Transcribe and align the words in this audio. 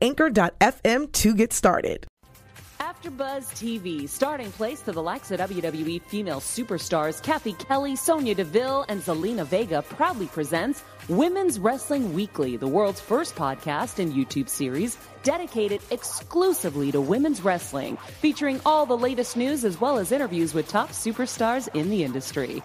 anchor.fm 0.00 1.12
to 1.12 1.34
get 1.34 1.52
started. 1.52 2.06
AfterBuzz 3.02 3.46
TV, 3.54 4.08
starting 4.08 4.50
place 4.52 4.80
to 4.80 4.92
the 4.92 5.02
likes 5.02 5.30
of 5.30 5.38
WWE 5.40 6.02
female 6.02 6.40
superstars 6.40 7.22
Cathy 7.22 7.52
Kelly, 7.52 7.94
Sonya 7.96 8.34
Deville, 8.34 8.84
and 8.88 9.00
Zelina 9.00 9.46
Vega 9.46 9.82
proudly 9.82 10.26
presents 10.26 10.82
Women's 11.08 11.58
Wrestling 11.58 12.12
Weekly, 12.12 12.56
the 12.56 12.66
world's 12.66 13.00
first 13.00 13.34
podcast 13.34 13.98
and 13.98 14.12
YouTube 14.12 14.48
series 14.48 14.98
dedicated 15.22 15.80
exclusively 15.90 16.92
to 16.92 17.00
women's 17.00 17.42
wrestling, 17.42 17.96
featuring 18.20 18.60
all 18.66 18.84
the 18.84 18.98
latest 18.98 19.36
news 19.36 19.64
as 19.64 19.80
well 19.80 19.98
as 19.98 20.12
interviews 20.12 20.52
with 20.52 20.68
top 20.68 20.90
superstars 20.90 21.68
in 21.74 21.88
the 21.88 22.02
industry. 22.04 22.62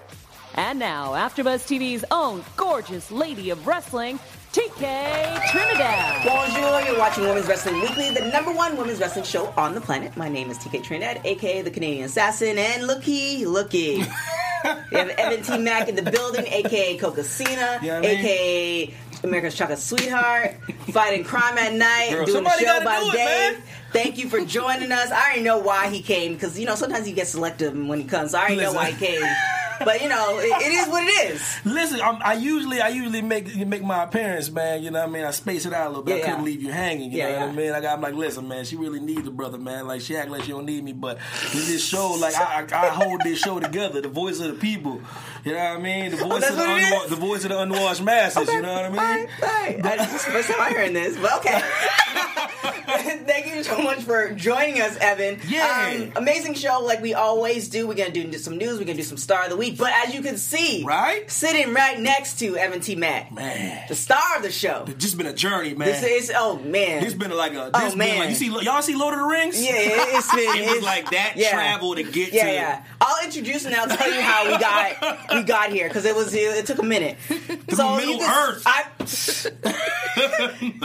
And 0.56 0.80
now, 0.80 1.12
AfterBuzz 1.12 1.68
TV's 1.68 2.06
own 2.10 2.44
gorgeous 2.56 3.12
lady 3.12 3.52
of 3.52 3.68
wrestling, 3.68 4.20
TK 4.54 5.52
Trinidad. 5.52 6.26
Bonjour, 6.26 6.82
you're 6.90 6.98
watching 6.98 7.24
Women's 7.26 7.48
Wrestling 7.48 7.80
Weekly, 7.82 8.10
the 8.12 8.26
number 8.32 8.52
one 8.52 8.76
women's 8.78 9.00
wrestling 9.00 9.26
show 9.26 9.48
on 9.58 9.76
the 9.76 9.82
planet. 9.82 10.16
My 10.18 10.30
name 10.30 10.50
is 10.50 10.58
TK 10.58 10.84
Trinidad, 10.84 11.22
aka 11.26 11.62
the 11.62 11.70
Canadian 11.72 12.06
Assassin, 12.06 12.58
and 12.58 12.88
looky, 12.88 13.46
looky. 13.46 13.98
we 14.64 14.98
have 14.98 15.10
Evan 15.10 15.44
T. 15.44 15.58
Mack 15.60 15.90
in 15.90 15.96
the 15.96 16.10
building, 16.10 16.46
aka 16.48 16.98
Cocasina, 16.98 17.82
Yeah, 17.84 17.98
I 17.98 18.02
mean- 18.02 18.20
aka 18.20 18.94
America's 19.24 19.56
Chocolate 19.56 19.80
Sweetheart, 19.80 20.56
fighting 20.92 21.24
crime 21.24 21.58
at 21.58 21.74
night, 21.74 22.10
Girl, 22.12 22.26
doing 22.26 22.44
the 22.44 22.50
somebody 22.50 22.66
show 22.66 22.84
by 22.84 23.00
do 23.04 23.12
day. 23.12 23.26
man. 23.54 23.64
Thank 23.92 24.18
you 24.18 24.30
for 24.30 24.44
joining 24.46 24.92
us. 24.92 25.12
I 25.12 25.22
already 25.26 25.42
know 25.42 25.58
why 25.60 25.90
he 25.90 26.02
came 26.02 26.34
because 26.34 26.58
you 26.60 26.66
know 26.66 26.76
sometimes 26.76 27.06
he 27.06 27.14
gets 27.14 27.32
selective 27.32 27.74
when 27.76 28.00
he 28.00 28.06
comes. 28.06 28.34
I 28.34 28.42
already 28.42 28.62
know 28.62 28.74
why 28.74 28.92
he 28.92 29.06
came, 29.06 29.22
but 29.84 30.02
you 30.02 30.10
know 30.10 30.40
it, 30.40 30.46
it 30.62 30.72
is 30.72 30.88
what 30.88 31.04
it 31.04 31.32
is. 31.32 31.60
Listen, 31.66 32.02
I'm, 32.02 32.22
I 32.24 32.34
usually 32.34 32.82
I 32.82 32.90
usually 32.90 33.22
make 33.22 33.56
make 33.68 33.84
my 33.84 34.04
appearance, 34.04 34.50
man. 34.50 34.84
You 34.84 34.92
know 34.92 35.00
what 35.00 35.10
I 35.10 35.12
mean? 35.12 35.24
I 35.24 35.32
space 35.32 35.66
it 35.66 35.74
out 35.74 35.88
a 35.88 35.90
little 35.90 36.04
bit. 36.04 36.18
Yeah, 36.18 36.24
I 36.24 36.26
couldn't 36.26 36.40
yeah. 36.40 36.46
leave 36.46 36.62
you 36.64 36.72
hanging. 36.72 37.12
You 37.12 37.18
Yeah, 37.20 37.32
know 37.32 37.40
what. 37.40 37.50
I 37.50 37.52
mean? 37.54 37.72
Like 37.72 37.86
I'm 37.86 38.02
like, 38.02 38.14
listen, 38.16 38.48
man. 38.48 38.66
She 38.66 38.76
really 38.76 39.00
needs 39.00 39.28
a 39.28 39.32
brother, 39.32 39.58
man. 39.58 39.88
Like 39.88 40.02
she 40.02 40.16
act 40.18 40.30
like 40.30 40.44
she 40.44 40.52
don't 40.52 40.66
need 40.66 40.84
me, 40.84 40.94
but 40.94 41.18
this 41.54 41.84
show, 41.86 42.14
like 42.20 42.36
I, 42.36 42.66
I, 42.72 42.88
I 42.88 42.90
hold 42.90 43.22
this 43.22 43.40
show 43.40 43.60
together. 43.60 44.02
The 44.02 44.10
voice 44.10 44.40
of 44.40 44.48
the 44.48 44.54
people. 44.60 45.02
You 45.44 45.54
know 45.54 45.60
what 45.60 45.78
I 45.78 45.80
mean? 45.80 46.12
The 46.12 46.24
oh, 46.24 46.30
voice 46.30 46.44
Oh, 46.46 46.50
of 46.50 46.56
the 46.58 46.64
unwa- 46.64 47.08
the 47.10 47.16
voice 47.16 47.44
of 47.44 47.50
the 47.50 47.60
unwashed 47.60 48.02
masses. 48.04 48.48
You 48.52 48.62
know 48.62 48.74
what 48.74 48.86
I 48.86 48.90
mean? 48.90 49.00
All 49.00 49.06
right, 49.06 49.28
all 49.42 49.48
right. 49.48 49.86
I, 50.00 50.06
this 50.06 50.14
is 50.16 50.26
the 50.26 50.32
first 50.32 50.50
time 50.50 50.58
I'm 50.60 50.72
hearing 50.74 50.94
this, 50.94 51.18
but 51.18 51.34
okay. 51.40 51.62
Thank 53.28 53.48
you 53.54 53.64
so 53.64 53.78
much 53.82 54.00
for 54.00 54.32
joining 54.34 54.82
us, 54.82 54.98
Evan. 54.98 55.40
Yeah. 55.48 55.92
Um, 55.96 56.12
amazing 56.16 56.54
show, 56.56 56.80
like 56.82 57.02
we 57.02 57.14
always 57.14 57.68
do. 57.70 57.88
We're 57.88 57.94
gonna 57.96 58.10
do 58.12 58.32
some 58.34 58.58
news. 58.58 58.80
We're 58.80 58.86
gonna 58.86 58.96
do 58.98 59.04
some 59.04 59.18
star 59.18 59.44
of 59.44 59.50
the 59.50 59.58
week. 59.58 59.78
But 59.78 59.92
as 60.06 60.14
you 60.14 60.22
can 60.22 60.38
see, 60.38 60.84
Right? 60.84 61.30
sitting 61.30 61.74
right 61.74 62.00
next 62.00 62.40
to 62.40 62.56
Evan 62.58 62.80
T. 62.80 62.96
Mack, 62.96 63.32
Man, 63.32 63.84
the 63.88 63.96
star 63.96 64.22
of 64.38 64.44
the 64.44 64.52
show. 64.52 64.86
it's 64.88 65.04
just 65.04 65.18
been 65.18 65.28
a 65.28 65.34
journey, 65.34 65.74
man. 65.74 65.88
This 65.88 66.04
is 66.04 66.32
oh 66.36 66.58
man, 66.60 67.04
This 67.04 67.14
been 67.14 67.32
like 67.32 67.54
a. 67.54 67.70
Oh, 67.74 67.96
man. 67.96 68.20
like 68.20 68.30
you 68.30 68.36
see. 68.36 68.48
Y'all 68.48 68.82
see 68.82 68.96
Lord 68.96 69.14
of 69.14 69.20
the 69.20 69.26
Rings? 69.26 69.62
yeah, 69.64 69.72
it- 69.76 70.16
it's 70.16 70.34
been 70.34 70.40
It 70.58 70.62
was 70.62 70.78
it's- 70.78 70.84
like 70.84 71.12
that 71.12 71.34
yeah. 71.36 71.52
travel 71.52 71.96
to 71.96 72.04
get 72.04 72.34
Yeah, 72.34 72.46
to. 72.46 72.54
yeah. 72.54 72.84
I'll 73.02 73.24
introduce 73.26 73.66
and 73.66 73.76
I'll 73.76 73.88
tell 73.88 74.12
you 74.12 74.22
how 74.22 74.46
we 74.52 74.58
got 74.58 75.34
we 75.36 75.44
got 75.44 75.70
here 75.72 75.88
because 75.88 76.06
it 76.06 76.16
was 76.16 76.34
it, 76.34 76.66
took 76.66 76.80
a 76.80 76.84
minute. 76.84 77.18
Middle 77.30 78.00
you 78.02 78.22
Earth. 78.24 78.64
I, 78.66 78.86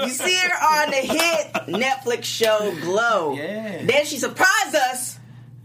you 0.02 0.08
see 0.10 0.36
her 0.36 0.82
on 0.82 0.90
the 0.90 0.96
hit 0.96 1.61
Netflix 1.66 2.24
show 2.24 2.74
Glow. 2.80 3.34
Yeah. 3.34 3.84
Then 3.84 4.04
she 4.06 4.18
surprised 4.18 4.74
us. 4.74 5.18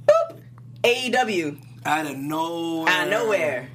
Boop. 0.06 0.40
AEW 0.84 1.58
Out 1.85 2.06
of 2.06 2.18
nowhere. 2.18 2.90
out 2.91 3.03
of 3.06 3.09
nowhere. 3.09 3.69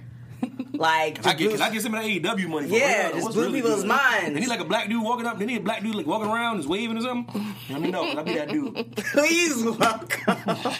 Like 0.74 1.24
I 1.26 1.34
get, 1.34 1.60
I 1.60 1.70
get 1.70 1.82
some 1.82 1.94
of 1.94 2.02
that 2.02 2.08
AEW 2.08 2.48
money. 2.48 2.68
For 2.68 2.74
Yeah, 2.74 3.08
real. 3.08 3.16
just 3.16 3.32
blew 3.32 3.42
really 3.44 3.60
people's 3.60 3.82
good? 3.82 3.88
minds. 3.88 4.28
And 4.30 4.38
he 4.38 4.46
like 4.46 4.60
a 4.60 4.64
black 4.64 4.88
dude 4.88 5.02
walking 5.04 5.26
up. 5.26 5.38
Then 5.38 5.48
he 5.48 5.56
a 5.56 5.60
black 5.60 5.82
dude 5.82 5.94
like 5.94 6.06
walking 6.06 6.28
around, 6.28 6.56
just 6.56 6.68
waving 6.68 6.96
or 6.96 7.02
something. 7.02 7.54
Let 7.70 7.80
me 7.80 7.90
know. 7.90 8.02
I'll 8.04 8.24
be 8.24 8.34
that 8.34 8.48
dude. 8.48 8.96
please 8.96 9.62
welcome 9.62 10.36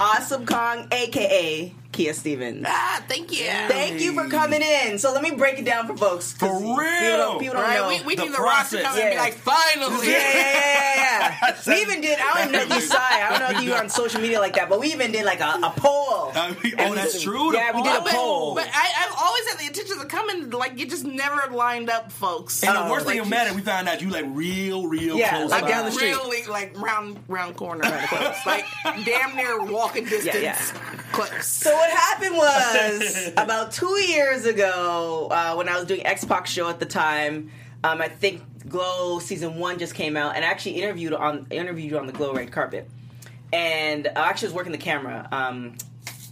Awesome 0.00 0.44
Kong, 0.46 0.86
aka 0.92 1.72
Kia 1.96 2.12
Stevens. 2.12 2.64
Ah, 2.68 3.02
thank 3.08 3.32
you. 3.32 3.46
Thank 3.46 4.00
you 4.02 4.12
for 4.12 4.28
coming 4.28 4.60
in. 4.60 4.98
So 4.98 5.12
let 5.14 5.22
me 5.22 5.30
break 5.30 5.58
it 5.58 5.64
down 5.64 5.86
for 5.86 5.96
folks. 5.96 6.34
'cause 6.34 6.50
For 6.50 6.58
People 6.60 6.76
real. 6.76 7.16
don't, 7.16 7.38
people 7.40 7.54
don't 7.54 7.64
All 7.64 7.68
right, 7.70 7.76
know. 7.80 7.88
we, 7.88 8.02
we 8.08 8.14
The 8.16 8.24
need 8.24 8.32
the 8.34 8.38
roster 8.38 8.76
to 8.76 8.82
process. 8.82 8.98
come 9.00 9.00
and 9.06 9.10
be 9.14 9.16
like, 9.18 9.34
finally. 9.34 10.06
Yeah, 10.08 10.12
yeah, 10.12 10.34
yeah, 10.34 10.94
yeah, 10.96 11.36
yeah. 11.42 11.56
we 11.74 11.80
even 11.80 12.00
did. 12.02 12.18
I 12.20 12.42
don't 12.42 12.52
know 12.52 12.60
if 12.60 12.68
you 12.74 12.80
saw 12.82 12.96
it. 12.98 13.00
I 13.24 13.30
don't 13.30 13.40
know 13.52 13.58
if 13.58 13.64
you 13.64 13.70
were 13.70 13.78
on 13.78 13.88
social 13.88 14.20
media 14.20 14.40
like 14.40 14.54
that, 14.56 14.68
but 14.68 14.78
we 14.78 14.92
even 14.92 15.10
did 15.10 15.24
like 15.24 15.40
a, 15.40 15.58
a 15.62 15.72
poll. 15.76 16.32
I 16.34 16.50
mean, 16.62 16.74
And 16.76 16.80
oh, 16.80 16.90
we- 16.90 16.96
that's 16.96 17.22
true. 17.22 17.54
Yeah, 17.54 17.74
we 17.74 17.82
did 17.82 17.96
a 17.96 18.02
poll. 18.02 18.54
but 18.54 18.68
I, 18.72 19.06
I've 19.06 19.14
always 19.18 19.48
had 19.48 19.58
the 19.58 19.66
intentions 19.66 20.00
of 20.02 20.08
coming. 20.08 20.50
Like 20.50 20.78
you 20.78 20.86
just 20.86 21.04
never 21.06 21.50
lined 21.52 21.88
up, 21.88 22.12
folks. 22.12 22.62
And 22.62 22.76
Oh, 22.76 22.84
the 22.84 22.90
worst 22.90 23.06
thing 23.06 23.18
like, 23.20 23.26
about 23.26 23.46
it, 23.46 23.54
we 23.54 23.62
found 23.62 23.88
out 23.88 24.02
you 24.02 24.10
like 24.10 24.26
real, 24.28 24.86
real 24.86 25.16
Yeah, 25.16 25.38
close. 25.38 25.50
like 25.50 25.62
by. 25.62 25.68
down 25.68 25.84
the 25.86 25.92
street. 25.92 26.10
really 26.10 26.46
like 26.46 26.78
round 26.78 27.18
round 27.28 27.56
corner, 27.56 27.80
right 27.82 28.06
close. 28.08 28.36
like 28.44 28.66
damn 29.06 29.34
near 29.34 29.62
walking 29.64 30.04
distance, 30.08 30.36
yeah. 30.42 30.54
close. 31.12 31.46
So 31.46 31.70
what 31.86 31.96
happened 31.96 32.36
was 32.36 33.32
about 33.36 33.72
two 33.72 34.00
years 34.00 34.44
ago 34.46 35.28
uh, 35.30 35.54
when 35.54 35.68
I 35.68 35.76
was 35.76 35.86
doing 35.86 36.04
X 36.06 36.24
Pac 36.24 36.46
show 36.46 36.68
at 36.68 36.78
the 36.80 36.86
time. 36.86 37.50
Um, 37.84 38.00
I 38.00 38.08
think 38.08 38.42
Glow 38.68 39.18
season 39.20 39.58
one 39.58 39.78
just 39.78 39.94
came 39.94 40.16
out, 40.16 40.34
and 40.34 40.44
I 40.44 40.48
actually 40.48 40.82
interviewed 40.82 41.12
on 41.12 41.46
interviewed 41.50 41.90
you 41.92 41.98
on 41.98 42.06
the 42.06 42.12
Glow 42.12 42.32
red 42.34 42.50
carpet. 42.50 42.88
And 43.52 44.08
I 44.08 44.28
actually 44.28 44.48
was 44.48 44.54
working 44.54 44.72
the 44.72 44.78
camera. 44.78 45.28
Um, 45.30 45.74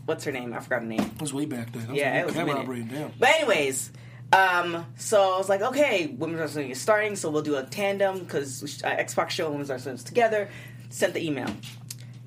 what's 0.04 0.25
her 0.25 0.32
name? 0.32 0.53
I 0.53 0.60
forgot 0.60 0.82
her 0.82 0.87
name. 0.88 1.00
It 1.00 1.20
was 1.20 1.32
way 1.32 1.47
back 1.47 1.72
then. 1.72 1.87
That 1.87 1.94
Yeah, 1.97 2.19
a 2.19 2.20
it 2.22 2.26
was 2.26 2.34
a 2.34 2.38
camera 2.38 2.54
minute. 2.54 2.64
operating. 2.64 2.88
Damn. 2.88 3.12
But 3.19 3.28
anyways, 3.28 3.93
um, 4.32 4.84
so 4.97 5.34
I 5.34 5.38
was 5.38 5.48
like, 5.48 5.62
okay, 5.62 6.09
women's 6.19 6.41
wrestling 6.41 6.70
is 6.70 6.81
starting, 6.81 7.14
so 7.14 7.31
we'll 7.31 7.43
do 7.43 7.54
a 7.56 7.62
tandem 7.62 8.19
because 8.19 8.82
uh, 8.82 8.88
X 8.88 9.14
Pac 9.14 9.31
show 9.31 9.44
and 9.44 9.54
women's 9.54 9.70
wrestling 9.70 9.94
is 9.94 10.03
together. 10.03 10.48
Sent 10.91 11.14
the 11.14 11.25
email. 11.25 11.48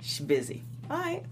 She's 0.01 0.19
busy. 0.25 0.63
All 0.89 0.97
right. 0.97 1.23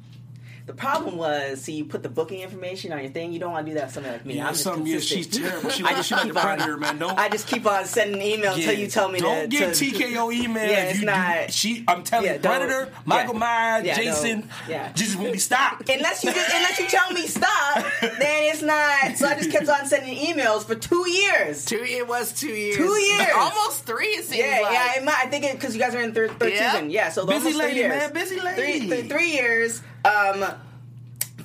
The 0.65 0.73
problem 0.73 1.15
was, 1.17 1.61
see, 1.61 1.73
you 1.73 1.85
put 1.85 2.01
the 2.01 2.09
booking 2.09 2.41
information 2.41 2.91
on 2.91 2.99
your 3.01 3.11
thing. 3.11 3.31
You 3.31 3.37
don't 3.39 3.51
want 3.51 3.67
to 3.67 3.71
do 3.71 3.75
that. 3.77 3.85
with 3.85 3.93
Somebody 3.93 4.13
like 4.15 4.25
me. 4.25 4.35
Yeah, 4.37 4.47
I'm 4.47 4.53
just 4.53 4.63
some 4.63 4.83
yeah, 4.87 4.97
she's 4.99 5.27
terrible. 5.27 5.69
She 5.69 5.83
I 5.85 5.91
just 5.93 6.09
she 6.09 6.15
like 6.15 6.23
keep 6.23 6.33
the 6.33 6.39
on- 6.39 6.45
predator, 6.57 6.77
man. 6.77 6.97
Don't 6.97 7.19
I 7.19 7.29
just 7.29 7.45
keep 7.47 7.67
on 7.67 7.85
sending 7.85 8.19
emails 8.19 8.55
until 8.55 8.73
you 8.73 8.87
tell 8.87 9.07
me 9.07 9.19
don't 9.19 9.41
to. 9.41 9.47
get 9.47 9.75
to, 9.75 9.85
TKO 9.85 10.33
email. 10.33 10.67
Yeah, 10.67 10.83
if 10.85 10.89
it's 10.91 10.99
you, 11.01 11.05
not- 11.05 11.45
You, 11.45 11.51
she, 11.51 11.83
I'm 11.87 12.03
telling 12.03 12.25
Yeah, 12.25 12.33
you, 12.33 12.39
don't- 12.39 12.57
Predator, 12.67 12.91
Michael 13.05 13.33
yeah. 13.35 13.39
Myers, 13.39 13.85
Yeah, 13.85 13.95
Jason, 13.95 14.49
yeah. 14.67 14.91
just 14.93 15.19
won't 15.19 15.33
be 15.33 15.37
stopped. 15.37 15.87
Unless 15.95 16.23
you 16.23 16.33
just, 16.33 16.55
unless 16.55 16.79
you 16.79 16.87
tell 16.87 17.11
me 17.11 17.27
stop, 17.27 17.85
then 18.01 18.51
it's 18.51 18.63
not. 18.63 19.17
So 19.17 19.27
I 19.27 19.35
just 19.35 19.51
kept 19.51 19.69
on 19.69 19.85
sending 19.85 20.17
emails 20.17 20.63
for 20.65 20.73
two 20.73 21.07
years. 21.07 21.63
Two. 21.65 21.83
It 21.83 22.07
was 22.07 22.33
two 22.33 22.47
years. 22.47 22.77
Two 22.77 22.91
years. 22.91 23.27
almost 23.35 23.85
three. 23.85 24.07
It 24.07 24.25
seems 24.25 24.39
Yeah, 24.43 24.61
like. 24.63 24.73
yeah, 24.73 24.93
it 24.97 25.03
might, 25.03 25.17
I 25.25 25.27
think 25.27 25.45
because 25.51 25.75
you 25.75 25.79
guys 25.81 25.93
are 25.93 26.01
in 26.01 26.11
third, 26.13 26.39
third 26.39 26.53
Yeah. 26.53 26.71
season. 26.71 26.89
Yeah, 26.89 27.09
so 27.09 27.23
Busy 27.27 27.37
almost 27.37 27.55
three 27.57 27.65
lady, 27.67 27.79
years. 27.81 27.89
man, 27.99 28.13
busy 28.13 28.39
lady. 28.39 28.87
Three, 28.89 29.07
three 29.07 29.31
years. 29.31 29.81
Um, 30.05 30.45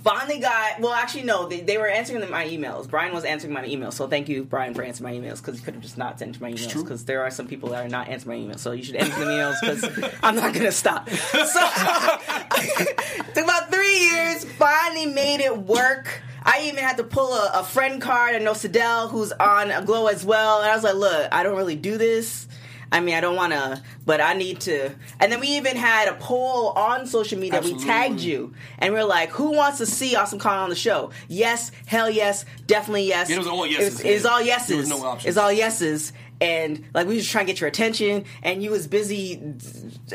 finally 0.03 0.39
got. 0.39 0.81
Well, 0.81 0.93
actually, 0.93 1.25
no. 1.25 1.49
They, 1.49 1.61
they 1.61 1.79
were 1.79 1.89
answering 1.89 2.29
my 2.31 2.47
emails. 2.47 2.89
Brian 2.89 3.13
was 3.13 3.25
answering 3.25 3.53
my 3.53 3.65
emails. 3.65 3.95
So 3.95 4.07
thank 4.07 4.29
you, 4.29 4.45
Brian, 4.45 4.75
for 4.75 4.83
answering 4.83 5.23
my 5.23 5.29
emails 5.29 5.39
because 5.39 5.59
you 5.59 5.65
could 5.65 5.75
have 5.75 5.83
just 5.83 5.99
not 5.99 6.19
sent 6.19 6.41
my 6.41 6.53
emails 6.53 6.75
because 6.83 7.05
there 7.05 7.23
are 7.23 7.31
some 7.31 7.47
people 7.47 7.71
that 7.71 7.85
are 7.85 7.89
not 7.89 8.09
answering 8.09 8.47
my 8.47 8.53
emails. 8.53 8.61
So 8.61 8.73
you 8.73 8.83
should 8.83 8.97
answer 8.97 9.19
the 9.19 9.25
emails 9.25 9.55
because 9.61 10.15
I'm 10.23 10.37
not 10.37 10.55
gonna 10.55 10.73
stop. 10.73 11.09
So 11.11 11.61
took 13.35 13.45
about 13.45 13.71
three 13.71 13.99
years. 13.99 14.45
Finally 14.45 15.07
made 15.07 15.41
it 15.41 15.57
work. 15.57 16.23
I 16.43 16.63
even 16.65 16.83
had 16.83 16.97
to 16.97 17.05
pull 17.05 17.35
a, 17.35 17.51
a 17.55 17.65
friend 17.65 18.01
card. 18.01 18.35
I 18.35 18.39
know 18.39 18.53
Sydelle, 18.53 19.11
who's 19.11 19.33
on 19.33 19.71
a 19.71 19.85
Glow 19.85 20.07
as 20.07 20.25
well, 20.25 20.63
and 20.63 20.71
I 20.71 20.75
was 20.75 20.85
like, 20.85 20.95
"Look, 20.95 21.29
I 21.33 21.43
don't 21.43 21.57
really 21.57 21.77
do 21.77 21.99
this. 21.99 22.49
I 22.93 23.01
mean, 23.01 23.15
I 23.15 23.21
don't 23.21 23.37
want 23.37 23.53
to, 23.53 23.83
but 24.05 24.21
I 24.21 24.35
need 24.35 24.61
to." 24.63 24.91
And 25.21 25.31
then 25.31 25.41
we 25.41 25.49
even 25.49 25.77
had 25.77 26.09
a 26.09 26.15
poll 26.15 26.71
on 26.71 27.07
social 27.07 27.39
media. 27.39 27.61
We 27.61 27.75
tagged 27.79 28.21
you, 28.21 28.53
and 28.79 28.93
we 28.93 29.01
are 29.01 29.05
like, 29.05 29.31
"Who 29.31 29.53
wants 29.53 29.79
to 29.79 29.87
see 29.87 30.17
Awesome 30.17 30.39
Kong 30.39 30.65
on 30.65 30.71
the 30.71 30.77
show?" 30.77 31.11
Yes, 31.29 31.71
hell 31.87 32.11
yes, 32.11 32.45
definitely 32.67 33.05
yes. 33.05 33.31
It 33.31 33.39
was 33.39 33.47
all 33.47 33.65
It 33.65 33.73
yeses, 33.73 33.93
was, 33.93 34.01
it 34.01 34.15
was 34.15 34.27
all 34.27 34.43
yeses. 34.43 34.69
There 34.69 34.77
was 34.79 34.89
no 34.91 35.05
options. 35.05 35.29
It's 35.29 35.39
all 35.39 35.53
yeses. 35.53 36.13
And 36.41 36.85
like 36.95 37.07
we 37.07 37.17
was 37.17 37.29
trying 37.29 37.47
to 37.47 37.53
get 37.53 37.61
your 37.61 37.69
attention, 37.69 38.25
and 38.43 38.63
you 38.63 38.71
was 38.71 38.87
busy 38.87 39.41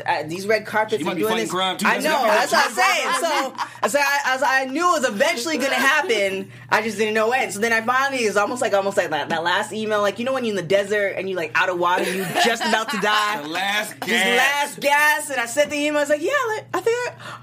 at 0.04 0.28
these 0.28 0.46
red 0.46 0.66
carpets 0.66 0.98
You 1.00 1.04
might 1.06 1.12
and 1.12 1.20
be 1.20 1.26
doing 1.26 1.36
this. 1.36 1.50
crime, 1.50 1.76
too. 1.78 1.86
I 1.86 1.98
know. 1.98 2.02
that's- 2.24 2.52
what 2.52 2.66
I'm 2.66 2.74
saying. 2.74 3.08
So, 3.20 3.88
so 3.88 3.98
I, 4.00 4.20
as 4.34 4.42
I 4.42 4.64
knew 4.64 4.96
it 4.96 5.00
was 5.02 5.08
eventually 5.08 5.56
going 5.58 5.70
to 5.70 5.76
happen, 5.76 6.50
I 6.68 6.82
just 6.82 6.98
didn't 6.98 7.14
know 7.14 7.28
when. 7.28 7.50
So 7.52 7.60
then 7.60 7.72
I 7.72 7.80
finally 7.80 8.24
it 8.24 8.28
was 8.28 8.36
almost 8.36 8.60
like 8.62 8.72
almost 8.74 8.96
like 8.96 9.10
that, 9.10 9.28
that 9.28 9.42
last 9.44 9.72
email, 9.72 10.00
like 10.02 10.18
you 10.18 10.24
know 10.24 10.32
when 10.32 10.44
you're 10.44 10.52
in 10.52 10.56
the 10.56 10.62
desert 10.68 11.14
and 11.16 11.28
you 11.30 11.36
like 11.36 11.52
out 11.54 11.68
of 11.68 11.78
water, 11.78 12.04
you 12.04 12.24
just 12.44 12.62
about 12.64 12.90
to 12.90 12.98
die. 12.98 13.42
The 13.42 13.48
last 13.48 14.00
gas. 14.00 14.08
Just 14.08 14.26
last 14.26 14.80
gas, 14.80 15.30
and 15.30 15.40
I 15.40 15.46
sent 15.46 15.70
the 15.70 15.76
email. 15.76 15.98
I 15.98 16.00
was 16.00 16.08
like, 16.10 16.22
"Yeah, 16.22 16.32
like, 16.48 16.66
I 16.74 16.80
think." 16.80 17.08
I, 17.08 17.38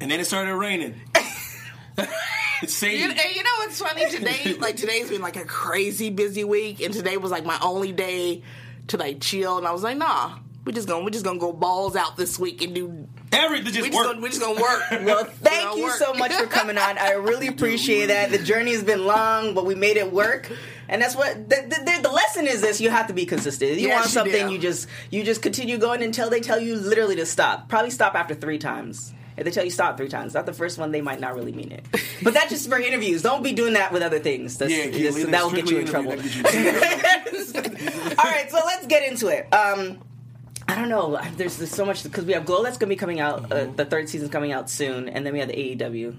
And 0.00 0.10
then 0.10 0.20
it 0.20 0.26
started 0.26 0.54
raining. 0.54 0.94
Sadie. 2.66 2.96
You, 2.96 3.10
and 3.10 3.34
you 3.36 3.42
know 3.42 3.50
what's 3.58 3.80
funny 3.80 4.08
today? 4.10 4.54
Like 4.58 4.76
today's 4.76 5.08
been 5.10 5.22
like 5.22 5.36
a 5.36 5.44
crazy 5.44 6.10
busy 6.10 6.44
week, 6.44 6.80
and 6.80 6.92
today 6.92 7.16
was 7.16 7.30
like 7.30 7.44
my 7.44 7.58
only 7.62 7.92
day 7.92 8.42
to 8.88 8.96
like 8.96 9.20
chill. 9.20 9.58
And 9.58 9.66
I 9.66 9.72
was 9.72 9.82
like, 9.82 9.96
nah, 9.96 10.38
we 10.64 10.72
just 10.72 10.88
gonna 10.88 11.04
we 11.04 11.10
just 11.10 11.24
gonna 11.24 11.38
go 11.38 11.52
balls 11.52 11.96
out 11.96 12.16
this 12.16 12.38
week 12.38 12.62
and 12.62 12.74
do. 12.74 13.06
Everything 13.30 13.66
We 13.66 13.72
just 13.72 13.86
just 13.86 13.94
worked. 13.94 14.08
gonna 14.14 14.20
we 14.22 14.28
just 14.30 14.40
gonna 14.40 14.60
work. 14.60 14.82
Well, 15.04 15.24
thank 15.24 15.76
you 15.76 15.84
work. 15.84 15.96
so 15.96 16.14
much 16.14 16.32
for 16.32 16.46
coming 16.46 16.78
on. 16.78 16.96
I 16.98 17.12
really 17.12 17.46
appreciate 17.54 18.06
that. 18.06 18.30
The 18.30 18.38
journey 18.38 18.72
has 18.72 18.82
been 18.82 19.04
long, 19.04 19.52
but 19.54 19.66
we 19.66 19.74
made 19.74 19.98
it 19.98 20.10
work. 20.12 20.50
And 20.90 21.02
that's 21.02 21.14
what 21.14 21.50
the, 21.50 21.56
the, 21.56 22.00
the 22.04 22.08
lesson 22.10 22.46
is. 22.46 22.62
This 22.62 22.80
you 22.80 22.88
have 22.88 23.08
to 23.08 23.12
be 23.12 23.26
consistent. 23.26 23.72
If 23.72 23.80
you 23.80 23.88
Yes, 23.88 23.98
want 24.00 24.10
something, 24.10 24.46
do. 24.46 24.52
you 24.54 24.58
just 24.58 24.88
you 25.10 25.22
just 25.24 25.42
continue 25.42 25.76
going 25.76 26.02
until 26.02 26.30
they 26.30 26.40
tell 26.40 26.58
you 26.58 26.76
literally 26.76 27.16
to 27.16 27.26
stop. 27.26 27.68
Probably 27.68 27.90
stop 27.90 28.14
after 28.14 28.34
three 28.34 28.56
times. 28.58 29.12
If 29.38 29.44
they 29.44 29.50
tell 29.50 29.64
you 29.64 29.70
stop 29.70 29.96
three 29.96 30.08
times, 30.08 30.34
not 30.34 30.46
the 30.46 30.52
first 30.52 30.78
one, 30.78 30.92
they 30.92 31.00
might 31.00 31.20
not 31.20 31.34
really 31.34 31.52
mean 31.52 31.72
it. 31.72 31.84
But 32.22 32.34
that's 32.34 32.50
just 32.50 32.68
for 32.68 32.78
interviews. 32.78 33.22
Don't 33.22 33.42
be 33.44 33.52
doing 33.52 33.74
that 33.74 33.92
with 33.92 34.02
other 34.02 34.18
things. 34.18 34.58
That's, 34.58 34.72
yeah, 34.72 34.86
that's- 34.86 35.24
that 35.26 35.42
will 35.44 35.50
get 35.52 35.70
you 35.70 35.78
in 35.78 35.86
trouble. 35.86 36.12
interview, 36.12 36.42
that'll 36.42 37.32
get 37.32 37.54
you- 37.54 38.14
All 38.18 38.24
right, 38.24 38.50
so 38.50 38.60
let's 38.66 38.86
get 38.88 39.08
into 39.08 39.28
it. 39.28 39.52
Um, 39.54 40.00
I 40.66 40.74
don't 40.74 40.88
know. 40.88 41.18
There's, 41.36 41.56
there's 41.56 41.70
so 41.70 41.84
much 41.86 42.02
because 42.02 42.24
we 42.24 42.32
have 42.32 42.44
Glow 42.44 42.62
that's 42.64 42.76
going 42.76 42.88
to 42.88 42.94
be 42.94 42.98
coming 42.98 43.20
out. 43.20 43.50
Uh, 43.52 43.66
the 43.66 43.84
third 43.84 44.08
season's 44.08 44.30
coming 44.30 44.52
out 44.52 44.68
soon, 44.68 45.08
and 45.08 45.24
then 45.24 45.32
we 45.32 45.38
have 45.38 45.48
the 45.48 45.54
AEW. 45.76 46.16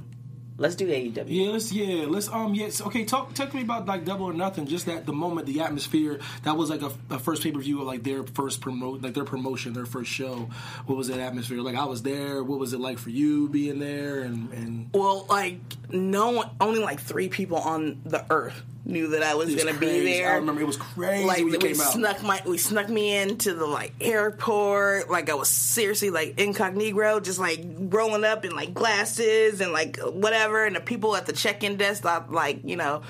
Let's 0.59 0.75
do 0.75 0.87
AEW. 0.87 1.23
Yeah, 1.27 1.51
let's 1.51 1.71
yeah, 1.71 2.05
let's 2.05 2.27
um 2.27 2.53
yes. 2.53 2.81
Okay, 2.81 3.05
talk 3.05 3.33
talk 3.33 3.49
to 3.51 3.55
me 3.55 3.61
about 3.61 3.85
like 3.85 4.03
Double 4.03 4.25
or 4.25 4.33
Nothing. 4.33 4.67
Just 4.67 4.87
that 4.87 5.05
the 5.05 5.13
moment, 5.13 5.47
the 5.47 5.61
atmosphere. 5.61 6.19
That 6.43 6.57
was 6.57 6.69
like 6.69 6.81
a, 6.81 6.91
a 7.09 7.17
first 7.17 7.41
pay 7.41 7.51
per 7.53 7.59
view 7.59 7.79
of 7.79 7.87
like 7.87 8.03
their 8.03 8.23
first 8.23 8.59
promote, 8.59 9.01
like 9.01 9.13
their 9.13 9.23
promotion, 9.23 9.71
their 9.71 9.85
first 9.85 10.11
show. 10.11 10.49
What 10.85 10.97
was 10.97 11.07
that 11.07 11.19
atmosphere 11.19 11.61
like? 11.61 11.75
I 11.75 11.85
was 11.85 12.03
there. 12.03 12.43
What 12.43 12.59
was 12.59 12.73
it 12.73 12.81
like 12.81 12.97
for 12.99 13.09
you 13.09 13.47
being 13.47 13.79
there? 13.79 14.19
And 14.19 14.51
and 14.51 14.89
Well, 14.93 15.25
like 15.29 15.59
no 15.89 16.31
one, 16.31 16.49
only 16.59 16.79
like 16.79 16.99
three 16.99 17.29
people 17.29 17.57
on 17.57 18.01
the 18.03 18.25
earth 18.29 18.61
knew 18.85 19.09
that 19.09 19.21
I 19.23 19.35
was 19.35 19.47
was 19.53 19.63
gonna 19.63 19.77
crazy. 19.77 19.99
be 20.05 20.13
there. 20.13 20.31
I 20.31 20.35
remember 20.37 20.61
it 20.61 20.67
was 20.67 20.77
crazy 20.77 21.25
like 21.25 21.43
we 21.43 21.57
came 21.57 21.79
out. 21.79 21.91
snuck 21.93 22.23
my 22.23 22.41
we 22.45 22.57
snuck 22.57 22.89
me 22.89 23.15
into 23.15 23.53
the 23.53 23.65
like 23.67 23.93
airport 24.01 25.09
like 25.11 25.29
i 25.29 25.33
was 25.33 25.49
seriously 25.49 26.09
like 26.09 26.39
incognito 26.39 27.19
just 27.19 27.39
like 27.39 27.59
rolling 27.77 28.23
up 28.23 28.45
in 28.45 28.55
like 28.55 28.73
glasses 28.73 29.61
and 29.61 29.71
like 29.73 29.97
whatever 29.99 30.65
and 30.65 30.75
the 30.75 30.79
people 30.79 31.15
at 31.15 31.25
the 31.25 31.33
check-in 31.33 31.75
desk 31.77 32.03
thought 32.03 32.31
like 32.31 32.61
you 32.63 32.75
know 32.77 33.01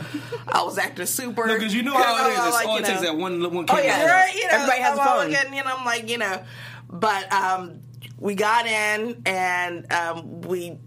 i 0.47 0.63
was 0.63 0.77
acting 0.77 1.05
super 1.05 1.47
because 1.47 1.73
you 1.73 1.83
know 1.83 1.93
how 1.97 2.27
it 2.27 2.31
is. 2.33 2.39
It's 2.45 2.53
Like, 2.55 2.67
all 2.67 2.77
it 2.77 2.85
takes 2.85 3.01
that 3.01 3.15
one 3.15 3.39
one 3.53 3.65
Oh, 3.69 3.75
camera. 3.75 3.81
Oh 3.81 3.85
yeah. 3.85 4.05
right, 4.11 4.35
you 4.35 4.43
know, 4.47 4.53
Everybody 4.53 4.81
has 4.81 4.97
a 4.97 5.01
I'm 5.01 5.07
phone. 5.07 5.31
looking, 5.31 5.53
you 5.53 5.63
know, 5.63 5.75
I'm 5.77 5.85
like, 5.85 6.09
you 6.09 6.17
know, 6.17 6.43
but 6.89 7.31
um, 7.31 7.81
we 8.17 8.35
got 8.35 8.65
in 8.65 9.21
and 9.25 9.91
um, 9.93 10.41
we 10.41 10.77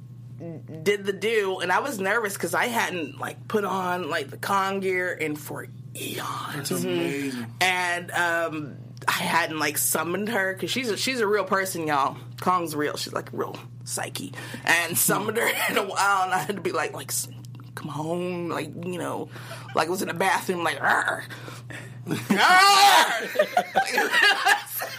did 0.82 1.04
the 1.06 1.12
do, 1.12 1.60
and 1.60 1.72
I 1.72 1.80
was 1.80 1.98
nervous 2.00 2.34
because 2.34 2.54
I 2.54 2.66
hadn't 2.66 3.18
like 3.18 3.48
put 3.48 3.64
on 3.64 4.10
like 4.10 4.30
the 4.30 4.36
Kong 4.36 4.80
gear 4.80 5.12
in 5.12 5.36
for 5.36 5.66
eons, 5.94 6.56
It's 6.56 6.70
amazing. 6.70 7.46
and 7.60 8.10
um, 8.12 8.76
I 9.06 9.12
hadn't 9.12 9.58
like 9.58 9.76
summoned 9.78 10.28
her 10.30 10.54
because 10.54 10.70
she's 10.70 10.90
a, 10.90 10.96
she's 10.96 11.20
a 11.20 11.26
real 11.26 11.44
person, 11.44 11.86
y'all. 11.86 12.16
Kong's 12.40 12.74
real. 12.74 12.96
She's 12.96 13.12
like 13.12 13.28
real 13.32 13.56
psyche, 13.84 14.32
and 14.64 14.96
summoned 14.96 15.36
her 15.38 15.48
in 15.70 15.76
a 15.78 15.82
while, 15.84 16.24
and 16.24 16.32
I 16.32 16.38
had 16.38 16.56
to 16.56 16.62
be 16.62 16.72
like, 16.72 16.92
like, 16.94 17.12
come 17.74 17.88
home, 17.88 18.48
like 18.48 18.70
you 18.84 18.98
know, 18.98 19.28
like 19.74 19.88
I 19.88 19.90
was 19.90 20.02
in 20.02 20.08
the 20.08 20.14
bathroom, 20.14 20.64
like. 20.64 20.80
"Arr." 20.80 21.24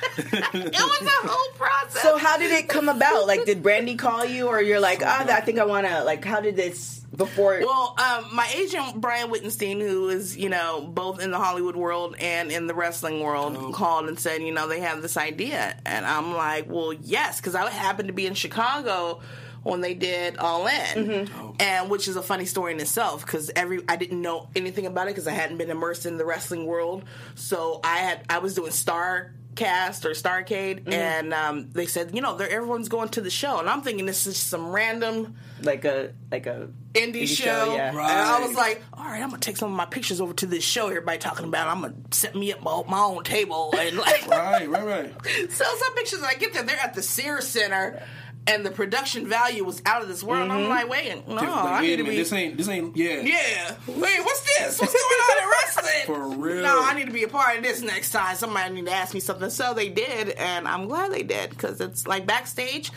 it 0.18 0.74
was 0.74 1.02
a 1.02 1.28
whole 1.28 1.54
process. 1.56 2.02
So 2.02 2.18
how 2.18 2.38
did 2.38 2.52
it 2.52 2.68
come 2.68 2.90
about? 2.90 3.28
Like, 3.28 3.46
did 3.46 3.64
Brandi 3.64 3.98
call 3.98 4.26
you, 4.26 4.48
or 4.48 4.62
you're 4.62 4.80
like, 4.80 5.02
ah, 5.04 5.26
I 5.30 5.42
think 5.42 5.60
I 5.60 5.66
want 5.66 5.88
to. 5.88 6.04
Like, 6.04 6.24
how 6.24 6.42
did 6.42 6.56
this 6.56 7.00
before? 7.16 7.60
Well, 7.60 7.96
um, 7.98 8.36
my 8.36 8.52
agent 8.56 9.00
Brian 9.00 9.30
Wittenstein, 9.30 9.80
who 9.80 10.10
is 10.10 10.36
you 10.38 10.50
know 10.50 10.82
both 10.82 11.22
in 11.22 11.32
the 11.32 11.38
Hollywood 11.38 11.76
world 11.76 12.16
and 12.20 12.52
in 12.52 12.68
the 12.68 12.74
wrestling 12.74 13.20
world, 13.22 13.74
called 13.74 14.08
and 14.08 14.20
said, 14.20 14.42
you 14.42 14.52
know, 14.52 14.68
they 14.68 14.82
have 14.82 15.02
this 15.02 15.18
idea, 15.18 15.76
and 15.86 16.06
I'm 16.06 16.34
like, 16.34 16.70
well, 16.70 16.94
yes, 16.94 17.40
because 17.40 17.56
I 17.56 17.70
happened 17.70 18.08
to 18.10 18.14
be 18.14 18.26
in 18.26 18.34
Chicago 18.34 19.22
when 19.64 19.80
they 19.80 19.94
did 19.94 20.38
All 20.38 20.68
In, 20.68 21.30
and 21.60 21.90
which 21.90 22.08
is 22.08 22.16
a 22.18 22.22
funny 22.22 22.46
story 22.46 22.74
in 22.74 22.80
itself 22.80 23.26
because 23.26 23.50
every 23.56 23.82
I 23.88 23.96
didn't 23.96 24.22
know 24.22 24.50
anything 24.56 24.86
about 24.86 25.08
it 25.08 25.12
because 25.12 25.28
I 25.28 25.32
hadn't 25.32 25.58
been 25.58 25.70
immersed 25.70 26.06
in 26.06 26.18
the 26.18 26.26
wrestling 26.26 26.66
world, 26.66 27.06
so 27.36 27.80
I 27.84 28.00
had 28.00 28.26
I 28.30 28.40
was 28.40 28.56
doing 28.56 28.72
Star 28.72 29.32
cast 29.56 30.06
or 30.06 30.12
Starcade 30.12 30.92
and 30.92 31.34
um, 31.34 31.70
they 31.72 31.86
said 31.86 32.14
you 32.14 32.22
know 32.22 32.36
they're 32.36 32.50
everyone's 32.50 32.90
going 32.90 33.10
to 33.10 33.22
the 33.22 33.30
show 33.30 33.60
and 33.60 33.70
i'm 33.70 33.82
thinking 33.82 34.06
this 34.06 34.28
is 34.28 34.38
some 34.38 34.72
random 34.72 35.36
like 35.62 35.86
a 35.86 36.12
like 36.32 36.46
a 36.46 36.70
indie, 36.94 37.28
show. 37.28 37.74
yeah. 37.76 37.90
And 37.90 38.00
I 38.00 38.46
was 38.46 38.56
like, 38.56 38.82
all 38.94 39.06
right, 39.06 39.22
I'm 39.22 39.30
gonna 39.30 39.40
take 39.40 39.58
some 39.58 39.72
of 39.72 39.78
my 39.78 39.86
pictures 39.86 40.22
over 40.22 40.34
to 40.34 40.46
this 40.46 40.64
show 40.64 40.88
everybody 40.88 41.18
talking 41.18 41.46
about. 41.46 41.68
I'm 41.68 41.82
gonna 41.82 41.96
set 42.12 42.36
me 42.36 42.54
up 42.54 42.62
my, 42.62 42.84
my 42.88 43.00
own 43.00 43.24
table 43.24 43.74
and 43.78 43.98
like 43.98 44.28
Right, 44.28 44.70
right, 44.70 44.86
right. 44.86 45.14
sell 45.52 45.76
some 45.76 45.96
pictures. 45.96 46.20
And 46.20 46.28
I 46.28 46.36
get 46.36 46.54
there, 46.54 46.64
they're 46.64 46.80
at 46.80 46.94
the 46.94 47.02
Sears 47.02 47.48
Center. 47.48 48.04
And 48.46 48.66
the 48.66 48.72
production 48.72 49.28
value 49.28 49.64
was 49.64 49.82
out 49.86 50.02
of 50.02 50.10
this 50.10 50.22
world. 50.22 50.52
I'm 50.52 50.62
mm-hmm. 50.62 50.70
like, 50.70 50.90
wait, 50.90 51.28
no, 51.28 51.36
Like, 51.36 51.48
I 51.48 51.82
need 51.82 51.96
to 51.98 52.04
be. 52.04 52.18
this 52.18 52.34
ain't 52.34 52.58
this 52.58 52.68
ain't 52.68 52.96
yeah. 52.98 53.22
yeah, 53.22 53.76
wait, 53.88 54.20
what's 54.20 54.58
this? 54.58 54.82
What's 54.82 54.94
going 54.94 55.22
on 55.22 55.44
in 55.44 55.50
wrestling? 55.50 56.06
For 56.06 56.42
real. 56.42 56.64
No, 56.64 56.82
I 56.84 56.94
need 56.94 57.06
to 57.06 57.14
be 57.14 57.24
a 57.24 57.30
part 57.30 57.58
of 57.58 57.64
this 57.64 57.82
next 57.82 58.12
time. 58.12 58.36
Somebody 58.36 58.74
need 58.74 58.88
to 58.88 58.92
ask 58.92 59.14
me 59.14 59.22
something. 59.22 59.50
So 59.50 59.74
they 59.74 59.88
did, 59.88 60.32
and 60.32 60.68
I'm 60.68 60.88
glad 60.88 61.14
they 61.14 61.24
did 61.24 61.52
because 61.52 61.80
it's 61.80 62.06
like 62.06 62.26
backstage. 62.26 62.92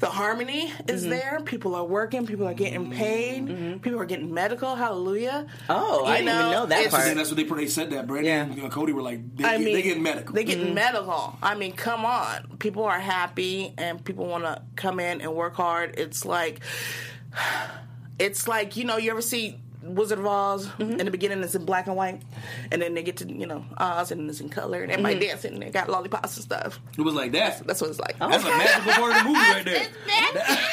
The 0.00 0.06
harmony 0.06 0.72
is 0.86 1.02
Mm-hmm. 1.02 1.10
there. 1.10 1.40
People 1.44 1.74
are 1.74 1.84
working. 1.84 2.24
People 2.24 2.46
are 2.46 2.54
getting 2.54 2.90
paid. 2.92 3.82
People 3.82 4.00
are 4.00 4.04
getting 4.04 4.32
medical. 4.32 4.76
Hallelujah. 4.76 5.46
Oh, 5.68 6.04
I 6.04 6.18
didn't 6.18 6.34
even 6.38 6.50
know 6.52 6.66
that 6.66 6.86
I 6.86 6.88
part. 6.88 7.02
think 7.02 7.16
that's 7.16 7.30
what 7.30 7.36
they 7.36 7.42
they 7.42 7.66
said 7.66 7.90
that 7.90 8.06
Brandon 8.06 8.24
Yeah. 8.32 8.42
and 8.44 8.56
you 8.56 8.62
know, 8.62 8.68
Cody 8.68 8.92
were 8.92 9.02
like 9.02 9.36
they, 9.36 9.42
I 9.44 9.56
get, 9.56 9.64
mean, 9.64 9.74
they 9.74 9.82
getting 9.82 10.02
medical. 10.04 10.34
They 10.34 10.42
Mm-hmm. 10.44 10.60
getting 10.60 10.74
medical. 10.74 11.36
I 11.42 11.56
mean, 11.56 11.72
come 11.72 12.04
on. 12.04 12.58
People 12.58 12.84
are 12.84 13.00
happy 13.00 13.74
and 13.76 14.04
people 14.04 14.26
want 14.26 14.44
to 14.44 14.62
come 14.76 15.00
in 15.00 15.20
and 15.20 15.34
work 15.34 15.54
hard. 15.56 15.94
It's 15.98 16.24
like, 16.24 16.60
it's 18.18 18.46
like 18.48 18.76
you 18.76 18.84
know, 18.84 18.96
you 18.98 19.10
ever 19.10 19.22
see 19.22 19.58
Wizard 19.82 20.18
of 20.18 20.26
Oz 20.26 20.66
Mm-hmm. 20.66 20.98
in 21.00 21.04
the 21.06 21.10
beginning? 21.10 21.42
It's 21.42 21.54
in 21.54 21.64
black 21.64 21.86
and 21.86 21.96
white, 21.96 22.20
and 22.72 22.80
then 22.82 22.94
they 22.94 23.02
get 23.02 23.16
to 23.18 23.32
you 23.32 23.46
know 23.46 23.64
Oz 23.76 24.10
and 24.10 24.28
it's 24.28 24.40
in 24.40 24.48
color, 24.48 24.82
and 24.82 24.90
everybody 24.92 25.14
Mm-hmm. 25.16 25.24
dancing. 25.28 25.52
and 25.54 25.62
They 25.62 25.70
got 25.70 25.88
lollipops 25.88 26.36
and 26.36 26.44
stuff. 26.44 26.80
it 26.96 27.02
was 27.02 27.14
like 27.14 27.32
that. 27.32 27.66
That's 27.66 27.80
what 27.80 27.90
it's 27.90 28.00
like. 28.00 28.18
That's 28.18 28.44
a 28.44 28.48
magical 28.48 28.92
part 28.92 29.12
of 29.16 29.22
the 29.22 29.28
movie 29.28 29.38
right 29.40 29.64
there. 29.64 30.58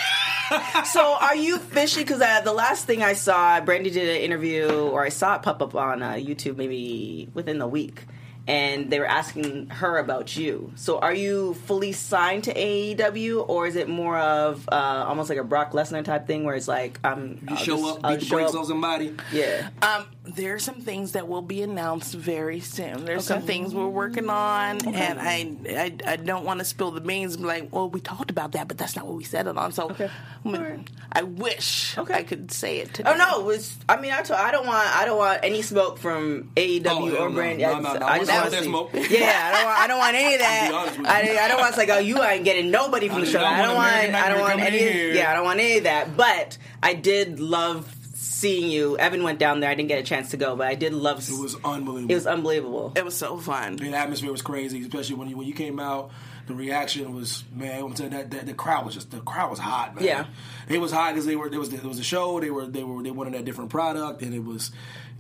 So 0.86 1.02
are 1.20 1.36
you 1.36 1.58
fishy? 1.58 2.02
Because 2.02 2.22
uh, 2.22 2.42
the 2.42 2.54
last 2.54 2.86
thing 2.86 3.02
I 3.02 3.14
saw, 3.14 3.60
Brandi 3.62 3.92
did 3.92 4.08
an 4.16 4.22
interview, 4.22 4.68
or 4.70 5.04
I 5.04 5.10
saw 5.10 5.36
it 5.38 5.42
pop 5.42 5.60
up 5.60 5.74
on 5.74 6.04
uh, 6.04 6.12
YouTube 6.14 6.56
maybe 6.58 7.28
within 7.34 7.58
the 7.58 7.66
week, 7.68 8.04
and 8.48 8.90
they 8.92 9.00
were 9.00 9.06
asking 9.08 9.68
her 9.70 9.98
about 9.98 10.36
you. 10.38 10.72
So 10.76 11.00
are 11.00 11.14
you 11.14 11.54
fully 11.66 11.92
signed 11.94 12.44
to 12.46 12.54
AEW, 12.54 13.48
or 13.50 13.68
is 13.68 13.76
it 13.76 13.90
more 13.90 14.18
of 14.20 14.68
uh, 14.72 15.06
almost 15.08 15.30
like 15.30 15.40
a 15.40 15.44
Brock 15.44 15.72
Lesnar 15.72 16.04
type 16.04 16.28
thing, 16.28 16.44
where 16.44 16.56
it's 16.56 16.68
like 16.68 17.00
I'm 17.04 17.40
You 17.42 17.48
I'll 17.50 17.56
show 17.58 17.78
just- 17.78 17.98
up, 17.98 18.00
I'll 18.04 18.18
beat 18.18 18.30
the 18.30 18.36
brakes 18.36 18.54
on 18.56 18.66
somebody. 18.66 19.16
Yeah. 19.32 19.70
Um, 19.82 20.06
there 20.24 20.56
are 20.56 20.60
some 20.60 20.82
things 20.82 21.12
that 21.14 21.28
will 21.28 21.42
be 21.44 21.62
announced 21.62 22.14
very 22.16 22.60
soon. 22.60 23.06
There's 23.06 23.26
some 23.26 23.44
things 23.44 23.74
we're 23.76 23.88
working 23.88 24.30
on, 24.30 24.86
and 24.88 25.20
I, 25.20 25.56
I 25.70 26.14
I 26.14 26.16
don't 26.16 26.46
want 26.46 26.60
to 26.60 26.66
spill 26.66 26.92
the 26.92 27.02
beans. 27.02 27.36
and 27.36 27.44
be 27.44 27.48
Like, 27.48 27.74
well, 27.74 27.90
we 27.90 28.00
talked 28.00 28.32
about 28.32 28.54
that, 28.54 28.68
but 28.68 28.78
that's 28.78 28.96
not 28.96 29.06
what 29.06 29.16
we 29.16 29.24
settled 29.24 29.58
on. 29.58 29.72
So, 29.72 29.90
Okay. 29.92 30.10
I'm 30.44 30.52
gonna- 30.52 30.80
I 31.12 31.22
wish 31.24 31.98
Okay. 31.98 32.14
I 32.14 32.24
could 32.24 32.52
say 32.52 32.80
it 32.80 32.94
today. 32.94 33.10
Oh 33.10 33.16
no! 33.16 33.40
It 33.42 33.46
was, 33.46 33.76
I 33.88 33.98
mean, 33.98 34.12
I, 34.12 34.22
told, 34.22 34.40
I 34.40 34.52
don't 34.52 34.66
want 34.68 34.88
I 34.96 35.06
don't 35.06 35.18
want 35.18 35.40
any 35.44 35.62
smoke 35.62 35.98
from 36.00 36.52
AEW 36.58 36.86
Oh, 37.18 37.26
or 37.26 37.30
no. 37.30 37.40
Brandi. 37.40 37.60
No, 37.60 37.74
I, 37.74 37.80
no, 37.80 37.94
no. 38.00 38.06
I 38.06 38.20
just 38.20 38.32
I 38.32 38.35
want 38.42 38.52
don't 38.52 38.72
want 38.72 38.92
that 38.92 39.00
smoke. 39.00 39.10
Yeah, 39.10 39.52
I 39.52 39.52
don't 39.52 39.66
want 39.66 39.80
I 39.80 39.88
don't 39.88 40.00
want 40.00 40.16
any 40.16 40.36
of 40.36 40.42
I'll 40.46 40.70
be 40.70 40.74
honest 40.74 40.98
with 40.98 41.08
that. 41.08 41.26
I, 41.26 41.46
I 41.46 41.48
don't 41.48 41.60
want 41.60 41.70
it's 41.70 41.78
like 41.78 41.90
oh 41.90 42.00
you 42.00 42.24
ain't 42.24 42.46
getting 42.46 42.72
nobody 42.72 43.08
from 43.10 43.22
the 43.22 43.26
show. 43.26 43.40
don't 43.40 43.54
I 43.54 43.62
don't 43.62 43.76
want 43.76 44.12
want 44.12 44.16
I 44.16 44.30
don't 44.30 44.42
want 44.42 44.60
any. 44.60 44.80
in 44.80 44.94
here. 44.94 45.14
Yeah, 45.14 45.32
I 45.32 45.36
don't 45.36 45.46
want 45.46 45.60
any 45.60 45.78
of 45.78 45.84
that. 45.86 46.16
But 46.18 46.58
I 46.82 46.94
did 46.94 47.40
love 47.40 47.94
seeing 48.14 48.70
you. 48.70 48.98
Evan 48.98 49.24
went 49.24 49.40
down 49.40 49.60
there. 49.60 49.70
I 49.70 49.76
didn't 49.76 49.90
get 49.90 50.00
a 50.00 50.04
chance 50.04 50.32
to 50.32 50.38
go, 50.38 50.56
but 50.56 50.68
I 50.68 50.76
did 50.76 50.94
love. 50.94 51.18
It 51.30 51.40
was 51.40 51.56
unbelievable. 51.64 52.12
it 52.12 52.16
was 52.16 52.28
unbelievable. 52.28 52.94
It 52.96 53.06
was 53.06 53.16
so 53.16 53.38
fun. 53.38 53.78
the 53.78 53.94
atmosphere 53.94 54.32
was 54.32 54.42
crazy, 54.42 54.82
especially 54.82 55.16
when 55.16 55.30
you 55.30 55.38
when 55.38 55.48
you 55.48 55.54
came 55.54 55.80
out. 55.80 56.12
The 56.48 56.54
reaction 56.54 57.16
was 57.16 57.44
man. 57.52 57.84
I'm 57.84 57.94
telling 57.96 58.12
you, 58.12 58.20
that, 58.20 58.32
that 58.32 58.46
the 58.46 58.54
crowd 58.54 58.86
was 58.86 58.94
just 58.94 59.10
the 59.10 59.20
crowd 59.20 59.50
was 59.50 59.58
hot, 59.58 59.96
man. 59.96 60.04
Yeah. 60.04 60.26
it 60.70 60.80
was 60.80 60.92
hot 60.92 61.14
because 61.14 61.26
they 61.26 61.36
were 61.36 61.50
there 61.50 61.60
was 61.60 61.70
there 61.70 61.88
was 61.88 61.98
a 61.98 62.04
show. 62.04 62.40
They 62.40 62.52
were 62.52 62.68
they 62.68 62.84
were 62.84 63.02
they 63.02 63.10
wanted 63.10 63.34
that 63.34 63.46
different 63.46 63.72
product, 63.72 64.22
and 64.22 64.34
it 64.34 64.44
was 64.44 64.72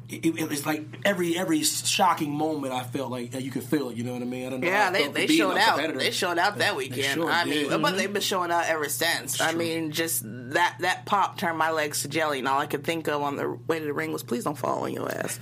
it, 0.07 0.39
it 0.39 0.49
was 0.49 0.65
like 0.65 0.85
every 1.03 1.37
every 1.37 1.63
shocking 1.63 2.31
moment 2.31 2.73
I 2.73 2.83
felt 2.83 3.11
like 3.11 3.33
you 3.39 3.49
could 3.49 3.63
feel 3.63 3.89
it. 3.89 3.97
You 3.97 4.03
know 4.03 4.13
what 4.13 4.21
I 4.21 4.25
mean? 4.25 4.45
I 4.45 4.49
don't 4.51 4.59
know. 4.59 4.67
Yeah, 4.67 4.89
I 4.89 4.91
they, 4.91 5.07
they 5.07 5.27
showed 5.27 5.57
out. 5.57 5.97
They 5.97 6.11
showed 6.11 6.37
out 6.37 6.57
that 6.57 6.71
They 6.71 6.77
weekend. 6.77 7.21
sure 7.21 7.29
I 7.29 7.43
did. 7.43 7.49
mean, 7.49 7.69
but 7.69 7.79
mm-hmm. 7.81 7.97
they've 7.97 8.13
been 8.13 8.21
showing 8.21 8.51
out 8.51 8.65
ever 8.67 8.87
since. 8.87 9.41
I 9.41 9.53
mean, 9.53 9.91
just 9.91 10.23
that 10.25 10.77
that 10.79 11.05
pop 11.05 11.37
turned 11.37 11.57
my 11.57 11.71
legs 11.71 12.03
to 12.03 12.07
jelly, 12.07 12.39
and 12.39 12.47
all 12.47 12.59
I 12.59 12.67
could 12.67 12.83
think 12.83 13.07
of 13.07 13.21
on 13.21 13.35
the 13.35 13.51
way 13.67 13.79
to 13.79 13.85
the 13.85 13.93
ring 13.93 14.11
was, 14.11 14.21
"Please 14.23 14.43
don't 14.43 14.57
fall 14.57 14.83
on 14.83 14.93
your 14.93 15.11
ass." 15.11 15.39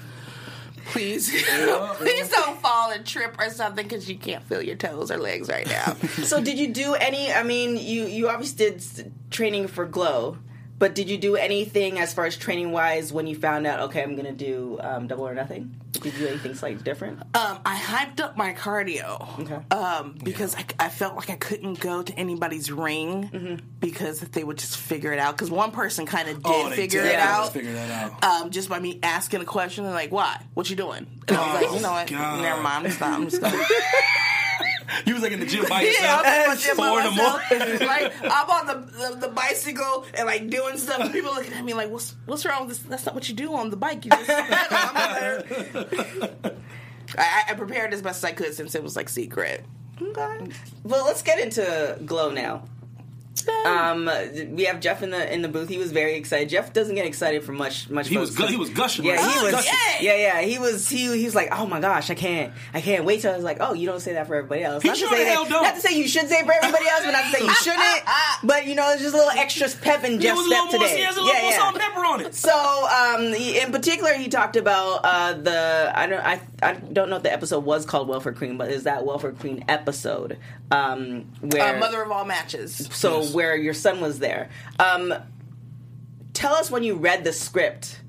Please, 0.88 1.30
please 1.96 2.30
don't 2.30 2.60
fall 2.62 2.92
and 2.92 3.06
trip 3.06 3.36
or 3.40 3.50
something 3.50 3.88
because 3.88 4.10
you 4.10 4.18
can't 4.18 4.44
feel 4.44 4.62
your 4.62 4.76
toes 4.76 5.12
or 5.12 5.18
legs 5.18 5.48
right 5.50 5.68
now. 5.68 5.96
So 6.24 6.42
did 6.42 6.58
you 6.58 6.74
do 6.74 6.94
any? 6.94 7.32
I 7.32 7.44
mean, 7.44 7.78
you 7.78 8.06
you 8.06 8.30
obviously 8.30 8.70
did 8.70 9.12
training 9.30 9.68
for 9.68 9.86
Glow, 9.86 10.38
but 10.80 10.96
did 10.96 11.10
you 11.10 11.18
do 11.18 11.36
anything 11.36 12.00
as 12.00 12.14
far 12.14 12.26
as 12.26 12.36
training 12.36 12.72
wise 12.72 13.14
when 13.14 13.28
you 13.28 13.36
found 13.36 13.66
out? 13.68 13.80
Okay, 13.82 14.02
I'm 14.04 14.16
gonna 14.16 14.32
do 14.34 14.78
um, 14.82 15.08
Double 15.08 15.28
or 15.28 15.34
Nothing. 15.36 15.80
Did 15.92 16.06
you 16.06 16.12
do 16.12 16.28
anything 16.28 16.56
slightly 16.56 16.84
different? 16.84 17.20
Um, 17.36 17.60
I 17.66 17.78
hyped 17.80 18.20
up 18.20 18.36
my 18.36 18.54
cardio 18.54 19.40
Okay. 19.40 19.76
um, 19.76 20.18
because 20.24 20.56
I, 20.56 20.66
I 20.80 20.90
felt 20.90 21.16
like 21.16 21.30
I 21.30 21.36
couldn't 21.36 21.80
go 21.80 22.02
to 22.02 22.14
anybody's 22.20 22.72
ring 22.72 23.30
Mm-hmm. 23.32 23.56
because 23.80 24.20
they 24.22 24.44
would 24.44 24.58
just 24.58 24.76
figure 24.78 25.14
it 25.14 25.20
out. 25.20 25.36
Because 25.38 25.52
one 25.52 25.72
person 25.72 26.06
kind 26.06 26.28
of 26.30 26.38
did 26.44 26.52
Oh, 26.52 26.70
figure 26.72 27.04
did. 27.04 27.10
it 27.12 27.14
Yeah, 27.14 27.38
out, 27.38 27.54
figure 27.54 27.74
that 27.74 27.92
out. 27.92 28.24
Um, 28.24 28.50
just 28.50 28.68
by 28.70 28.80
me 28.80 29.00
asking 29.04 29.42
a 29.42 29.46
question 29.46 29.86
and 29.86 29.94
like, 29.94 30.12
"Why? 30.12 30.42
What 30.56 30.70
you 30.70 30.76
doing?" 30.76 31.06
And 31.28 31.38
I 31.38 31.54
was 31.54 31.62
like, 31.62 31.72
Oh, 31.72 31.76
"You 31.76 31.82
know 31.82 31.92
what? 31.92 32.08
God. 32.08 32.42
Never 32.42 32.62
mind. 32.62 32.76
I'm 32.78 32.84
just 32.92 33.02
I'm 33.02 33.30
just 33.30 33.42
gonna 33.42 33.64
You 35.06 35.14
was 35.14 35.24
like 35.24 35.32
in 35.32 35.40
the 35.40 35.46
gym 35.46 35.66
by 35.70 35.82
Yeah, 35.84 35.88
yourself. 35.90 36.22
I'm 36.26 36.52
at 36.52 36.56
the 36.58 36.62
gym 36.64 36.78
by 36.78 36.88
Four 36.90 37.00
in 37.00 37.06
the 37.06 37.12
myself. 37.12 37.52
morning. 37.52 37.80
like 37.88 38.14
I'm 38.24 38.50
on 38.50 38.68
the, 38.68 38.74
the 39.10 39.16
the 39.28 39.28
bicycle 39.30 40.06
and 40.14 40.26
like 40.26 40.50
doing 40.50 40.78
stuff, 40.78 41.00
and 41.02 41.12
people 41.12 41.34
looking 41.34 41.54
at 41.54 41.64
me 41.64 41.74
like, 41.74 41.90
"What's 41.90 42.16
what's 42.26 42.46
wrong 42.46 42.68
with 42.68 42.78
this? 42.78 42.88
That's 42.90 43.06
not 43.06 43.16
what 43.16 43.28
you 43.30 43.36
do 43.36 43.54
on 43.56 43.70
the 43.70 43.78
bike. 43.78 44.06
You 44.06 44.12
just." 44.12 44.30
I'm 44.30 44.96
out 44.98 45.20
there. 45.20 46.56
I, 47.18 47.44
I 47.50 47.54
prepared 47.54 47.94
as 47.94 48.02
best 48.02 48.24
as 48.24 48.30
I 48.30 48.34
could 48.34 48.54
since 48.54 48.76
it 48.76 48.84
was 48.84 48.96
like 48.96 49.10
secret. 49.10 49.66
Okay. 50.02 50.48
Well, 50.84 51.06
let's 51.06 51.22
get 51.22 51.40
into 51.40 52.00
Glow 52.06 52.32
now. 52.32 52.64
Um, 53.66 54.10
we 54.52 54.66
have 54.66 54.80
Jeff 54.80 55.02
in 55.04 55.10
the 55.10 55.34
in 55.34 55.42
the 55.42 55.48
booth. 55.48 55.68
He 55.70 55.78
was 55.78 55.92
very 55.92 56.16
excited. 56.16 56.50
Jeff 56.50 56.72
doesn't 56.74 56.96
get 56.96 57.06
excited 57.06 57.44
for 57.44 57.52
much 57.52 57.90
much. 57.90 58.08
He 58.08 58.18
was 58.18 58.36
gu- 58.36 58.48
he 58.48 58.58
was 58.58 58.70
gushing. 58.70 59.06
Yeah, 59.06 59.16
like, 59.16 59.36
he 59.36 59.44
was. 59.44 59.52
gushing. 59.54 59.74
Yeah, 60.02 60.16
yeah. 60.16 60.42
He 60.42 60.60
was. 60.60 60.88
He 60.90 61.18
he 61.18 61.26
was 61.26 61.34
like, 61.36 61.50
oh 61.52 61.66
my 61.66 61.80
gosh, 61.80 62.10
I 62.10 62.16
can't, 62.16 62.54
I 62.74 62.82
can't 62.82 63.06
wait 63.06 63.22
till 63.22 63.32
I 63.32 63.36
was 63.36 63.44
like, 63.44 63.58
oh, 63.60 63.74
you 63.74 63.88
don't 63.88 64.00
say 64.02 64.14
that 64.14 64.28
for 64.28 64.36
everybody 64.36 64.64
else. 64.64 64.84
He 64.84 64.90
not 64.90 64.98
to 64.98 65.08
say 65.08 65.26
hell 65.26 65.44
that, 65.46 65.50
don't. 65.50 65.64
not 65.64 65.76
to 65.76 65.82
say 65.82 65.98
you 65.98 66.08
should 66.08 66.28
say 66.30 66.36
it 66.40 66.46
for 66.46 66.54
everybody 66.54 66.86
else, 66.88 67.02
but 67.06 67.12
not 67.12 67.24
to 67.26 67.32
say 67.32 67.44
you 67.44 67.54
shouldn't. 67.64 68.04
but 68.44 68.66
you 68.68 68.76
know, 68.76 68.92
it's 68.92 69.02
just 69.02 69.14
a 69.16 69.18
little 69.18 69.32
extra 69.40 69.68
pep 69.82 70.04
in 70.04 70.20
Jeff's 70.20 70.38
was 70.38 70.46
a 70.46 70.50
little 70.50 70.68
step 70.68 70.80
more, 70.80 70.88
today. 70.88 70.98
he 71.00 71.04
has 71.04 71.18
a 71.18 71.22
little 71.22 71.42
more 71.42 71.52
salt 71.54 71.74
and 71.76 71.84
pepper 71.84 72.06
on 72.06 72.22
it. 72.22 72.36
So, 72.36 72.88
um, 72.88 73.34
he- 73.34 73.60
in 73.60 73.72
particular, 73.72 74.14
he 74.14 74.28
talked 74.30 74.56
about 74.58 75.02
uh, 75.04 75.34
the 75.34 75.92
I 75.96 76.06
don't 76.08 76.24
I 76.24 76.40
I 76.64 76.74
don't 76.74 77.10
know 77.10 77.18
if 77.18 77.24
the 77.24 77.32
episode 77.34 77.64
was 77.66 77.86
called 77.86 78.08
Welfare 78.08 78.34
Queen, 78.34 78.58
but 78.58 78.70
is 78.72 78.84
that 78.84 79.06
Welfare 79.06 79.32
Queen 79.34 79.64
episode 79.68 80.38
um, 80.72 81.26
where 81.42 81.76
Uh, 81.76 81.80
mother 81.80 82.02
of 82.02 82.12
all 82.12 82.26
matches. 82.26 82.88
so 82.92 83.22
Yes. 83.22 83.34
where 83.34 83.56
your 83.56 83.74
son 83.74 84.02
was 84.02 84.20
there. 84.20 84.50
Um, 84.80 85.14
tell 86.34 86.54
us 86.56 86.72
when 86.72 86.84
you 86.84 86.96
read 86.96 87.24
the 87.24 87.34
script, 87.34 88.00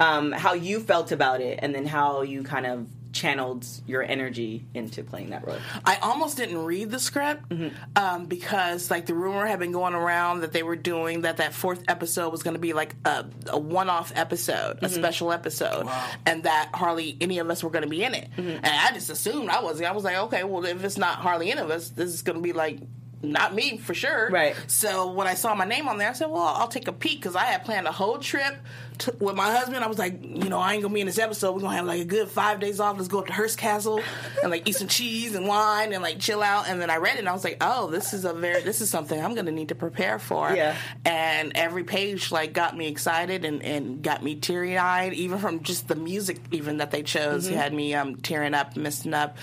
um, 0.00 0.32
how 0.32 0.54
you 0.54 0.80
felt 0.80 1.12
about 1.12 1.40
it, 1.40 1.58
and 1.62 1.74
then 1.74 1.86
how 1.86 2.22
you 2.22 2.42
kind 2.42 2.66
of 2.66 2.86
channeled 3.12 3.66
your 3.86 4.02
energy 4.02 4.64
into 4.74 5.02
playing 5.02 5.30
that 5.30 5.46
role. 5.46 5.56
I 5.84 5.96
almost 5.96 6.36
didn't 6.36 6.64
read 6.64 6.90
the 6.90 6.98
script 6.98 7.48
Mm-hmm. 7.48 7.68
um, 7.96 8.26
because 8.26 8.90
like 8.90 9.06
the 9.06 9.14
rumor 9.14 9.46
had 9.46 9.58
been 9.58 9.72
going 9.72 9.94
around 9.94 10.40
that 10.40 10.52
they 10.52 10.62
were 10.62 10.76
doing 10.76 11.22
that 11.22 11.38
that 11.38 11.52
fourth 11.54 11.82
episode 11.88 12.30
was 12.30 12.42
going 12.42 12.54
to 12.54 12.60
be 12.60 12.72
like 12.72 12.94
a, 13.04 13.24
a 13.48 13.58
one-off 13.58 14.12
episode, 14.14 14.76
Mm-hmm. 14.76 14.84
a 14.84 14.88
special 14.88 15.32
episode, 15.32 15.86
and 16.26 16.42
that 16.44 16.70
hardly 16.74 17.16
any 17.20 17.38
of 17.38 17.48
us 17.50 17.62
were 17.62 17.70
going 17.70 17.84
to 17.84 17.88
be 17.88 18.02
in 18.04 18.14
it. 18.14 18.28
Mm-hmm. 18.36 18.48
And 18.50 18.66
I 18.66 18.90
just 18.92 19.10
assumed 19.10 19.48
I 19.48 19.62
was. 19.62 19.80
I 19.80 19.92
was 19.92 20.04
like, 20.04 20.16
okay, 20.16 20.44
well 20.44 20.64
if 20.64 20.84
it's 20.84 20.98
not 20.98 21.16
hardly 21.18 21.50
any 21.50 21.60
of 21.60 21.70
us, 21.70 21.88
this 21.90 22.10
is 22.10 22.22
going 22.22 22.36
to 22.36 22.42
be 22.42 22.52
like. 22.52 22.78
Not 23.20 23.52
me 23.52 23.78
for 23.78 23.94
sure. 23.94 24.30
Right. 24.30 24.54
So 24.68 25.10
when 25.10 25.26
I 25.26 25.34
saw 25.34 25.54
my 25.54 25.64
name 25.64 25.88
on 25.88 25.98
there, 25.98 26.08
I 26.08 26.12
said, 26.12 26.30
"Well, 26.30 26.42
I'll 26.42 26.68
take 26.68 26.86
a 26.86 26.92
peek" 26.92 27.20
because 27.20 27.34
I 27.34 27.46
had 27.46 27.64
planned 27.64 27.88
a 27.88 27.92
whole 27.92 28.18
trip 28.18 28.54
to, 28.98 29.16
with 29.18 29.34
my 29.34 29.50
husband. 29.50 29.82
I 29.82 29.88
was 29.88 29.98
like, 29.98 30.22
you 30.22 30.48
know, 30.48 30.58
I 30.58 30.74
ain't 30.74 30.82
gonna 30.82 30.94
be 30.94 31.00
in 31.00 31.06
this 31.06 31.18
episode. 31.18 31.52
We're 31.52 31.62
gonna 31.62 31.76
have 31.76 31.86
like 31.86 32.00
a 32.00 32.04
good 32.04 32.28
five 32.28 32.60
days 32.60 32.78
off. 32.78 32.96
Let's 32.96 33.08
go 33.08 33.18
up 33.18 33.26
to 33.26 33.32
Hearst 33.32 33.58
Castle 33.58 34.00
and 34.42 34.52
like 34.52 34.68
eat 34.68 34.76
some 34.76 34.86
cheese 34.86 35.34
and 35.34 35.48
wine 35.48 35.92
and 35.92 36.00
like 36.00 36.20
chill 36.20 36.42
out. 36.42 36.68
And 36.68 36.80
then 36.80 36.90
I 36.90 36.98
read 36.98 37.16
it 37.16 37.20
and 37.20 37.28
I 37.28 37.32
was 37.32 37.42
like, 37.42 37.56
oh, 37.60 37.90
this 37.90 38.14
is 38.14 38.24
a 38.24 38.32
very 38.32 38.62
this 38.62 38.80
is 38.80 38.88
something 38.88 39.20
I'm 39.20 39.34
gonna 39.34 39.50
need 39.50 39.70
to 39.70 39.74
prepare 39.74 40.20
for. 40.20 40.54
Yeah. 40.54 40.76
And 41.04 41.52
every 41.56 41.82
page 41.84 42.30
like 42.30 42.52
got 42.52 42.76
me 42.76 42.86
excited 42.86 43.44
and, 43.44 43.62
and 43.64 44.00
got 44.00 44.22
me 44.22 44.36
teary 44.36 44.78
eyed, 44.78 45.12
even 45.12 45.38
from 45.38 45.64
just 45.64 45.88
the 45.88 45.96
music 45.96 46.38
even 46.52 46.76
that 46.76 46.92
they 46.92 47.02
chose 47.02 47.48
had 47.48 47.72
me 47.72 47.94
um 47.94 48.16
tearing 48.16 48.54
up, 48.54 48.76
misting 48.76 49.14
up. 49.14 49.36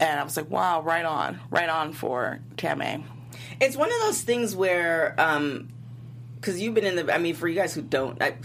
And 0.00 0.20
I 0.20 0.22
was 0.24 0.36
like, 0.36 0.48
wow, 0.50 0.80
right 0.82 1.04
on, 1.04 1.40
right 1.50 1.68
on 1.68 1.92
for 1.92 2.38
Tammé. 2.56 3.02
It's 3.60 3.76
one 3.76 3.88
of 3.90 4.00
those 4.02 4.20
things 4.22 4.54
where, 4.54 5.14
um, 5.18 5.68
because 6.36 6.60
you've 6.60 6.74
been 6.74 6.84
in 6.84 6.96
the. 7.06 7.12
I 7.14 7.18
mean, 7.18 7.34
for 7.34 7.48
you 7.48 7.54
guys 7.56 7.74
who 7.74 7.82
don't, 7.82 8.20
I, 8.22 8.36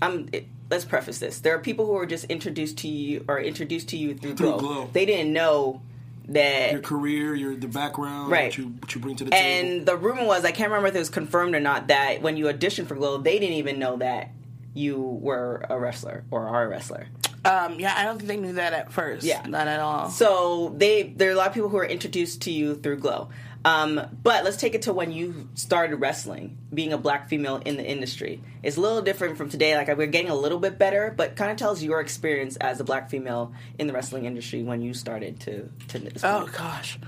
I'm. 0.00 0.28
It, 0.32 0.46
let's 0.70 0.84
preface 0.84 1.18
this: 1.18 1.40
there 1.40 1.54
are 1.56 1.58
people 1.58 1.86
who 1.86 1.96
are 1.96 2.06
just 2.06 2.24
introduced 2.26 2.78
to 2.78 2.88
you 2.88 3.24
or 3.26 3.40
introduced 3.40 3.88
to 3.88 3.96
you 3.96 4.14
through, 4.14 4.36
Through 4.36 4.50
Glow. 4.52 4.58
Glow. 4.58 4.90
They 4.92 5.06
didn't 5.06 5.32
know 5.32 5.82
that 6.28 6.72
Your 6.72 6.80
career, 6.80 7.34
your 7.34 7.56
the 7.56 7.66
background, 7.68 8.30
Right. 8.30 8.44
what 8.46 8.58
you 8.58 8.64
what 8.66 8.94
you 8.94 9.00
bring 9.00 9.16
to 9.16 9.24
the 9.24 9.30
table. 9.30 9.44
And 9.44 9.86
the 9.86 9.96
rumor 9.96 10.24
was, 10.24 10.44
I 10.44 10.50
can't 10.52 10.70
remember 10.70 10.88
if 10.88 10.94
it 10.94 10.98
was 10.98 11.10
confirmed 11.10 11.54
or 11.54 11.60
not, 11.60 11.88
that 11.88 12.22
when 12.22 12.36
you 12.36 12.46
auditioned 12.46 12.86
for 12.86 12.94
Glow, 12.94 13.18
they 13.18 13.38
didn't 13.38 13.56
even 13.56 13.78
know 13.78 13.96
that 13.98 14.30
you 14.74 15.00
were 15.00 15.64
a 15.68 15.78
wrestler 15.78 16.24
or 16.30 16.48
are 16.48 16.64
a 16.64 16.68
wrestler. 16.68 17.06
Um, 17.46 17.80
yeah, 17.80 17.94
I 17.96 18.04
don't 18.04 18.18
think 18.18 18.28
they 18.28 18.36
knew 18.36 18.54
that 18.54 18.72
at 18.72 18.92
first. 18.92 19.24
Yeah. 19.24 19.44
Not 19.46 19.68
at 19.68 19.80
all. 19.80 20.10
So 20.10 20.74
they 20.76 21.04
there 21.04 21.30
are 21.30 21.32
a 21.32 21.36
lot 21.36 21.48
of 21.48 21.54
people 21.54 21.68
who 21.68 21.78
are 21.78 21.84
introduced 21.84 22.42
to 22.42 22.50
you 22.50 22.74
through 22.74 22.98
Glow. 22.98 23.28
Um, 23.64 24.00
but 24.22 24.44
let's 24.44 24.56
take 24.56 24.76
it 24.76 24.82
to 24.82 24.92
when 24.92 25.10
you 25.10 25.48
started 25.54 25.96
wrestling, 25.96 26.56
being 26.72 26.92
a 26.92 26.98
black 26.98 27.28
female 27.28 27.56
in 27.64 27.76
the 27.76 27.84
industry. 27.84 28.40
It's 28.62 28.76
a 28.76 28.80
little 28.80 29.02
different 29.02 29.36
from 29.36 29.48
today. 29.48 29.76
Like 29.76 29.88
we're 29.96 30.06
getting 30.06 30.30
a 30.30 30.36
little 30.36 30.60
bit 30.60 30.78
better, 30.78 31.12
but 31.16 31.34
kind 31.34 31.50
of 31.50 31.56
tells 31.56 31.82
your 31.82 32.00
experience 32.00 32.56
as 32.56 32.78
a 32.78 32.84
black 32.84 33.10
female 33.10 33.52
in 33.76 33.88
the 33.88 33.92
wrestling 33.92 34.24
industry 34.24 34.62
when 34.62 34.82
you 34.82 34.94
started 34.94 35.40
to 35.40 35.68
to 35.88 36.10
Oh 36.22 36.48
gosh. 36.56 36.98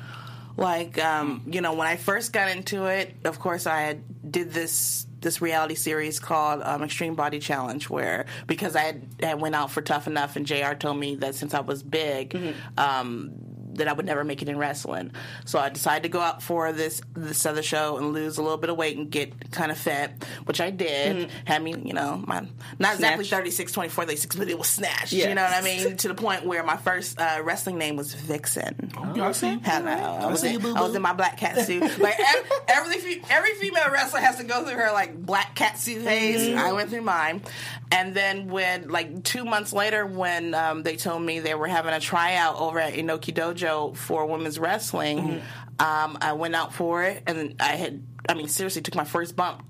Like 0.57 0.99
um, 0.99 1.45
you 1.47 1.61
know, 1.61 1.75
when 1.75 1.87
I 1.87 1.95
first 1.95 2.33
got 2.33 2.50
into 2.50 2.87
it, 2.87 3.14
of 3.25 3.38
course 3.38 3.68
I 3.68 3.99
did 4.28 4.52
this 4.52 5.07
this 5.20 5.40
reality 5.40 5.75
series 5.75 6.20
called 6.20 6.62
um, 6.62 6.82
Extreme 6.82 7.14
Body 7.14 7.38
Challenge, 7.38 7.88
where 7.90 8.26
because 8.46 8.76
I 8.76 8.82
had, 8.82 9.02
I 9.22 9.34
went 9.34 9.54
out 9.54 9.70
for 9.70 9.82
Tough 9.82 10.06
Enough, 10.06 10.37
and 10.37 10.46
J.R. 10.46 10.75
told 10.75 10.98
me 10.98 11.16
that 11.16 11.34
since 11.34 11.54
I 11.54 11.60
was 11.60 11.82
big, 11.82 12.34
um, 12.76 13.32
that 13.78 13.88
I 13.88 13.92
would 13.92 14.06
never 14.06 14.25
make 14.25 14.42
it 14.42 14.49
in 14.49 14.58
wrestling. 14.58 15.12
So 15.44 15.58
I 15.58 15.68
decided 15.68 16.04
to 16.04 16.08
go 16.08 16.20
out 16.20 16.42
for 16.42 16.73
this 16.73 17.00
this 17.14 17.47
other 17.47 17.62
show 17.62 17.97
and 17.97 18.12
lose 18.12 18.38
a 18.38 18.42
little 18.42 18.58
bit 18.58 18.70
of 18.70 18.76
weight 18.76 18.97
and 18.97 19.11
get 19.11 19.50
kind 19.50 19.70
of 19.70 19.78
fat, 19.78 20.25
which 20.44 20.61
I 20.61 20.70
did. 20.70 21.30
Had 21.44 21.62
me, 21.62 21.75
you 21.85 21.94
know, 21.94 22.23
my 22.26 22.47
not 22.78 22.94
exactly 22.94 23.25
Snatch. 23.25 23.40
36, 23.40 23.73
24, 23.73 24.04
36, 24.04 24.37
but 24.37 24.49
it 24.49 24.58
was 24.58 24.68
snatched. 24.68 25.12
Yeah. 25.12 25.28
You 25.28 25.35
know 25.35 25.42
what 25.42 25.52
I 25.54 25.62
mean? 25.62 25.97
to 25.97 26.08
the 26.08 26.14
point 26.14 26.44
where 26.44 26.62
my 26.62 26.76
first 26.76 27.20
uh, 27.20 27.40
wrestling 27.42 27.78
name 27.78 27.97
was 27.97 28.14
Vixen. 28.14 28.92
Yeah, 29.14 29.28
I 29.28 29.32
see. 29.32 29.58
Hello. 29.62 29.90
I 29.90 30.26
was, 30.26 30.40
see 30.40 30.54
in, 30.54 30.61
you. 30.61 30.75
I 30.75 30.80
was 30.82 30.94
in 30.94 31.02
my 31.02 31.12
black 31.12 31.37
cat 31.38 31.66
suit. 31.66 31.82
Like 31.99 32.18
ev- 32.20 32.50
every 32.68 33.23
every 33.30 33.54
female 33.54 33.90
wrestler 33.90 34.20
has 34.20 34.37
to 34.37 34.44
go 34.44 34.64
through 34.64 34.75
her 34.75 34.92
like 34.92 35.16
black 35.16 35.54
cat 35.54 35.78
suit 35.78 36.02
phase. 36.02 36.54
I 36.54 36.73
went 36.73 36.90
through 36.90 37.02
mine, 37.02 37.42
and 37.90 38.14
then 38.14 38.49
when 38.49 38.88
like 38.88 39.25
two 39.25 39.44
months 39.44 39.73
later, 39.73 40.06
when 40.06 40.54
um, 40.54 40.82
they 40.82 40.97
told 40.97 41.23
me 41.23 41.40
they 41.40 41.54
were 41.54 41.66
having 41.66 41.92
a 41.92 42.00
tryout 42.00 42.56
over 42.56 42.78
at 42.78 42.94
Inoki 42.94 43.35
Dojo 43.35 43.67
for 43.94 44.26
women's 44.26 44.58
wrestling, 44.58 45.42
um, 45.78 46.18
I 46.20 46.32
went 46.32 46.54
out 46.54 46.72
for 46.75 47.02
it, 47.04 47.22
and 47.26 47.54
I 47.60 47.76
had 47.76 48.02
I 48.28 48.34
mean 48.34 48.48
seriously 48.48 48.82
took 48.82 48.94
my 48.94 49.04
first 49.04 49.37
bump 49.37 49.62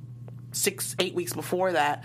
six 0.53 0.97
eight 0.99 1.15
weeks 1.15 1.33
before 1.33 1.73
that. 1.73 2.05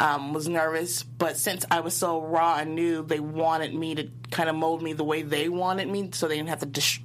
Um, 0.00 0.32
was 0.32 0.48
nervous, 0.48 1.02
but 1.02 1.36
since 1.36 1.66
I 1.70 1.80
was 1.80 1.94
so 1.94 2.22
raw 2.22 2.56
and 2.56 2.74
new, 2.74 3.04
they 3.04 3.20
wanted 3.20 3.74
me 3.74 3.94
to 3.96 4.08
kind 4.30 4.48
of 4.48 4.56
mold 4.56 4.82
me 4.82 4.94
the 4.94 5.04
way 5.04 5.20
they 5.20 5.50
wanted 5.50 5.86
me, 5.86 6.08
so 6.12 6.28
they 6.28 6.36
didn't 6.36 6.48
have 6.48 6.60
to 6.60 6.66
dis- 6.66 7.00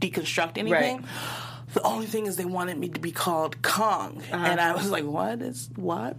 deconstruct 0.00 0.58
anything. 0.58 1.04
The 1.74 1.82
only 1.82 2.06
thing 2.06 2.26
is 2.26 2.34
they 2.36 2.44
wanted 2.44 2.76
me 2.78 2.88
to 2.88 2.98
be 3.00 3.12
called 3.12 3.62
Kong, 3.62 4.22
and 4.32 4.60
I 4.60 4.74
was 4.74 4.90
like, 4.90 5.04
"What 5.04 5.40
is 5.40 5.70
what? 5.76 6.16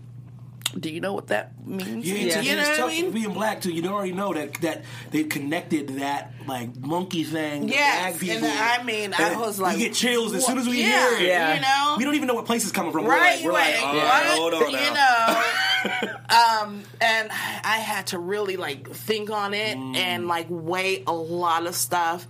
Do 0.80 0.89
you 0.89 1.00
know 1.01 1.13
what 1.13 1.27
that 1.27 1.51
means? 1.65 2.06
Yeah, 2.08 2.15
Yeah. 2.15 2.42
You 2.42 2.56
know 2.56 2.62
it's 2.62 2.80
what 2.80 2.89
I 2.89 3.01
mean? 3.01 3.12
being 3.12 3.34
black 3.34 3.62
too. 3.62 3.72
You 3.72 3.88
already 3.89 4.12
know 4.13 4.34
that 4.34 4.56
that 4.62 4.84
they've 5.12 5.30
connected 5.30 6.00
that 6.00 6.34
like 6.48 6.75
monkey 6.77 7.24
thing. 7.24 7.68
to 7.68 7.74
Yes, 7.74 8.01
black 8.12 8.20
people. 8.20 8.48
and 8.48 8.60
I 8.60 8.84
mean, 8.84 9.13
I 9.13 9.36
was 9.38 9.60
like, 9.60 9.77
we 9.77 9.84
get 9.84 9.94
chills 9.94 10.34
as 10.34 10.46
soon 10.46 10.58
as 10.58 10.68
we 10.68 10.82
yeah, 10.82 11.10
hear 11.10 11.18
it. 11.20 11.27
Yeah. 11.27 11.56
you 11.56 11.62
know, 11.62 11.96
We 11.98 12.03
don't 12.06 12.15
even 12.15 12.27
know 12.27 12.34
what 12.34 12.46
place 12.46 12.63
it's 12.63 12.72
coming 12.72 12.92
from. 12.92 13.06
right? 13.06 13.44
We're 13.44 13.51
like, 13.51 13.75
we're 13.84 13.84
right. 13.84 13.84
like, 13.84 13.84
all 13.86 13.96
right, 13.96 14.39
What? 14.39 14.53
hold 14.53 14.63
on 14.63 14.72
you 14.72 14.94
know. 14.94 16.13
um, 16.63 16.84
and 17.01 17.30
I 17.32 17.77
had 17.77 18.08
to 18.08 18.20
really 18.20 18.58
like 18.58 18.89
think 18.89 19.30
on 19.30 19.53
it 19.53 19.77
Mm. 19.77 19.96
and 19.96 20.27
like 20.27 20.48
weigh 20.50 21.03
a 21.06 21.13
lot 21.13 21.68
of 21.68 21.75
stuff, 21.75 22.27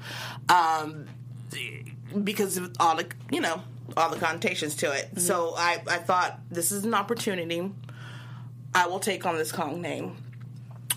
um, 0.49 1.05
because 2.23 2.57
of 2.57 2.71
all 2.79 2.95
the 2.97 3.07
you 3.31 3.41
know 3.41 3.61
all 3.97 4.09
the 4.09 4.17
connotations 4.19 4.75
to 4.77 4.91
it. 4.91 5.19
So 5.19 5.53
I 5.57 5.81
I 5.87 5.97
thought 5.97 6.39
this 6.49 6.71
is 6.71 6.83
an 6.85 6.93
opportunity. 6.93 7.71
I 8.75 8.87
will 8.87 8.99
take 8.99 9.25
on 9.25 9.37
this 9.37 9.51
Kong 9.51 9.81
name. 9.81 10.17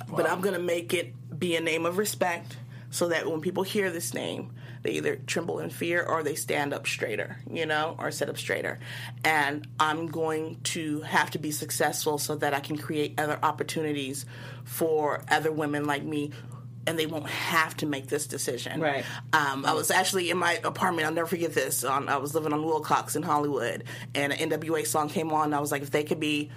but 0.08 0.28
I'm 0.28 0.40
gonna 0.40 0.58
make 0.58 0.94
it 0.94 1.12
be 1.38 1.56
a 1.56 1.60
name 1.60 1.84
of 1.84 1.98
respect, 1.98 2.56
so 2.90 3.08
that 3.08 3.28
when 3.30 3.40
people 3.40 3.62
hear 3.62 3.90
this 3.90 4.14
name, 4.14 4.52
they 4.82 4.92
either 4.92 5.16
tremble 5.16 5.58
in 5.58 5.68
fear 5.68 6.02
or 6.02 6.22
they 6.22 6.34
stand 6.36 6.72
up 6.72 6.86
straighter, 6.86 7.38
you 7.50 7.66
know, 7.66 7.96
or 7.98 8.10
sit 8.10 8.28
up 8.28 8.38
straighter. 8.38 8.78
And 9.24 9.66
I'm 9.80 10.06
going 10.06 10.60
to 10.64 11.00
have 11.00 11.30
to 11.32 11.38
be 11.38 11.50
successful 11.50 12.18
so 12.18 12.36
that 12.36 12.54
I 12.54 12.60
can 12.60 12.78
create 12.78 13.18
other 13.18 13.38
opportunities 13.42 14.24
for 14.64 15.22
other 15.28 15.50
women 15.50 15.86
like 15.86 16.04
me. 16.04 16.30
And 16.86 16.96
they 16.96 17.06
won't 17.06 17.28
have 17.28 17.76
to 17.78 17.86
make 17.86 18.06
this 18.06 18.28
decision. 18.28 18.80
Right. 18.80 19.04
Um, 19.32 19.66
I 19.66 19.72
was 19.72 19.90
actually 19.90 20.30
in 20.30 20.38
my 20.38 20.60
apartment. 20.62 21.04
I'll 21.06 21.12
never 21.12 21.26
forget 21.26 21.52
this. 21.52 21.82
On, 21.82 22.08
I 22.08 22.18
was 22.18 22.32
living 22.32 22.52
on 22.52 22.64
Wilcox 22.64 23.16
in 23.16 23.24
Hollywood, 23.24 23.82
and 24.14 24.32
an 24.32 24.50
NWA 24.50 24.86
song 24.86 25.08
came 25.08 25.32
on. 25.32 25.46
And 25.46 25.54
I 25.56 25.58
was 25.58 25.72
like, 25.72 25.82
if 25.82 25.90
they 25.90 26.04
could 26.04 26.20
be 26.20 26.52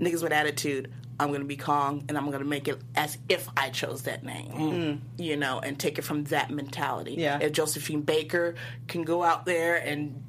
niggas 0.00 0.22
with 0.22 0.32
attitude, 0.32 0.92
I'm 1.20 1.28
going 1.28 1.42
to 1.42 1.46
be 1.46 1.56
Kong, 1.56 2.04
and 2.08 2.16
I'm 2.16 2.26
going 2.26 2.42
to 2.42 2.48
make 2.48 2.66
it 2.66 2.80
as 2.96 3.18
if 3.28 3.46
I 3.56 3.68
chose 3.68 4.02
that 4.02 4.24
name, 4.24 4.52
mm. 4.52 5.00
you 5.18 5.36
know, 5.36 5.60
and 5.60 5.78
take 5.78 5.98
it 5.98 6.02
from 6.02 6.24
that 6.24 6.50
mentality. 6.50 7.14
Yeah. 7.18 7.38
If 7.40 7.52
Josephine 7.52 8.00
Baker 8.00 8.54
can 8.88 9.02
go 9.02 9.22
out 9.22 9.44
there 9.44 9.76
and 9.76 10.24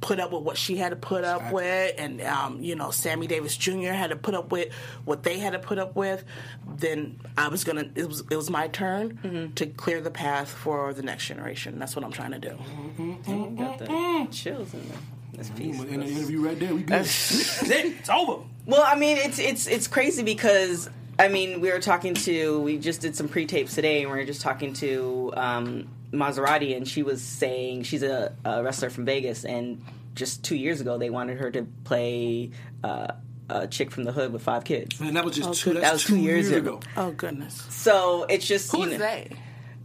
put 0.00 0.20
up 0.20 0.32
with 0.32 0.42
what 0.42 0.56
she 0.56 0.76
had 0.76 0.90
to 0.90 0.96
put 0.96 1.24
up 1.24 1.50
with, 1.52 1.94
and 1.98 2.20
um, 2.20 2.62
you 2.62 2.76
know, 2.76 2.92
Sammy 2.92 3.26
Davis 3.26 3.56
Jr. 3.56 3.92
had 3.92 4.10
to 4.10 4.16
put 4.16 4.34
up 4.34 4.52
with 4.52 4.72
what 5.04 5.24
they 5.24 5.38
had 5.38 5.54
to 5.54 5.58
put 5.58 5.78
up 5.78 5.96
with, 5.96 6.24
then 6.66 7.18
I 7.36 7.48
was 7.48 7.64
gonna. 7.64 7.90
It 7.94 8.06
was 8.06 8.22
it 8.30 8.36
was 8.36 8.48
my 8.48 8.68
turn 8.68 9.18
mm-hmm. 9.22 9.54
to 9.54 9.66
clear 9.66 10.00
the 10.00 10.10
path 10.10 10.50
for 10.50 10.92
the 10.94 11.02
next 11.02 11.26
generation. 11.26 11.78
That's 11.80 11.96
what 11.96 12.04
I'm 12.04 12.12
trying 12.12 12.32
to 12.32 12.38
do. 12.38 12.50
Mm-hmm. 12.50 13.12
Mm-hmm. 13.12 13.56
Got 13.56 13.78
the 13.78 14.28
chills 14.30 14.74
in 14.74 14.88
there. 14.88 14.98
That's 15.34 15.50
peace. 15.50 15.80
In 15.80 16.00
the 16.00 16.06
interview 16.06 16.40
right 16.44 16.58
there, 16.58 16.74
we 16.74 16.82
good. 16.82 17.00
it's 17.00 18.10
over. 18.10 18.42
Well, 18.66 18.84
I 18.86 18.96
mean, 18.96 19.16
it's 19.16 19.38
it's 19.38 19.66
it's 19.66 19.88
crazy 19.88 20.22
because 20.22 20.88
I 21.18 21.28
mean, 21.28 21.60
we 21.60 21.70
were 21.70 21.78
talking 21.80 22.14
to 22.14 22.60
we 22.60 22.78
just 22.78 23.00
did 23.00 23.16
some 23.16 23.28
pre-tapes 23.28 23.74
today, 23.74 24.02
and 24.02 24.10
we 24.10 24.18
were 24.18 24.24
just 24.24 24.40
talking 24.42 24.72
to 24.74 25.32
um, 25.36 25.88
Maserati, 26.12 26.76
and 26.76 26.86
she 26.86 27.02
was 27.02 27.22
saying 27.22 27.84
she's 27.84 28.02
a, 28.02 28.34
a 28.44 28.62
wrestler 28.62 28.90
from 28.90 29.04
Vegas, 29.04 29.44
and 29.44 29.82
just 30.14 30.44
two 30.44 30.56
years 30.56 30.80
ago 30.80 30.98
they 30.98 31.10
wanted 31.10 31.38
her 31.38 31.50
to 31.50 31.66
play 31.84 32.50
uh, 32.84 33.08
a 33.48 33.66
chick 33.66 33.90
from 33.90 34.04
the 34.04 34.12
hood 34.12 34.32
with 34.32 34.42
five 34.42 34.64
kids. 34.64 35.00
And 35.00 35.16
that 35.16 35.24
was 35.24 35.34
just 35.36 35.48
Oh, 35.48 35.52
two, 35.54 35.72
That 35.80 35.92
was 35.92 36.04
two 36.04 36.18
years 36.18 36.50
ago. 36.50 36.80
Oh 36.96 37.12
goodness, 37.12 37.66
So 37.70 38.24
it's 38.24 38.46
just 38.46 38.70
who 38.70 38.78
you 38.84 38.84
is 38.84 38.92
know, 38.92 38.98
they? 38.98 39.30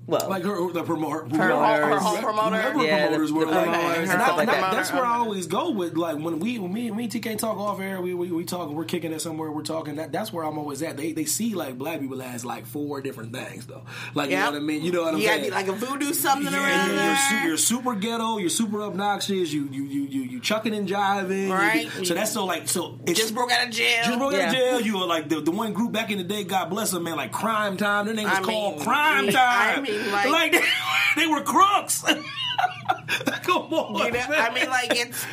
Well, 0.07 0.27
like 0.29 0.43
her, 0.43 0.71
the 0.71 0.83
promoter, 0.83 1.25
Her, 1.35 1.51
home- 1.51 1.89
her 1.91 1.99
home 1.99 2.23
promoter. 2.23 2.55
Whoever 2.61 2.83
Yeah, 2.85 3.05
promoters 3.07 3.29
the 3.29 3.35
were 3.35 3.45
like, 3.45 3.63
promoters 3.65 4.09
and 4.09 4.21
I- 4.21 4.35
like 4.37 4.47
that. 4.47 4.71
that's 4.71 4.91
where 4.93 5.05
I 5.05 5.17
always 5.17 5.47
go 5.47 5.71
with 5.71 5.95
like 5.97 6.17
when 6.17 6.39
we 6.39 6.57
when 6.59 6.73
me, 6.73 6.89
me 6.91 7.03
and 7.03 7.11
TK 7.13 7.37
talk 7.37 7.57
off 7.57 7.79
air, 7.81 8.01
we 8.01 8.13
we, 8.13 8.31
we 8.31 8.43
talk, 8.45 8.69
we're 8.69 8.85
kicking 8.85 9.11
it 9.11 9.19
somewhere, 9.21 9.51
we're 9.51 9.61
talking. 9.63 9.97
That 9.97 10.11
that's 10.11 10.31
where 10.31 10.43
I'm 10.45 10.57
always 10.57 10.81
at. 10.81 10.97
They 10.97 11.11
they 11.11 11.25
see 11.25 11.53
like 11.55 11.77
black 11.77 11.99
people 11.99 12.21
as 12.21 12.45
like 12.45 12.65
four 12.65 13.01
different 13.01 13.33
things 13.33 13.65
though. 13.67 13.83
Like 14.15 14.29
you 14.29 14.37
know 14.37 14.45
what 14.45 14.55
I 14.55 14.59
mean? 14.59 14.83
You 14.83 14.91
know 14.93 15.03
what 15.03 15.13
I'm 15.13 15.19
You 15.19 15.27
saying? 15.27 15.51
like 15.51 15.67
a 15.67 15.73
voodoo 15.73 16.13
something 16.13 16.51
Yeah, 16.51 16.63
around 16.63 16.87
you're, 16.87 16.95
there. 16.97 17.17
you're, 17.39 17.47
you're 17.49 17.57
super 17.57 17.93
ghetto. 17.95 18.37
You're 18.37 18.49
super 18.49 18.81
obnoxious. 18.83 19.51
You 19.51 19.67
you 19.71 19.83
you 19.83 20.01
you, 20.03 20.21
you 20.23 20.39
chucking 20.39 20.73
and 20.73 20.87
jiving. 20.87 21.47
You- 21.47 21.53
Right. 21.53 21.89
so 22.03 22.13
that's 22.13 22.31
so 22.31 22.45
like 22.45 22.67
so. 22.69 22.97
It's, 23.05 23.19
just 23.19 23.33
broke 23.33 23.51
out 23.51 23.65
of 23.67 23.73
jail. 23.73 24.03
just 24.05 24.17
broke 24.19 24.33
out 24.35 24.47
of 24.49 24.53
jail. 24.53 24.79
You 24.79 24.99
were 24.99 25.05
like 25.05 25.27
the, 25.29 25.41
the 25.41 25.51
one 25.51 25.73
group 25.73 25.91
back 25.91 26.11
in 26.11 26.17
the 26.17 26.23
day. 26.23 26.43
God 26.43 26.69
bless 26.69 26.91
them, 26.91 27.03
man. 27.03 27.17
Like 27.17 27.31
Crime 27.31 27.75
Time. 27.77 28.05
Their 28.05 28.15
name 28.15 28.29
was 28.29 28.37
I 28.37 28.41
called 28.41 28.75
mean, 28.77 28.83
Crime 28.85 29.27
I 29.29 29.31
Time. 29.31 29.85
Mean, 29.97 30.11
like- 30.31 30.51
they, 30.51 30.61
they 31.15 31.27
were 31.27 31.41
crooks. 31.41 32.03
Come 33.43 33.73
on, 33.73 34.05
You 34.05 34.11
know, 34.11 34.25
I 34.29 34.53
mean, 34.53 34.69
like 34.69 34.95
it's 34.95 35.25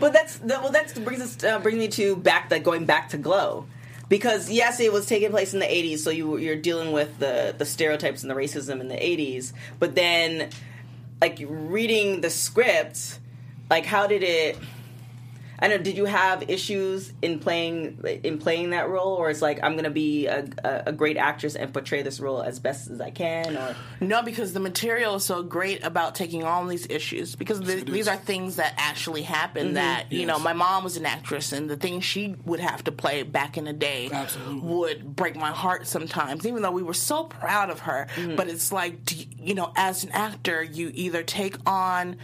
But 0.00 0.12
that's 0.12 0.36
that, 0.38 0.62
well. 0.62 0.72
That 0.72 0.92
brings 1.04 1.22
us 1.22 1.42
uh, 1.44 1.58
brings 1.60 1.78
me 1.78 1.88
to 1.88 2.16
back 2.16 2.48
that 2.50 2.62
going 2.62 2.84
back 2.84 3.10
to 3.10 3.18
Glow, 3.18 3.66
because 4.08 4.50
yes, 4.50 4.80
it 4.80 4.92
was 4.92 5.06
taking 5.06 5.30
place 5.30 5.54
in 5.54 5.60
the 5.60 5.66
'80s, 5.66 5.98
so 5.98 6.10
you 6.10 6.36
you're 6.36 6.56
dealing 6.56 6.92
with 6.92 7.18
the 7.18 7.54
the 7.56 7.64
stereotypes 7.64 8.22
and 8.22 8.30
the 8.30 8.34
racism 8.34 8.80
in 8.80 8.88
the 8.88 8.96
'80s. 8.96 9.52
But 9.78 9.94
then, 9.94 10.50
like 11.20 11.38
reading 11.46 12.20
the 12.20 12.30
script, 12.30 13.18
like 13.70 13.86
how 13.86 14.06
did 14.06 14.22
it? 14.22 14.58
I 15.58 15.68
don't 15.68 15.78
know. 15.78 15.82
Did 15.82 15.96
you 15.96 16.04
have 16.04 16.50
issues 16.50 17.12
in 17.22 17.38
playing 17.38 18.02
in 18.22 18.38
playing 18.38 18.70
that 18.70 18.88
role, 18.88 19.14
or 19.14 19.30
it's 19.30 19.42
like 19.42 19.60
I'm 19.62 19.72
going 19.72 19.84
to 19.84 19.90
be 19.90 20.26
a, 20.26 20.46
a, 20.62 20.82
a 20.86 20.92
great 20.92 21.16
actress 21.16 21.56
and 21.56 21.72
portray 21.72 22.02
this 22.02 22.20
role 22.20 22.42
as 22.42 22.58
best 22.58 22.90
as 22.90 23.00
I 23.00 23.10
can, 23.10 23.56
or 23.56 23.76
no, 24.00 24.22
because 24.22 24.52
the 24.52 24.60
material 24.60 25.16
is 25.16 25.24
so 25.24 25.42
great 25.42 25.84
about 25.84 26.14
taking 26.14 26.44
on 26.44 26.68
these 26.68 26.86
issues. 26.88 27.36
Because 27.36 27.60
the, 27.60 27.82
these 27.82 28.08
are 28.08 28.16
things 28.16 28.56
that 28.56 28.74
actually 28.76 29.22
happen. 29.22 29.66
Mm-hmm. 29.66 29.74
That 29.74 30.12
you 30.12 30.26
know, 30.26 30.38
my 30.38 30.52
mom 30.52 30.84
was 30.84 30.96
an 30.96 31.06
actress, 31.06 31.52
and 31.52 31.70
the 31.70 31.76
things 31.76 32.04
she 32.04 32.36
would 32.44 32.60
have 32.60 32.84
to 32.84 32.92
play 32.92 33.22
back 33.22 33.56
in 33.56 33.64
the 33.64 33.72
day 33.72 34.10
Absolutely. 34.12 34.60
would 34.60 35.16
break 35.16 35.36
my 35.36 35.50
heart 35.50 35.86
sometimes. 35.86 36.46
Even 36.46 36.62
though 36.62 36.70
we 36.70 36.82
were 36.82 36.94
so 36.94 37.24
proud 37.24 37.70
of 37.70 37.80
her, 37.80 38.08
mm-hmm. 38.14 38.36
but 38.36 38.48
it's 38.48 38.72
like 38.72 39.10
you, 39.12 39.26
you 39.38 39.54
know, 39.54 39.72
as 39.76 40.04
an 40.04 40.10
actor, 40.10 40.62
you 40.62 40.90
either 40.94 41.22
take 41.22 41.56
on 41.66 42.16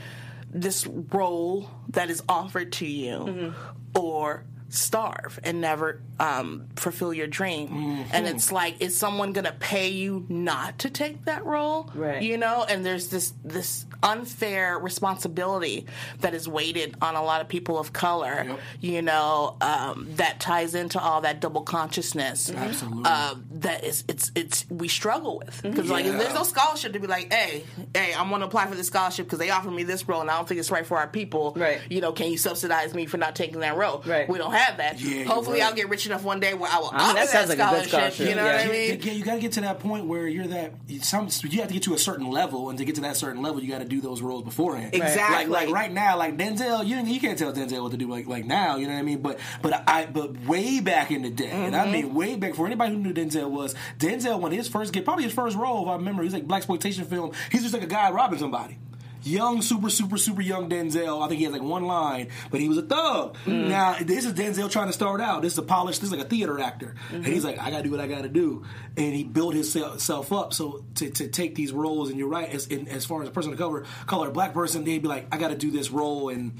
this 0.53 0.87
role 0.87 1.69
that 1.89 2.11
is 2.11 2.23
offered 2.29 2.73
to 2.73 2.87
you 2.87 3.55
or 3.95 4.45
starve 4.75 5.39
and 5.45 5.61
never 5.61 6.01
um, 6.19 6.67
fulfill 6.77 7.13
your 7.13 7.27
dream 7.27 8.07
and 8.13 8.27
it's 8.27 8.51
like 8.51 8.81
is 8.81 8.97
someone 8.97 9.33
gonna 9.35 9.55
pay 9.61 9.89
you 9.91 10.25
not 10.31 10.79
to 10.79 10.89
take 10.89 11.25
that 11.27 11.45
role 11.45 11.91
Right. 11.95 12.23
you 12.23 12.39
know 12.39 12.65
and 12.67 12.85
there's 12.85 13.09
this 13.09 13.35
this 13.45 13.85
unfair 14.03 14.79
responsibility 14.79 15.87
that 16.21 16.33
is 16.33 16.49
weighted 16.49 16.97
on 17.03 17.17
a 17.17 17.23
lot 17.23 17.41
of 17.43 17.49
people 17.49 17.79
of 17.79 17.93
color 17.93 18.45
Yep. 18.49 18.61
you 18.81 19.03
know 19.03 19.57
um, 19.61 20.07
that 20.17 20.41
ties 20.41 20.75
into 20.75 20.99
all 21.01 21.21
that 21.21 21.41
double 21.41 21.63
consciousness 21.63 22.51
Absolutely. 22.51 23.05
um, 23.05 23.45
that 23.53 23.85
is 23.85 24.05
it's 24.09 24.33
it's 24.35 24.65
we 24.71 24.89
struggle 24.89 25.39
with 25.39 25.61
because 25.63 25.91
like 25.91 26.07
Yeah. 26.07 26.13
there's 26.17 26.35
no 26.35 26.45
scholarship 26.45 26.95
to 26.95 26.99
be 26.99 27.07
like 27.07 27.31
hey 27.33 27.65
hey 27.95 28.15
I 28.15 28.23
want 28.31 28.43
to 28.43 28.47
apply 28.47 28.67
for 28.69 28.75
this 28.75 28.87
scholarship 28.87 29.27
because 29.27 29.39
they 29.39 29.51
offered 29.51 29.73
me 29.73 29.83
this 29.83 30.09
role 30.09 30.23
and 30.23 30.31
I 30.31 30.37
don't 30.37 30.49
think 30.49 30.61
it's 30.61 30.71
right 30.71 30.87
for 30.87 30.97
our 30.97 31.09
people 31.09 31.53
Right. 31.57 31.81
you 31.91 32.01
know 32.01 32.13
can 32.13 32.31
you 32.31 32.39
subsidize 32.39 32.95
me 32.95 33.05
for 33.05 33.19
not 33.19 33.37
taking 33.37 33.61
that 33.61 33.77
role 33.77 34.03
Right. 34.07 34.27
we 34.29 34.39
don't 34.39 34.53
have 34.53 34.62
that 34.77 35.01
Yeah, 35.01 35.25
hopefully 35.25 35.61
right. 35.61 35.69
I'll 35.69 35.75
get 35.75 35.89
rich 35.89 36.07
enough 36.07 36.25
one 36.25 36.41
day 36.41 36.55
where 36.55 36.71
I 36.71 36.79
will 36.79 36.93
mean, 36.93 37.01
offer 37.01 37.15
that 37.15 37.29
sounds 37.29 37.49
like 37.49 37.59
a 37.59 37.71
good 37.71 37.89
scholarship. 37.89 38.29
you 38.29 38.35
know 38.35 38.45
Yeah. 38.45 38.57
what 38.57 38.67
I 38.67 38.73
mean 38.73 39.01
Yeah, 39.03 39.13
you 39.13 39.25
got 39.25 39.35
to 39.35 39.41
get 39.41 39.53
to 39.53 39.61
that 39.63 39.81
point 39.81 40.07
where 40.07 40.27
you're 40.27 40.47
that. 40.49 40.75
Some 41.03 41.29
you 41.43 41.59
have 41.61 41.69
to 41.69 41.75
get 41.75 41.83
to 41.85 41.95
a 41.95 41.99
certain 41.99 42.31
level, 42.31 42.71
and 42.71 42.79
to 42.79 42.85
get 42.85 42.95
to 42.97 43.01
that 43.03 43.17
certain 43.17 43.43
level, 43.43 43.63
you 43.63 43.69
got 43.71 43.81
to 43.81 43.85
do 43.85 44.01
those 44.01 44.23
roles 44.23 44.43
beforehand. 44.43 44.95
Exactly. 44.95 45.47
Like, 45.47 45.67
like 45.67 45.75
right 45.75 45.93
now, 45.93 46.17
like 46.17 46.37
Denzel, 46.37 46.87
you 46.87 46.97
you 47.01 47.21
can't 47.21 47.39
tell 47.39 47.53
Denzel 47.53 47.83
what 47.83 47.93
to 47.93 47.99
do. 47.99 48.09
Like 48.09 48.27
like 48.27 48.45
now, 48.45 48.77
you 48.77 48.87
know 48.87 48.93
what 48.95 48.99
I 49.01 49.03
mean. 49.03 49.21
But 49.21 49.39
but 49.63 49.89
I 49.89 50.07
but 50.07 50.45
way 50.47 50.81
back 50.81 51.11
in 51.11 51.23
the 51.23 51.31
day, 51.31 51.51
and 51.51 51.75
I 51.75 51.85
mm-hmm. 51.85 51.93
mean 51.93 52.15
way 52.15 52.37
back 52.37 52.55
for 52.55 52.67
anybody 52.67 52.95
who 52.95 52.99
knew 53.01 53.13
Denzel 53.13 53.51
was 53.51 53.75
Denzel 53.99 54.41
when 54.41 54.53
his 54.53 54.69
first 54.69 54.93
get 54.93 55.05
probably 55.05 55.25
his 55.25 55.35
first 55.35 55.57
role, 55.57 55.83
if 55.83 55.89
I 55.89 55.97
remember, 55.97 56.23
he's 56.23 56.33
like 56.33 56.47
black 56.47 56.59
exploitation 56.59 57.05
film. 57.05 57.33
He's 57.51 57.63
just 57.63 57.75
like 57.75 57.83
a 57.83 57.87
guy 57.87 58.11
robbing 58.11 58.39
somebody. 58.39 58.79
Young, 59.25 59.63
super, 59.63 59.89
super, 59.91 60.17
super 60.17 60.43
young 60.43 60.69
Denzel. 60.69 61.23
I 61.25 61.29
think 61.29 61.39
he 61.39 61.45
has 61.45 61.53
like 61.53 61.63
one 61.63 61.85
line, 61.85 62.29
but 62.51 62.61
he 62.61 62.69
was 62.69 62.79
a 62.79 62.83
thug. 62.83 63.37
Now 63.47 63.97
this 64.01 64.25
is 64.25 64.33
Denzel 64.33 64.71
trying 64.71 64.89
to 64.89 64.93
start 64.93 65.21
out. 65.21 65.43
This 65.43 65.53
is 65.53 65.59
a 65.59 65.63
polished. 65.63 66.01
This 66.01 66.11
is 66.11 66.17
like 66.17 66.25
a 66.27 66.29
theater 66.29 66.59
actor, 66.61 66.95
and 67.13 67.25
he's 67.27 67.45
like, 67.45 67.59
I 67.59 67.71
got 67.71 67.79
to 67.79 67.83
do 67.85 67.91
what 67.91 68.01
I 68.01 68.07
got 68.09 68.23
to 68.23 68.29
do, 68.29 68.65
and 68.97 69.15
he 69.15 69.25
built 69.25 69.55
himself 69.55 70.33
up. 70.33 70.53
So 70.53 70.85
to, 70.97 71.11
to 71.11 71.29
take 71.29 71.55
these 71.55 71.73
roles, 71.73 72.11
and 72.11 72.19
you're 72.19 72.29
right, 72.29 72.49
as 72.51 72.67
in, 72.67 72.89
as 72.89 73.05
far 73.05 73.23
as 73.23 73.29
a 73.29 73.33
person 73.33 73.53
of 73.53 73.59
color, 73.59 73.85
color, 74.07 74.31
black 74.31 74.53
person, 74.55 74.85
they'd 74.85 75.03
be 75.03 75.09
like, 75.09 75.27
I 75.33 75.39
got 75.39 75.49
to 75.49 75.57
do 75.57 75.71
this 75.71 75.91
role, 75.91 76.29
and 76.29 76.59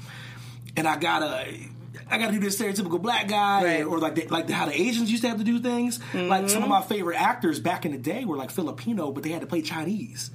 and 0.77 0.87
I 0.87 0.97
gotta. 0.97 1.45
I 2.09 2.17
gotta 2.17 2.33
do 2.33 2.39
this 2.39 2.59
stereotypical 2.59 3.01
black 3.01 3.27
guy, 3.27 3.63
Right. 3.63 3.85
or 3.85 3.97
like 3.97 4.15
the, 4.15 4.27
like 4.27 4.47
the, 4.47 4.53
how 4.53 4.65
the 4.65 4.73
Asians 4.79 5.09
used 5.09 5.23
to 5.23 5.29
have 5.29 5.37
to 5.37 5.43
do 5.43 5.59
things. 5.59 5.99
Like 6.13 6.49
some 6.49 6.57
of 6.57 6.63
Mm-hmm. 6.63 6.69
my 6.69 6.81
favorite 6.81 7.19
actors 7.19 7.59
back 7.59 7.85
in 7.85 7.91
the 7.91 7.97
day 7.97 8.25
were 8.25 8.35
like 8.35 8.51
Filipino, 8.51 9.11
but 9.11 9.23
they 9.23 9.29
had 9.29 9.41
to 9.41 9.47
play 9.47 9.61
Chinese. 9.61 10.29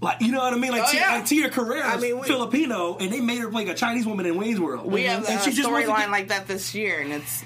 Like 0.00 0.20
you 0.20 0.30
know 0.32 0.40
what 0.40 0.52
I 0.52 0.56
mean? 0.56 0.72
Like, 0.72 0.82
Oh, 0.86 0.90
Tia, 0.90 1.00
yeah. 1.00 1.14
like 1.14 1.26
Tia 1.26 1.48
Carrere, 1.50 1.82
I 1.82 1.96
mean, 1.96 2.20
we- 2.20 2.26
Filipino, 2.26 2.96
and 2.98 3.10
they 3.12 3.20
made 3.20 3.38
her 3.38 3.48
play 3.50 3.64
like 3.64 3.74
a 3.74 3.78
Chinese 3.78 4.06
woman 4.06 4.26
in 4.26 4.36
Wayne's 4.36 4.60
World. 4.60 4.90
we 4.90 5.04
have 5.04 5.26
and 5.28 5.40
a 5.40 5.42
she 5.42 5.52
just 5.52 5.70
wasn't 5.70 5.90
storyline 5.94 6.10
like 6.10 6.28
that 6.28 6.46
this 6.46 6.74
year 6.74 7.00
and 7.00 7.12
it's 7.14 7.44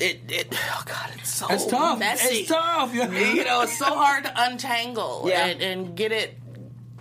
it 0.00 0.20
it 0.28 0.48
oh 0.76 0.82
god 0.86 1.10
it's 1.16 1.28
so 1.32 1.46
It's 1.48 1.66
tough. 1.66 2.00
messy 2.00 2.38
It's 2.38 2.48
tough. 2.48 2.92
Yeah. 2.92 3.08
you 3.32 3.44
know 3.44 3.62
it's 3.62 3.78
so 3.78 3.84
hard 3.86 4.24
to 4.24 4.32
untangle 4.36 5.24
Yeah. 5.28 5.46
and, 5.46 5.62
and 5.62 5.96
get 5.96 6.10
it 6.10 6.36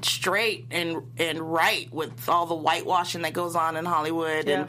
straight 0.04 0.68
and 0.70 0.98
and 1.18 1.40
right 1.40 1.92
with 1.92 2.30
all 2.30 2.46
the 2.46 2.56
whitewashing 2.56 3.22
that 3.24 3.34
goes 3.34 3.56
on 3.56 3.78
in 3.78 3.86
Hollywood 3.86 4.48
and 4.48 4.68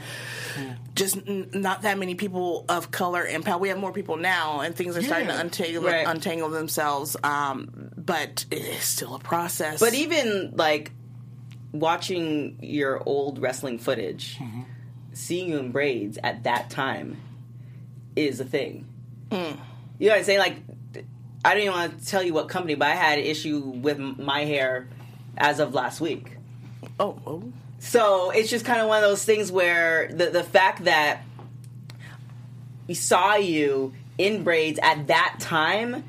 just 0.95 1.17
n- 1.17 1.51
not 1.53 1.83
that 1.83 1.99
many 1.99 2.15
people 2.15 2.65
of 2.69 2.91
color 2.91 3.23
and 3.27 3.45
power. 3.45 3.59
We 3.59 3.69
have 3.71 3.79
more 3.79 3.93
people 3.93 4.17
now, 4.17 4.61
and 4.61 4.77
things 4.77 4.97
are 4.97 5.03
starting 5.03 5.27
to 5.27 5.39
untangle 5.39 5.83
Right. 5.83 6.07
untangle 6.07 6.51
themselves. 6.51 7.17
Um, 7.25 7.91
but 8.05 8.45
it 8.51 8.63
is 8.63 8.83
still 8.83 9.15
a 9.15 9.19
process. 9.19 9.81
But 9.81 9.95
even 9.95 10.53
like 10.55 10.93
watching 11.73 12.59
your 12.63 13.03
old 13.05 13.41
wrestling 13.41 13.79
footage, 13.79 14.39
mm-hmm. 14.39 14.63
seeing 15.13 15.49
you 15.49 15.59
in 15.59 15.73
braids 15.73 16.19
at 16.23 16.45
that 16.45 16.71
time 16.71 17.17
is 18.17 18.41
a 18.41 18.45
thing. 18.45 18.87
Mm. 19.31 19.59
You 19.99 20.09
know 20.09 20.13
what 20.13 20.19
I'm 20.19 20.25
saying? 20.25 20.39
Like, 20.39 20.57
I 21.45 21.55
don't 21.55 21.63
even 21.63 21.75
want 21.75 22.01
to 22.01 22.07
tell 22.07 22.23
you 22.23 22.33
what 22.33 22.49
company, 22.49 22.75
but 22.75 22.89
I 22.89 22.95
had 22.95 23.19
an 23.19 23.25
issue 23.25 23.61
with 23.61 23.99
my 23.99 24.45
hair 24.45 24.89
as 25.37 25.61
of 25.61 25.75
last 25.75 26.01
week. 26.01 26.37
oh, 27.01 27.19
oh. 27.27 27.53
So 27.81 28.31
it's 28.31 28.49
just 28.49 28.65
kind 28.65 28.81
of 28.81 28.89
one 28.89 29.05
of 29.05 29.11
those 29.11 29.25
things 29.25 29.53
where 29.53 30.09
the 30.09 30.31
the 30.31 30.43
fact 30.43 30.85
that 30.85 31.23
we 32.87 32.95
saw 32.95 33.35
you 33.35 33.93
in 34.17 34.43
braids 34.43 34.79
at 34.83 35.09
that 35.09 35.37
time 35.39 36.03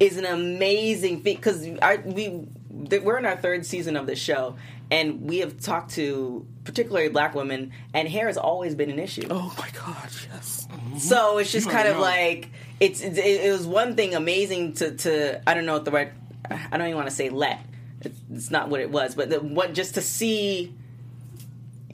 is 0.00 0.16
an 0.16 0.24
amazing 0.24 1.22
feat 1.22 1.36
because 1.36 1.66
we 2.04 2.46
we're 2.70 3.18
in 3.18 3.26
our 3.26 3.36
third 3.36 3.66
season 3.66 3.96
of 3.96 4.06
the 4.06 4.14
show, 4.16 4.56
and 4.90 5.22
we 5.22 5.38
have 5.38 5.60
talked 5.60 5.92
to 5.92 6.46
particularly 6.64 7.08
black 7.08 7.34
women, 7.34 7.72
and 7.92 8.08
hair 8.08 8.26
has 8.26 8.36
always 8.36 8.74
been 8.74 8.90
an 8.90 8.98
issue. 8.98 9.26
Oh 9.30 9.54
my 9.58 9.68
gosh, 9.70 10.28
yes. 10.32 10.68
Mm-hmm. 10.70 10.98
So 10.98 11.38
it's 11.38 11.50
just 11.50 11.66
You 11.66 11.72
kind 11.72 11.88
of 11.88 11.96
know. 11.96 12.02
like 12.02 12.50
it's 12.80 13.00
it, 13.00 13.18
it 13.18 13.52
was 13.52 13.66
one 13.66 13.96
thing 13.96 14.14
amazing 14.14 14.74
to 14.74 14.96
to 14.96 15.48
I 15.48 15.54
don't 15.54 15.66
know 15.66 15.74
what 15.74 15.84
the 15.84 15.90
right 15.90 16.12
I 16.50 16.76
don't 16.78 16.86
even 16.86 16.96
want 16.96 17.08
to 17.08 17.14
say 17.14 17.30
let 17.30 17.60
it's, 18.00 18.20
it's 18.32 18.50
not 18.50 18.68
what 18.68 18.80
it 18.80 18.90
was, 18.90 19.14
but 19.14 19.30
the, 19.30 19.40
what 19.40 19.74
just 19.74 19.94
to 19.94 20.00
see 20.00 20.72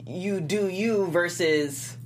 you 0.05 0.39
do 0.39 0.69
you 0.69 1.07
versus 1.07 1.97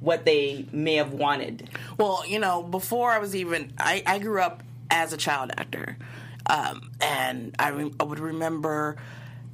what 0.00 0.24
they 0.24 0.66
may 0.72 0.94
have 0.94 1.12
wanted. 1.12 1.70
Well, 1.96 2.24
you 2.26 2.38
know, 2.38 2.62
before 2.62 3.10
I 3.10 3.18
was 3.18 3.34
even, 3.34 3.72
I, 3.78 4.02
I 4.06 4.18
grew 4.18 4.40
up 4.40 4.62
as 4.90 5.12
a 5.12 5.16
child 5.16 5.50
actor. 5.56 5.96
Um, 6.46 6.90
and 7.00 7.54
I, 7.58 7.68
re- 7.70 7.94
I 8.00 8.04
would 8.04 8.20
remember 8.20 8.96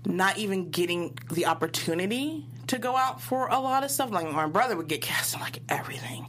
not 0.07 0.39
even 0.39 0.71
getting 0.71 1.19
the 1.33 1.47
opportunity 1.47 2.47
to 2.69 2.79
go 2.79 2.97
out 2.97 3.21
for 3.21 3.49
a 3.49 3.59
lot 3.59 3.85
of 3.85 3.91
stuff. 3.91 4.11
Like 4.11 4.31
my 4.31 4.47
brother 4.47 4.77
would 4.77 4.89
get 4.89 5.03
cast 5.03 5.35
in 5.35 5.41
like 5.41 5.61
everything. 5.69 6.29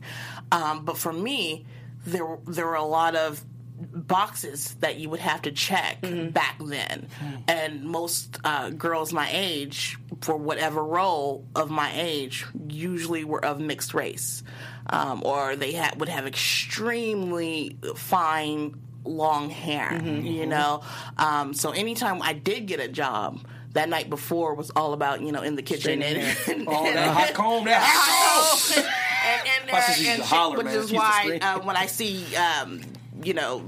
Um, 0.52 0.86
but 0.86 0.98
for 0.98 1.14
me, 1.14 1.66
there, 2.06 2.26
were- 2.26 2.40
there 2.48 2.66
were 2.66 2.76
a 2.76 2.84
lot 2.86 3.16
of 3.16 3.44
boxes 3.78 4.74
that 4.80 4.96
you 4.96 5.10
would 5.10 5.20
have 5.20 5.42
to 5.44 5.52
check 5.52 6.00
back 6.32 6.56
then. 6.64 7.08
And 7.48 7.84
most 7.84 8.40
uh, 8.44 8.70
girls 8.70 9.12
my 9.12 9.28
age, 9.32 9.98
for 10.22 10.38
whatever 10.38 10.82
role 10.84 11.46
of 11.56 11.70
my 11.70 11.92
age, 11.94 12.46
usually 12.70 13.26
were 13.26 13.44
of 13.44 13.60
mixed 13.60 13.94
race. 13.94 14.44
Um, 14.90 15.22
or 15.26 15.56
they 15.58 15.74
ha- 15.74 15.94
would 15.98 16.10
have 16.10 16.26
extremely 16.26 17.78
fine 17.96 18.76
long 19.06 19.50
hair, 19.50 20.02
you 20.04 20.46
know? 20.46 20.82
Um, 21.18 21.54
so 21.54 21.72
anytime 21.72 22.22
I 22.22 22.34
did 22.34 22.66
get 22.68 22.80
a 22.80 22.88
job, 22.88 23.40
that 23.74 23.90
night 23.90 24.10
before 24.10 24.54
was 24.54 24.72
all 24.76 24.94
about, 24.94 25.22
you 25.22 25.32
know, 25.32 25.42
in 25.42 25.56
the 25.56 25.62
kitchen 25.62 26.02
and, 26.04 26.18
and, 26.48 26.66
Oh, 26.68 26.84
that 26.94 27.14
hot 27.14 27.34
comb, 27.34 27.66
that 27.66 27.82
hot 27.84 28.74
comb. 28.76 28.84
and, 28.86 29.64
and, 29.64 29.72
My 29.72 29.80
sister 29.82 30.10
uh, 30.10 30.14
and 30.14 30.22
shit, 30.24 30.26
holler, 30.30 30.58
which 30.58 30.66
man. 30.68 30.78
is 30.78 30.90
She 30.90 30.96
used 30.96 31.06
to 31.06 31.30
why 31.30 31.40
uh, 31.42 31.60
when 31.62 31.76
I 31.76 31.86
see, 31.88 32.36
um, 32.36 32.82
you 33.24 33.34
know, 33.34 33.64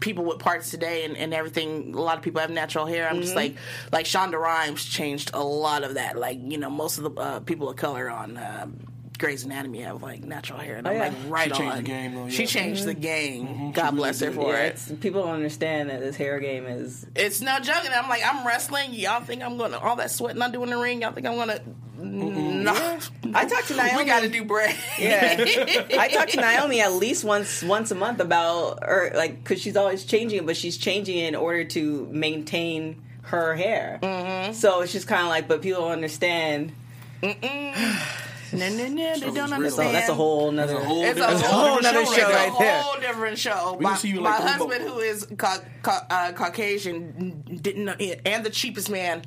people 0.00 0.24
with 0.24 0.38
parts 0.40 0.70
today 0.70 1.04
and, 1.04 1.16
and 1.16 1.32
everything, 1.32 1.94
a 1.94 2.00
lot 2.00 2.16
of 2.16 2.22
people 2.24 2.40
have 2.40 2.50
natural 2.50 2.86
hair. 2.86 3.06
I'm 3.08 3.14
Mm-hmm. 3.14 3.22
just 3.22 3.36
like, 3.36 3.56
like 3.92 4.06
Shonda 4.06 4.38
Rhimes 4.40 4.84
changed 4.84 5.30
a 5.34 5.42
lot 5.42 5.84
of 5.84 5.94
that. 5.94 6.16
Like, 6.18 6.38
you 6.42 6.58
know, 6.58 6.70
most 6.70 6.98
of 6.98 7.04
the 7.04 7.20
uh, 7.20 7.40
people 7.40 7.68
of 7.70 7.76
color 7.76 8.10
on. 8.10 8.36
Um, 8.36 8.78
Grey's 9.22 9.44
Anatomy 9.44 9.82
have 9.82 10.02
like 10.02 10.24
natural 10.24 10.58
hair, 10.58 10.74
and 10.78 10.88
I'm 10.88 10.94
yeah. 10.94 11.00
like 11.00 11.12
right 11.28 11.44
She 11.48 11.58
changed 11.62 11.70
on. 11.70 11.76
the 11.76 11.88
game, 11.88 12.14
though, 12.16 12.28
She 12.28 12.42
yeah. 12.42 12.48
changed 12.48 12.84
the 12.86 12.94
game. 12.94 13.46
Mm-hmm. 13.46 13.70
God 13.70 13.84
really 13.84 13.96
bless 13.98 14.18
her 14.18 14.32
for 14.32 14.52
Yeah, 14.52 14.62
it. 14.64 15.00
people 15.00 15.22
don't 15.22 15.34
understand 15.34 15.90
that 15.90 16.00
this 16.00 16.16
hair 16.16 16.40
game 16.40 16.66
is 16.66 17.06
It's 17.14 17.40
no 17.40 17.60
joke, 17.60 17.84
and 17.84 17.94
I'm 17.94 18.08
like, 18.08 18.22
I'm 18.26 18.44
wrestling. 18.44 18.92
Y'all 18.94 19.22
think 19.22 19.40
I'm 19.44 19.56
gonna 19.58 19.78
all 19.78 19.94
that 19.94 20.10
sweating 20.10 20.42
I 20.42 20.50
do 20.50 20.64
in 20.64 20.70
the 20.70 20.76
ring? 20.76 21.02
Y'all 21.02 21.12
think 21.12 21.28
I'm 21.28 21.36
gonna? 21.36 21.60
No. 21.98 22.98
I 23.32 23.44
talked 23.44 23.68
to 23.68 23.76
Naomi. 23.76 23.98
We 23.98 24.04
got 24.06 24.22
to 24.22 24.28
do 24.28 24.44
break. 24.44 24.76
Yeah, 24.98 25.36
I 25.38 26.08
talk 26.12 26.26
to 26.30 26.36
Naomi 26.40 26.80
at 26.80 26.92
least 26.94 27.22
once 27.22 27.62
once 27.62 27.92
a 27.92 27.94
month 27.94 28.18
about 28.18 28.80
or 28.82 29.12
like 29.14 29.36
because 29.40 29.60
she's 29.62 29.76
always 29.76 30.02
changing 30.04 30.40
it, 30.40 30.46
but 30.46 30.56
she's 30.56 30.76
changing 30.76 31.16
it 31.18 31.28
in 31.28 31.36
order 31.36 31.62
to 31.62 32.08
maintain 32.10 33.00
her 33.22 33.54
hair. 33.54 34.00
Mm-hmm. 34.02 34.52
So 34.54 34.80
it's 34.80 34.90
just 34.92 35.06
kind 35.06 35.22
of 35.22 35.28
like, 35.28 35.46
but 35.46 35.62
people 35.62 35.82
don't 35.82 35.92
understand. 35.92 36.72
No, 38.52 38.68
no, 38.68 38.86
no, 38.88 39.18
they 39.18 39.30
don't 39.30 39.52
understand. 39.52 39.70
So 39.88 39.92
that's 39.92 40.08
a 40.08 40.14
whole 40.14 40.48
another. 40.50 40.74
That's 40.74 40.84
a 40.84 40.86
whole 40.86 41.04
It's 41.04 41.20
a 41.20 41.24
whole, 41.48 41.68
whole 41.70 41.80
nother 41.80 42.00
different 42.00 42.08
show 42.08 42.28
It's 42.28 42.34
right 42.36 42.52
a 42.54 42.58
there. 42.58 42.82
whole 42.82 43.00
different 43.00 43.38
show. 43.38 43.76
We 43.78 43.82
my 43.84 43.94
see 43.96 44.08
you 44.08 44.20
my 44.20 44.30
like 44.30 44.40
three 44.40 44.50
husband, 44.68 44.84
mo- 44.86 44.92
who 44.94 44.98
is 45.00 45.26
ca- 45.38 45.60
ca- 45.82 46.06
uh, 46.10 46.32
Caucasian, 46.32 47.42
didn't 47.62 47.84
know, 47.86 47.92
and 47.92 48.44
the 48.44 48.50
cheapest 48.50 48.90
man 48.90 49.22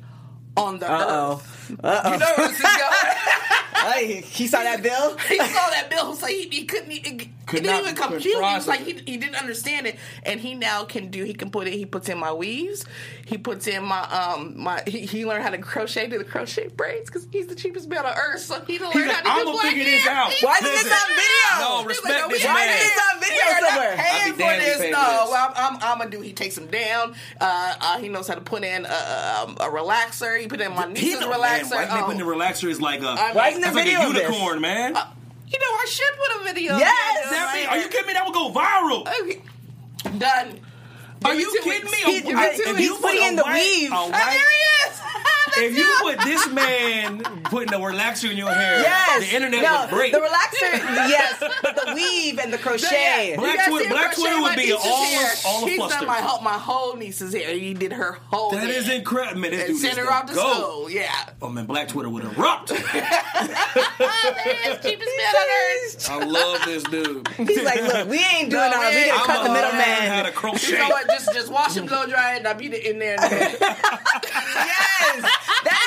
on 0.56 0.78
the 0.78 0.90
Uh-oh. 0.90 1.34
earth. 1.34 1.70
You 1.70 1.76
know 1.82 2.32
where 2.36 2.48
this 2.48 2.56
is 2.60 2.62
going. 2.62 3.06
Hey, 3.92 4.20
he 4.26 4.46
saw 4.46 4.62
that 4.62 4.82
bill. 4.82 5.16
he 5.28 5.36
saw 5.38 5.44
that 5.70 5.88
bill, 5.90 6.14
so 6.14 6.26
he, 6.26 6.48
he 6.48 6.64
couldn't. 6.64 6.90
He, 6.90 6.98
he 6.98 7.30
Could 7.46 7.62
didn't 7.62 7.80
even 7.82 7.94
couldn't 7.94 8.12
compute. 8.12 8.34
He 8.34 8.40
was 8.40 8.66
like 8.66 8.80
he, 8.80 8.92
he 9.06 9.16
didn't 9.16 9.36
understand 9.36 9.86
it, 9.86 9.96
and 10.24 10.40
he 10.40 10.54
now 10.54 10.84
can 10.84 11.10
do. 11.10 11.22
He 11.24 11.32
can 11.34 11.50
put 11.50 11.66
it. 11.68 11.72
He 11.74 11.86
puts 11.86 12.08
in 12.08 12.18
my 12.18 12.32
weaves. 12.32 12.84
He 13.24 13.38
puts 13.38 13.66
in 13.68 13.84
my 13.84 14.02
um 14.02 14.54
my. 14.60 14.82
He, 14.86 15.00
he 15.06 15.24
learned 15.24 15.44
how 15.44 15.50
to 15.50 15.58
crochet 15.58 16.08
do 16.08 16.18
the 16.18 16.24
crochet 16.24 16.68
braids 16.68 17.08
because 17.08 17.26
he's 17.30 17.46
the 17.46 17.54
cheapest 17.54 17.88
man 17.88 18.04
on 18.04 18.12
earth. 18.16 18.40
So 18.40 18.60
he 18.66 18.78
learned 18.80 18.92
He's 18.94 19.04
how 19.10 19.20
to 19.22 19.28
I'm 19.28 19.38
do 19.38 19.44
gonna 19.44 19.56
black 19.58 19.68
figure 19.72 19.84
this 19.84 20.02
hair. 20.04 20.12
out. 20.16 20.32
Why 20.40 20.56
isn't 20.62 20.72
this 20.72 20.92
on 20.92 21.08
video? 21.08 21.22
No, 21.60 21.84
respect 21.84 22.14
like, 22.14 22.22
no, 22.22 22.28
this 22.28 22.42
we- 22.42 22.48
Why 22.48 22.54
man. 22.66 22.68
isn't 22.76 22.88
this 22.88 23.00
on 23.14 23.20
video 23.20 23.36
We 23.36 23.42
are 23.52 23.60
not 23.60 23.70
somewhere? 23.70 23.96
paying 23.96 24.32
I'll 24.32 24.36
be 24.36 24.42
for 24.42 24.60
this. 24.64 24.76
he 24.76 24.82
pay 24.82 24.90
No, 24.90 25.00
this. 25.22 25.30
well, 25.30 25.52
I'm, 25.56 25.74
I'm, 25.76 25.82
I'm 25.82 25.98
gonna 25.98 26.10
do. 26.10 26.20
He 26.20 26.32
takes 26.32 26.58
him 26.58 26.66
down. 26.66 27.14
Uh, 27.40 27.74
uh, 27.80 27.98
he 27.98 28.08
knows 28.08 28.26
how 28.28 28.34
to 28.34 28.40
put 28.40 28.64
in 28.64 28.84
a, 28.84 28.88
a, 28.88 29.54
a 29.60 29.70
relaxer. 29.70 30.40
He 30.40 30.46
put 30.48 30.60
in 30.60 30.72
my 30.74 30.86
He 30.88 30.92
niece's 30.94 31.20
know, 31.20 31.30
relaxer. 31.30 31.70
man, 31.70 31.88
white 31.88 31.88
man 31.88 32.02
Oh. 32.06 32.12
the 32.18 32.24
relaxer 32.24 32.68
is 32.68 32.80
like 32.80 33.02
a. 33.02 33.08
I 33.08 33.26
mean, 33.28 33.34
Why 33.36 33.48
isn't 33.48 33.60
there 33.62 33.70
that's 33.72 33.75
like 33.76 33.86
a 33.86 33.90
unicorn, 34.30 34.60
man. 34.60 34.96
Uh, 34.96 35.06
you 35.48 35.58
know, 35.58 35.66
I 35.66 35.86
should 35.88 36.12
put 36.18 36.40
a 36.40 36.44
video. 36.54 36.76
Yes! 36.76 37.24
of 37.24 37.30
That 37.30 37.66
my 37.68 37.76
are 37.76 37.78
you 37.82 37.88
kidding 37.88 38.06
me? 38.08 38.12
That 38.14 38.24
would 38.26 38.34
go 38.34 38.50
viral. 38.50 39.06
Okay. 39.22 39.42
Done. 40.18 40.60
Are 41.24 41.34
you 41.34 41.60
kidding 41.62 41.90
me? 41.90 41.96
He- 42.04 42.20
he's 42.20 42.60
if 42.60 42.78
you 42.80 42.96
putting 42.96 43.20
put 43.20 43.28
in 43.28 43.36
the 43.36 43.44
weave. 43.44 43.90
a 43.90 43.94
white- 43.94 44.12
there 44.12 44.30
he 44.30 44.36
is. 44.36 44.55
If 45.58 45.76
you 45.76 45.86
put 46.02 46.20
this 46.24 46.48
man 46.50 47.22
putting 47.44 47.72
a 47.72 47.78
relaxer 47.78 48.30
in 48.30 48.36
your 48.36 48.52
hair, 48.52 48.80
Yes. 48.82 49.20
the 49.28 49.34
internet 49.36 49.62
no, 49.62 49.80
would 49.82 49.90
break. 49.90 50.12
The 50.12 50.18
relaxer, 50.18 50.72
yes, 51.08 51.42
but 51.62 51.74
the 51.76 51.92
weave 51.94 52.38
and 52.38 52.52
the 52.52 52.58
crochet. 52.58 53.30
Yeah. 53.30 53.36
Black 53.36 53.58
You 53.66 53.70
Twitter- 53.72 53.88
Black 53.90 54.04
crochet 54.14 54.20
Twitter 54.22 54.40
would 54.42 54.56
be 54.56 54.62
niece's 54.66 54.78
all 54.84 55.04
hair? 55.04 55.32
of- 55.32 55.46
all 55.46 55.62
of 55.62 55.68
He's 55.68 55.76
flustered. 55.78 55.98
done 56.00 56.08
my 56.08 56.20
whole, 56.20 56.40
my 56.42 56.52
whole 56.58 56.96
niece's 56.96 57.32
hair. 57.34 57.50
He 57.54 57.74
did 57.74 57.92
her 57.92 58.18
whole 58.30 58.50
that 58.50 58.60
hair. 58.64 58.70
is 58.70 58.88
incredible. 58.88 59.40
Man, 59.40 59.50
this 59.52 59.60
And 59.60 59.68
dude 59.72 59.80
sent 59.80 59.98
her 59.98 60.12
off 60.12 60.26
to 60.26 60.34
the 60.34 60.40
goat. 60.40 60.54
school. 60.54 60.90
Yeah. 60.90 61.12
Oh 61.42 61.48
man, 61.48 61.66
Black 61.66 61.88
Twitter 61.88 62.08
would 62.10 62.24
erupt. 62.24 62.68
That 62.68 63.56
is 64.66 64.84
cheapest 64.84 65.10
man 65.16 65.34
on 65.36 65.46
earth. 65.46 66.10
I 66.10 66.24
love 66.24 66.60
this 66.64 66.82
dude. 66.84 67.28
He's 67.36 67.62
like, 67.62 67.82
look, 67.82 68.08
we 68.08 68.18
ain't 68.18 68.50
doing 68.50 68.70
No, 68.70 68.76
all. 68.82 68.88
We 68.90 68.94
man. 68.96 69.08
gonna 69.08 69.24
cut 69.24 69.42
the 69.44 69.50
I'ma 69.50 70.14
how 70.14 70.22
to 70.22 70.32
crochet. 70.32 70.72
You 70.72 70.78
know 70.78 70.88
what? 70.88 71.06
Just 71.08 71.32
just 71.32 71.50
wash 71.52 71.76
and 71.76 71.88
blow 71.88 72.06
dry 72.06 72.34
it 72.34 72.38
and 72.38 72.48
I'll 72.48 72.54
beat 72.54 72.72
it 72.74 72.84
in 72.84 72.98
there. 72.98 73.16
Yes, 74.56 75.24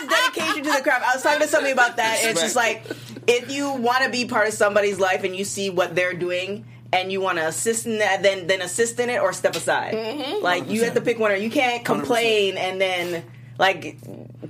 that 0.07 0.31
is 0.31 0.35
dedication 0.35 0.63
to 0.63 0.71
the 0.71 0.81
craft. 0.81 1.05
I 1.05 1.15
was 1.15 1.23
talking 1.23 1.41
to 1.41 1.47
somebody 1.47 1.73
about 1.73 1.97
that, 1.97 2.19
and 2.21 2.31
it's 2.31 2.41
just 2.41 2.55
like 2.55 2.85
if 3.27 3.51
you 3.51 3.73
want 3.73 4.03
to 4.03 4.09
be 4.09 4.25
part 4.25 4.47
of 4.47 4.53
somebody's 4.53 4.99
life 4.99 5.23
and 5.23 5.35
you 5.35 5.43
see 5.43 5.69
what 5.69 5.95
they're 5.95 6.13
doing. 6.13 6.65
And 6.91 7.11
you 7.11 7.21
want 7.21 7.37
to 7.37 7.45
assist 7.45 7.85
in 7.85 7.99
that, 7.99 8.23
then 8.23 8.47
then 8.47 8.63
assist 8.63 8.99
in 8.99 9.11
it 9.11 9.21
or 9.21 9.31
step 9.31 9.55
aside. 9.55 9.93
Mm-hmm. 9.93 10.43
Like 10.43 10.71
you 10.71 10.85
have 10.85 10.95
to 10.95 11.01
pick 11.01 11.19
one, 11.19 11.31
or 11.31 11.35
you 11.35 11.51
can't 11.51 11.85
complain 11.85 12.57
and 12.57 12.81
then 12.81 13.23
like 13.59 13.97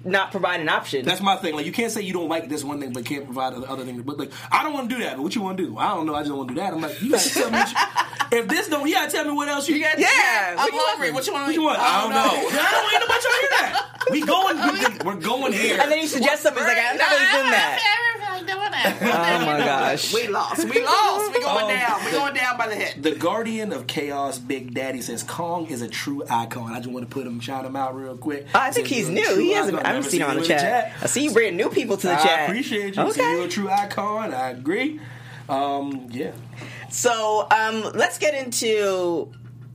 not 0.06 0.32
provide 0.32 0.62
an 0.62 0.70
option. 0.70 1.04
That's 1.04 1.20
my 1.20 1.36
thing. 1.36 1.56
Like 1.56 1.66
you 1.66 1.72
can't 1.72 1.92
say 1.92 2.02
you 2.04 2.14
don't 2.14 2.30
like 2.30 2.48
this 2.48 2.64
one 2.64 2.80
thing, 2.80 2.94
but 2.94 3.04
can't 3.04 3.26
provide 3.26 3.56
the 3.56 3.64
other 3.64 3.84
thing. 3.84 4.02
But 4.04 4.18
like 4.20 4.32
I 4.52 4.64
don't 4.64 4.72
want 4.72 4.90
to 4.90 4.96
do 4.96 5.02
that. 5.04 5.18
But 5.18 5.24
what 5.24 5.36
you 5.36 5.42
want 5.42 5.58
to 5.58 5.66
do? 5.66 5.78
I 5.78 5.90
don't 5.96 6.06
know. 6.06 6.16
I 6.16 6.22
just 6.22 6.32
want 6.34 6.48
to 6.50 6.54
do 6.54 6.62
that. 6.62 6.72
I'm 6.74 6.80
like, 6.82 7.02
you 7.02 7.12
gotta 7.12 7.30
tell 7.30 7.50
me. 7.52 7.58
What 7.58 7.72
you, 7.72 8.38
if 8.40 8.48
this 8.48 8.70
don't, 8.70 8.88
you 8.88 8.94
gotta 8.94 9.12
tell 9.12 9.26
me 9.26 9.32
what 9.32 9.50
else 9.50 9.68
you. 9.68 9.76
You 9.76 9.84
got 9.84 10.00
Yeah. 10.00 10.08
I'm 10.52 10.58
What 10.58 10.74
you 10.74 10.80
hungry. 10.84 11.12
What 11.12 11.28
you 11.28 11.34
want? 11.34 11.48
what 11.48 11.56
you 11.56 11.64
want? 11.64 11.80
I 11.80 12.02
don't 12.02 12.12
know. 12.12 12.20
I 12.20 12.72
don't 12.72 12.94
ain't 12.94 13.02
nobody 13.02 13.20
trying 13.20 13.34
to 13.34 13.42
hear 13.42 13.50
that. 13.60 13.86
We 14.12 14.22
going. 14.22 14.58
We, 14.58 15.06
we're 15.06 15.22
going 15.22 15.54
here. 15.54 15.80
and 15.82 15.92
then 15.92 16.00
you 16.00 16.08
suggest 16.08 16.44
something. 16.44 16.64
He's 16.64 16.72
like, 16.74 16.78
I'm 16.86 16.98
not 16.98 17.10
really 17.10 17.32
doing 17.32 17.52
that. 17.52 18.06
Oh 18.82 19.46
my 19.46 19.60
gosh. 19.66 20.14
We 20.14 20.28
lost. 20.28 20.64
We 20.64 20.84
lost. 20.84 21.34
We 21.34 21.42
going 21.42 21.66
um, 21.66 21.70
down. 21.70 22.06
We 22.06 22.12
going 22.12 22.34
down 22.34 22.58
by 22.58 22.68
the 22.68 22.76
head. 22.76 23.04
The 23.04 23.12
Guardian 23.12 23.74
of 23.74 23.88
Chaos, 23.88 24.40
Big 24.40 24.74
Daddy 24.74 25.02
says 25.02 25.24
Kong 25.24 25.68
is 25.68 25.82
a 25.82 25.88
true 25.90 26.24
icon. 26.30 26.72
I 26.72 26.78
just 26.78 26.88
want 26.90 27.08
to 27.08 27.14
put 27.14 27.28
him, 27.28 27.40
shout 27.40 27.66
him 27.66 27.76
out 27.76 27.96
real 27.96 28.16
quick. 28.18 28.48
Oh, 28.56 28.60
I 28.60 28.72
think 28.72 28.88
Says 28.88 28.98
he's 29.00 29.10
new. 29.10 29.36
He 29.38 29.54
hasn't. 29.54 29.78
I 29.78 29.88
haven't 29.88 30.04
seen 30.04 30.22
him 30.22 30.30
on 30.30 30.36
the 30.38 30.42
in 30.42 30.48
chat. 30.48 30.94
I 31.02 31.06
see 31.08 31.24
you 31.24 31.32
bringing 31.32 31.58
new 31.58 31.70
people 31.70 31.98
to 31.98 32.08
the 32.08 32.14
I 32.14 32.24
chat. 32.24 32.40
I 32.40 32.44
appreciate 32.44 32.96
you. 32.96 33.02
Okay. 33.02 33.12
Okay. 33.12 33.32
you're 33.34 33.46
a 33.46 33.50
true 33.50 33.70
icon. 33.70 34.34
I 34.34 34.50
agree. 34.52 35.00
Um, 35.48 36.08
yeah. 36.12 36.32
So 36.90 37.48
um, 37.52 37.92
let's 37.94 38.18
get 38.18 38.34
into. 38.34 39.32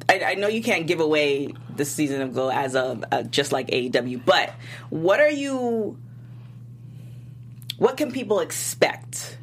I, 0.09 0.21
I 0.21 0.35
know 0.35 0.49
you 0.49 0.63
can't 0.63 0.87
give 0.87 1.01
away 1.01 1.53
the 1.75 1.85
season 1.85 2.21
of 2.21 2.35
Glow 2.35 2.51
as 2.51 2.77
of 2.77 3.05
uh, 3.11 3.23
just 3.23 3.53
like 3.53 3.69
AEW, 3.69 4.25
but 4.25 4.53
what 4.91 5.21
are 5.21 5.31
you? 5.31 5.99
What 7.79 7.97
can 7.97 8.13
people 8.13 8.41
expect 8.41 9.39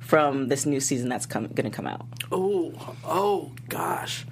from 0.00 0.48
this 0.48 0.64
new 0.66 0.80
season 0.80 1.08
that's 1.08 1.26
come, 1.26 1.46
going 1.48 1.64
to 1.64 1.70
come 1.70 1.86
out? 1.86 2.06
Oh, 2.30 2.72
oh 3.04 3.52
gosh. 3.68 4.26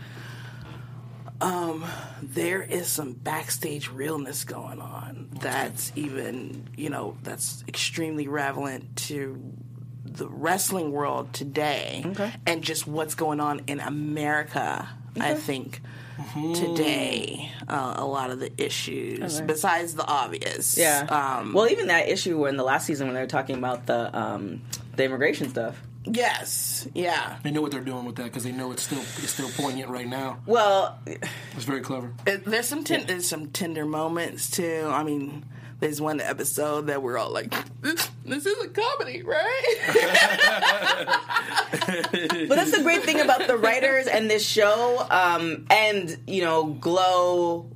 Um, 1.43 1.85
there 2.23 2.63
is 2.63 2.87
some 2.87 3.13
backstage 3.13 3.89
realness 3.89 4.45
going 4.45 4.81
on 4.81 5.29
that's 5.41 5.93
even, 5.97 6.69
you 6.77 6.89
know, 6.89 7.17
that's 7.23 7.65
extremely 7.67 8.29
relevant 8.29 8.95
to 9.09 9.43
the 10.05 10.29
wrestling 10.29 10.93
world 10.93 11.33
today 11.33 12.03
and 12.47 12.63
just 12.63 12.87
what's 12.87 13.15
going 13.15 13.41
on 13.41 13.63
in 13.67 13.81
America, 13.81 14.89
I 15.19 15.35
think. 15.35 15.81
Today, 16.55 17.51
uh, 17.67 17.95
a 17.97 18.05
lot 18.07 18.31
of 18.31 18.39
the 18.39 18.53
issues, 18.63 19.41
besides 19.41 19.95
the 19.95 20.07
obvious, 20.07 20.77
Um, 21.09 21.53
well, 21.53 21.69
even 21.69 21.89
that 21.89 22.09
issue 22.09 22.39
where 22.39 22.49
in 22.51 22.57
the 22.57 22.63
last 22.63 22.87
season 22.87 23.07
when 23.09 23.15
they 23.15 23.21
were 23.21 23.27
talking 23.27 23.57
about 23.57 23.87
the 23.87 24.17
um, 24.17 24.61
the 24.95 25.05
immigration 25.05 25.49
stuff. 25.49 25.81
Yes, 26.05 26.89
yeah. 26.95 27.39
They 27.45 27.51
know 27.53 27.63
what 27.63 27.71
they're 27.71 27.81
doing 27.81 28.05
with 28.05 28.17
that 28.17 28.25
because 28.25 28.43
they 28.45 28.51
know 28.53 28.73
it's 28.73 28.83
still 28.83 28.99
it's 29.01 29.31
still 29.31 29.51
poignant 29.51 29.89
right 29.89 30.09
now. 30.09 30.39
Well, 30.47 30.99
It's 31.07 31.65
very 31.65 31.81
clever. 31.81 32.13
It, 32.27 32.45
there's 32.45 32.67
some 32.67 32.83
ten- 32.85 33.07
there's 33.07 33.29
some 33.29 33.51
tender 33.51 33.85
moments 33.85 34.51
too. 34.51 34.89
I 34.91 35.05
mean, 35.05 35.45
there's 35.79 36.01
one 36.01 36.21
episode 36.21 36.89
that 36.89 37.03
we're 37.03 37.19
all 37.19 37.33
like, 37.33 37.55
"This, 37.81 38.11
this 38.25 38.47
is 38.47 38.65
a 38.65 38.69
comedy, 38.69 39.23
right?" 39.23 39.77
but 42.49 42.57
that's 42.57 42.77
the 42.77 42.83
great 42.83 43.03
thing 43.05 43.21
about 43.21 43.47
the 43.47 43.57
writers 43.57 44.07
and 44.07 44.31
this 44.31 44.47
show, 44.47 45.07
um, 45.11 45.67
and 45.71 46.17
you 46.27 46.43
know, 46.43 46.67
Glow. 46.67 47.71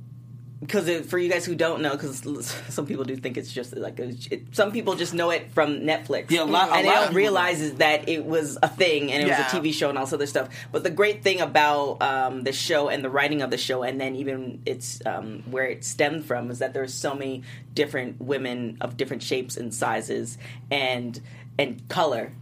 Because 0.59 0.89
for 1.05 1.19
you 1.19 1.29
guys 1.29 1.45
who 1.45 1.53
don't 1.53 1.81
know, 1.83 1.91
because 1.91 2.19
some 2.69 2.87
people 2.87 3.03
do 3.03 3.15
think 3.15 3.37
it's 3.37 3.53
just 3.53 3.75
like 3.77 3.99
a, 3.99 4.09
it, 4.31 4.55
some 4.55 4.71
people 4.71 4.95
just 4.95 5.13
know 5.13 5.29
it 5.29 5.51
from 5.51 5.81
Netflix, 5.81 6.31
Yeah, 6.31 6.41
a 6.41 6.45
lot- 6.45 6.69
a 6.69 6.73
and 6.73 6.85
they 6.85 6.89
lot 6.89 6.97
of 7.03 7.05
don't 7.09 7.15
realize 7.15 7.61
is 7.61 7.75
that 7.75 8.09
it 8.09 8.25
was 8.25 8.57
a 8.63 8.67
thing 8.67 9.11
and 9.11 9.21
it 9.21 9.27
Yeah. 9.27 9.43
was 9.43 9.53
a 9.53 9.57
TV 9.59 9.71
show 9.71 9.89
and 9.89 9.97
all 9.99 10.05
this 10.05 10.13
other 10.13 10.25
stuff. 10.25 10.49
But 10.71 10.83
the 10.83 10.89
great 10.89 11.21
thing 11.21 11.41
about 11.41 12.01
um, 12.01 12.43
the 12.43 12.51
show 12.53 12.89
and 12.89 13.03
the 13.03 13.09
writing 13.09 13.43
of 13.43 13.51
the 13.51 13.57
show, 13.57 13.83
and 13.83 14.01
then 14.01 14.15
even 14.15 14.61
it's 14.65 14.99
um, 15.05 15.43
where 15.51 15.65
it 15.67 15.83
stemmed 15.85 16.25
from, 16.25 16.49
is 16.49 16.57
that 16.57 16.73
there's 16.73 16.93
so 16.93 17.13
many 17.13 17.43
different 17.75 18.19
women 18.19 18.77
of 18.81 18.97
different 18.97 19.21
shapes 19.21 19.57
and 19.57 19.71
sizes 19.73 20.39
and 20.71 21.21
and 21.59 21.87
color 21.87 22.33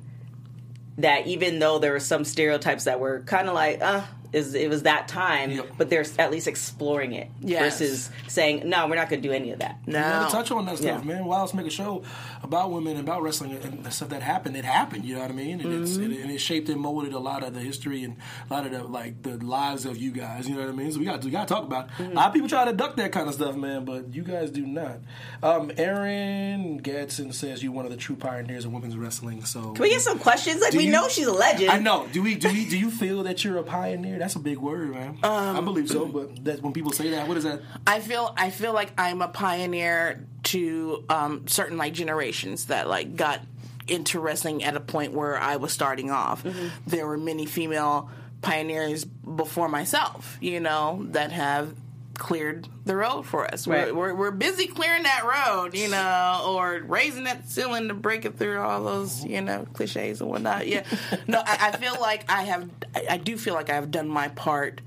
that 0.97 1.27
even 1.27 1.59
though 1.59 1.79
there 1.79 1.91
were 1.91 1.99
some 1.99 2.23
stereotypes 2.23 2.85
that 2.85 2.99
were 3.01 3.19
kind 3.25 3.49
of 3.49 3.53
like, 3.55 3.81
uh, 3.81 4.01
is 4.35 4.53
it 4.53 4.69
was 4.69 4.83
that 4.83 5.07
time, 5.07 5.49
Yep. 5.51 5.67
but 5.77 5.89
they're 5.89 6.05
at 6.19 6.29
least 6.31 6.47
exploring 6.47 7.13
it 7.13 7.29
Yes. 7.39 7.79
versus 7.79 8.09
saying, 8.27 8.67
no, 8.69 8.87
we're 8.87 8.95
not 8.95 9.09
going 9.09 9.21
to 9.21 9.27
do 9.27 9.33
any 9.33 9.51
of 9.51 9.59
that. 9.59 9.77
You 9.87 9.93
gotta 9.93 10.31
touch 10.31 10.51
on 10.51 10.65
that 10.65 10.77
stuff, 10.77 11.01
Yeah. 11.05 11.13
man. 11.13 11.25
Why 11.25 11.37
else 11.39 11.53
make 11.53 11.65
a 11.67 11.69
show 11.69 12.03
about 12.43 12.71
women 12.71 12.97
about 12.97 13.23
wrestling 13.23 13.53
and 13.53 13.93
stuff 13.93 14.09
that 14.09 14.21
happened? 14.21 14.57
It 14.57 14.65
happened, 14.65 15.05
you 15.05 15.15
know 15.15 15.21
what 15.21 15.31
I 15.31 15.33
mean? 15.33 15.61
And, 15.61 15.85
Mm-hmm. 15.87 16.03
and, 16.03 16.13
it, 16.13 16.21
and 16.21 16.31
it 16.31 16.39
shaped 16.39 16.69
and 16.69 16.79
molded 16.81 17.13
a 17.13 17.19
lot 17.19 17.43
of 17.43 17.53
the 17.53 17.61
history 17.61 18.03
and 18.03 18.17
a 18.49 18.53
lot 18.53 18.65
of 18.65 18.71
the 18.73 18.83
like 18.83 19.23
the 19.23 19.37
lives 19.37 19.85
of 19.85 19.97
you 19.97 20.11
guys. 20.11 20.47
You 20.49 20.55
know 20.55 20.61
what 20.61 20.69
I 20.69 20.73
mean? 20.73 20.91
So 20.91 20.99
we 20.99 21.05
got 21.05 21.23
we 21.23 21.31
got 21.31 21.47
to 21.47 21.53
talk 21.53 21.63
about. 21.63 21.85
It. 21.85 21.91
Mm-hmm. 22.03 22.11
A 22.11 22.15
lot 22.15 22.27
of 22.27 22.33
people 22.33 22.49
try 22.49 22.65
to 22.65 22.73
duck 22.73 22.95
that 22.97 23.11
kind 23.11 23.27
of 23.27 23.33
stuff, 23.35 23.55
man, 23.55 23.85
but 23.85 24.13
you 24.13 24.23
guys 24.23 24.51
do 24.51 24.65
not. 24.67 24.97
Um, 25.41 25.71
Aaron 25.77 26.77
Gadsden 26.77 27.31
says 27.33 27.63
you're 27.63 27.71
one 27.71 27.85
of 27.85 27.91
the 27.91 27.97
true 27.97 28.15
pioneers 28.15 28.65
of 28.65 28.73
women's 28.73 28.97
wrestling. 28.97 29.43
So 29.45 29.71
Can 29.73 29.81
we 29.83 29.89
get 29.89 30.01
some 30.01 30.19
questions? 30.19 30.61
Like, 30.61 30.71
Do 30.71 30.77
we 30.77 30.85
you- 30.85 30.91
know 30.91 31.07
she's 31.07 31.27
a 31.27 31.31
legend. 31.33 31.71
I 31.71 31.79
know. 31.79 32.07
Do 32.11 32.21
we? 32.21 32.35
Do 32.35 32.49
we? 32.49 32.65
Do 32.65 32.77
you 32.77 32.91
feel 32.91 33.23
that 33.23 33.43
you're 33.43 33.57
a 33.57 33.63
pioneer? 33.63 34.17
That's 34.25 34.35
a 34.35 34.39
big 34.39 34.57
word, 34.57 34.89
man. 34.89 35.19
I 35.21 35.61
believe 35.61 35.87
so, 35.87 36.07
but 36.07 36.45
that 36.45 36.63
when 36.63 36.73
people 36.73 36.91
say 36.91 37.11
that, 37.11 37.27
what 37.27 37.37
is 37.37 37.43
that? 37.43 37.61
I 37.85 37.99
feel 37.99 38.33
I 38.35 38.49
feel 38.49 38.73
like 38.73 38.91
I'm 38.97 39.21
a 39.21 39.27
pioneer 39.27 40.25
to 40.45 41.05
um, 41.09 41.47
certain 41.47 41.77
like 41.77 41.93
generations 41.93 42.65
that 42.65 42.87
like 42.87 43.15
got 43.15 43.41
into 43.87 44.19
wrestling 44.19 44.63
at 44.63 44.75
a 44.75 44.79
point 44.79 45.13
where 45.13 45.37
I 45.37 45.57
was 45.57 45.73
starting 45.73 46.09
off. 46.09 46.43
There 46.87 47.05
were 47.05 47.17
many 47.17 47.45
female 47.45 48.09
pioneers 48.41 49.05
before 49.05 49.69
myself, 49.69 50.39
you 50.41 50.59
know, 50.59 51.05
that 51.11 51.31
have 51.31 51.75
cleared 52.17 52.67
the 52.85 52.95
road 52.95 53.23
for 53.23 53.51
us. 53.51 53.67
Right. 53.67 53.93
We're, 53.95 54.13
we're, 54.13 54.15
we're 54.15 54.31
busy 54.31 54.67
clearing 54.67 55.03
that 55.03 55.23
road, 55.23 55.75
you 55.75 55.89
know, 55.89 56.43
or 56.47 56.81
raising 56.85 57.25
that 57.25 57.49
ceiling 57.49 57.89
to 57.89 57.93
break 57.93 58.25
it 58.25 58.37
through 58.37 58.59
all 58.59 58.83
those, 58.83 59.23
you 59.23 59.41
know, 59.41 59.67
cliches 59.73 60.21
and 60.21 60.29
whatnot. 60.29 60.67
Yeah. 60.67 60.83
No, 61.27 61.39
I, 61.39 61.69
I 61.69 61.77
feel 61.77 61.99
like 61.99 62.29
I 62.29 62.43
have, 62.43 62.69
I, 63.09 63.17
do 63.17 63.37
feel 63.37 63.53
like 63.53 63.69
I 63.69 63.75
have 63.75 63.89
done 63.89 64.07
my 64.07 64.27
part 64.27 64.81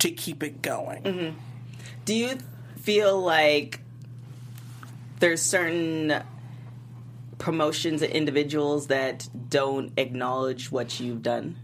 to 0.00 0.10
keep 0.10 0.42
it 0.42 0.62
going. 0.62 1.02
Mm-hmm. 1.02 1.38
Do 2.04 2.14
you 2.14 2.38
feel 2.80 3.20
like 3.20 3.80
there's 5.18 5.42
certain 5.42 6.22
promotions 7.38 8.02
and 8.02 8.12
individuals 8.12 8.86
that 8.88 9.28
don't 9.48 9.92
acknowledge 9.96 10.70
what 10.70 10.98
you've 10.98 11.22
done? 11.22 11.56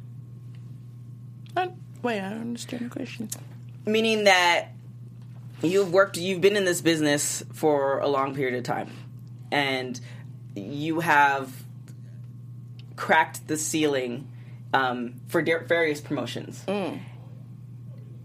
I, 1.56 1.70
wait, 2.02 2.20
I 2.20 2.30
don't 2.30 2.40
understand 2.40 2.86
the 2.86 2.90
question. 2.90 3.28
Meaning 3.86 4.24
that 4.24 4.68
you've 5.62 5.92
worked, 5.92 6.16
you've 6.16 6.40
been 6.40 6.56
in 6.56 6.64
this 6.64 6.80
business 6.80 7.44
for 7.52 7.98
a 7.98 8.08
long 8.08 8.34
period 8.34 8.54
of 8.56 8.64
time, 8.64 8.90
and 9.52 10.00
you 10.54 11.00
have 11.00 11.52
cracked 12.96 13.46
the 13.48 13.56
ceiling 13.56 14.28
um, 14.72 15.20
for 15.28 15.42
di- 15.42 15.58
various 15.66 16.00
promotions. 16.00 16.64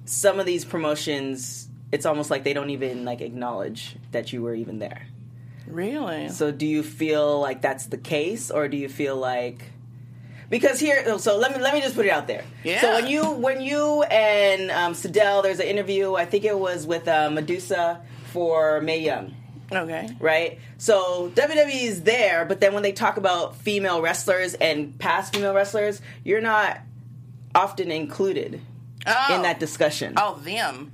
Some 0.06 0.40
of 0.40 0.46
these 0.46 0.66
promotions, 0.66 1.68
it's 1.92 2.06
almost 2.06 2.32
like 2.32 2.44
they 2.44 2.54
don't 2.54 2.70
even 2.70 3.06
like 3.06 3.22
acknowledge 3.22 3.96
that 4.12 4.32
you 4.34 4.42
were 4.42 4.56
even 4.56 4.80
there. 4.80 5.08
Really? 5.68 6.30
So 6.30 6.52
do 6.52 6.66
you 6.66 6.84
feel 6.84 7.40
like 7.40 7.62
that's 7.62 7.88
the 7.88 7.98
case, 7.98 8.50
or 8.50 8.68
do 8.68 8.78
you 8.78 8.90
feel 8.90 9.18
like 9.18 9.72
because 10.50 10.80
here? 10.80 11.18
So 11.20 11.38
let 11.38 11.56
me 11.56 11.62
let 11.62 11.74
me 11.74 11.82
just 11.82 11.96
put 11.96 12.06
it 12.06 12.12
out 12.12 12.28
there. 12.28 12.44
Yeah. 12.64 12.82
So 12.82 12.94
when 12.94 13.08
you 13.08 13.30
when 13.32 13.62
you 13.62 14.04
and 14.04 14.72
um, 14.72 14.94
Sydelle, 14.94 15.44
there's 15.44 15.60
an 15.60 15.68
interview. 15.68 16.16
I 16.16 16.26
think 16.26 16.44
it 16.46 16.58
was 16.58 16.86
with 16.88 17.08
uh, 17.08 17.30
Medusa 17.30 18.02
for 18.32 18.80
Mae 18.82 19.00
Young, 19.04 19.34
Okay. 19.72 20.10
right? 20.20 20.60
So 20.78 21.32
WWE 21.36 21.84
is 21.84 22.04
there, 22.04 22.46
but 22.46 22.60
then 22.62 22.74
when 22.74 22.84
they 22.84 22.92
talk 22.92 23.18
about 23.18 23.56
female 23.56 24.02
wrestlers 24.02 24.54
and 24.56 24.98
past 25.00 25.34
female 25.36 25.54
wrestlers, 25.54 26.02
you're 26.24 26.42
not 26.42 26.80
often 27.56 27.92
included 27.92 28.62
Oh. 29.08 29.36
in 29.36 29.42
that 29.44 29.60
discussion. 29.60 30.14
Oh, 30.18 30.36
them. 30.44 30.92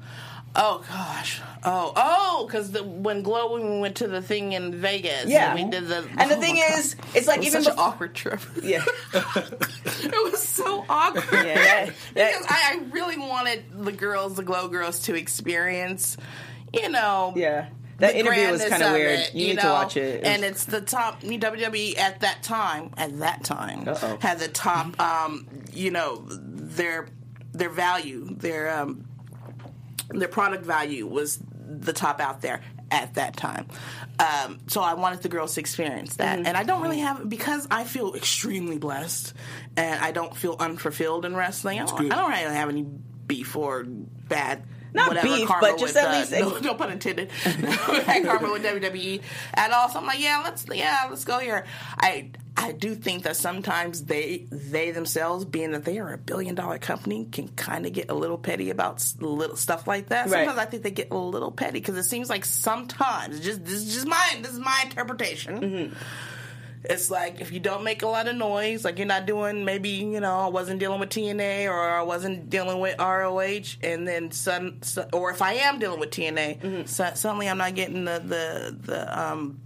Oh 0.55 0.83
gosh. 0.87 1.41
Oh, 1.63 1.91
oh, 1.95 2.45
because 2.47 2.69
when 2.81 3.23
Glow 3.23 3.55
we 3.55 3.79
went 3.79 3.97
to 3.97 4.07
the 4.07 4.21
thing 4.21 4.53
in 4.53 4.73
Vegas. 4.75 5.25
Yeah. 5.25 5.53
and 5.53 5.65
we 5.65 5.69
did 5.69 5.87
the. 5.87 6.07
And 6.17 6.29
the 6.31 6.37
oh 6.37 6.39
thing 6.39 6.55
God. 6.55 6.79
is, 6.79 6.95
it's 7.13 7.27
like 7.27 7.37
it 7.37 7.39
was 7.39 7.47
even 7.47 7.63
such 7.63 7.73
an 7.73 7.79
awkward 7.79 8.13
trip. 8.13 8.39
yeah, 8.61 8.83
it 9.13 10.31
was 10.31 10.41
so 10.41 10.85
awkward. 10.87 11.25
Yeah, 11.33 11.55
that- 11.55 11.93
that- 12.13 12.33
because 12.33 12.45
I, 12.49 12.75
I 12.79 12.83
really 12.91 13.17
wanted 13.17 13.63
the 13.73 13.91
girls, 13.91 14.35
the 14.35 14.43
Glow 14.43 14.67
girls, 14.67 14.99
to 15.03 15.15
experience, 15.15 16.17
you 16.73 16.89
know, 16.89 17.33
yeah. 17.35 17.67
That 17.99 18.15
interview 18.15 18.51
was 18.51 18.63
kind 18.65 18.83
of 18.83 18.91
weird. 18.91 19.19
it, 19.19 19.35
you, 19.35 19.47
need 19.47 19.55
know? 19.55 19.61
to 19.61 19.69
watch 19.69 19.95
it. 19.95 20.15
It 20.15 20.25
And 20.25 20.43
it's 20.43 20.65
the 20.65 20.81
top 20.81 21.21
WWE 21.21 21.97
at 21.97 22.19
that 22.19 22.43
time. 22.43 22.91
At 22.97 23.19
that 23.19 23.45
time, 23.45 23.87
Uh-oh. 23.87 24.17
had 24.19 24.39
the 24.39 24.49
top. 24.49 24.99
Um, 24.99 25.47
you 25.73 25.91
know, 25.91 26.25
their 26.27 27.07
their 27.53 27.69
value, 27.69 28.35
their 28.35 28.81
um, 28.81 29.05
their 30.09 30.27
product 30.27 30.65
value 30.65 31.05
was 31.07 31.39
the 31.67 31.93
top 31.93 32.19
out 32.21 32.41
there 32.41 32.61
at 32.91 33.15
that 33.15 33.35
time. 33.35 33.67
Um, 34.19 34.59
so 34.67 34.81
I 34.81 34.93
wanted 34.93 35.21
the 35.23 35.29
girls 35.29 35.55
to 35.55 35.59
experience 35.59 36.15
that, 36.17 36.37
Mm-hmm. 36.37 36.47
and 36.47 36.55
I 36.57 36.63
don't 36.63 36.81
really 36.81 36.99
have 36.99 37.27
because 37.27 37.67
I 37.71 37.83
feel 37.83 38.13
extremely 38.13 38.77
blessed, 38.77 39.33
and 39.75 39.99
I 40.03 40.11
don't 40.11 40.35
feel 40.35 40.55
unfulfilled 40.59 41.25
in 41.25 41.35
wrestling. 41.35 41.79
I 41.79 41.85
don't. 41.85 42.11
I 42.11 42.15
don't 42.15 42.29
really 42.31 42.55
have 42.55 42.69
any 42.69 42.85
beef 43.27 43.55
or 43.55 43.83
bad. 43.83 44.63
Not 44.93 45.09
whatever 45.09 45.27
beef, 45.27 45.47
karma 45.47 45.67
but 45.67 45.77
just 45.79 45.95
with, 45.95 46.03
at 46.05 46.07
uh, 46.07 46.19
least- 46.19 46.31
no, 46.63 46.71
no 46.71 46.73
pun 46.75 46.91
intended. 46.91 47.29
karma 47.43 48.51
with 48.53 48.63
WWE 48.63 49.21
at 49.53 49.71
all. 49.71 49.89
So 49.89 49.99
I'm 49.99 50.05
like, 50.05 50.21
yeah, 50.21 50.41
let's 50.43 50.65
yeah, 50.73 51.07
let's 51.09 51.25
go 51.25 51.39
here. 51.39 51.65
I 51.97 52.29
I 52.57 52.71
do 52.71 52.95
think 52.95 53.23
that 53.23 53.35
sometimes 53.35 54.05
they 54.05 54.45
they 54.49 54.91
themselves, 54.91 55.43
being 55.45 55.71
that 55.71 55.83
they 55.83 55.99
are 55.99 56.13
a 56.13 56.17
billion 56.17 56.55
dollar 56.55 56.77
company, 56.77 57.25
can 57.25 57.49
kind 57.49 57.85
of 57.85 57.91
get 57.93 58.09
a 58.09 58.13
little 58.13 58.37
petty 58.37 58.69
about 58.69 59.05
little 59.19 59.57
stuff 59.57 59.87
like 59.87 60.07
that. 60.09 60.29
Right. 60.29 60.45
Sometimes 60.45 60.57
I 60.59 60.65
think 60.65 60.83
they 60.83 60.91
get 60.91 61.11
a 61.11 61.17
little 61.17 61.51
petty 61.51 61.79
because 61.79 61.97
it 61.97 62.03
seems 62.03 62.29
like 62.29 62.45
sometimes 62.45 63.41
just 63.41 63.65
this 63.65 63.73
is 63.73 63.93
just 63.93 64.07
my 64.07 64.37
this 64.41 64.51
is 64.53 64.59
my 64.59 64.81
interpretation. 64.85 65.59
Mm-hmm. 65.59 65.93
It's 66.87 67.09
like 67.09 67.41
if 67.41 67.51
you 67.51 67.59
don't 67.59 67.83
make 67.83 68.03
a 68.03 68.07
lot 68.07 68.27
of 68.27 68.35
noise, 68.35 68.85
like 68.85 68.99
you're 68.99 69.07
not 69.07 69.25
doing 69.25 69.65
maybe 69.65 69.89
you 69.89 70.19
know 70.19 70.41
I 70.41 70.47
wasn't 70.49 70.79
dealing 70.79 70.99
with 70.99 71.09
TNA 71.09 71.65
or 71.67 71.73
I 71.81 72.03
wasn't 72.03 72.51
dealing 72.51 72.79
with 72.79 72.99
ROH, 72.99 73.77
and 73.81 74.07
then 74.07 74.29
sudden, 74.31 74.79
or 75.11 75.31
if 75.31 75.41
I 75.41 75.53
am 75.53 75.79
dealing 75.79 75.99
with 75.99 76.11
TNA, 76.11 76.59
Mm-hmm. 76.61 76.85
su- 76.85 77.15
suddenly 77.15 77.49
I'm 77.49 77.57
not 77.57 77.73
getting 77.73 78.05
the 78.05 78.19
the 78.19 78.77
the 78.79 79.19
um 79.19 79.59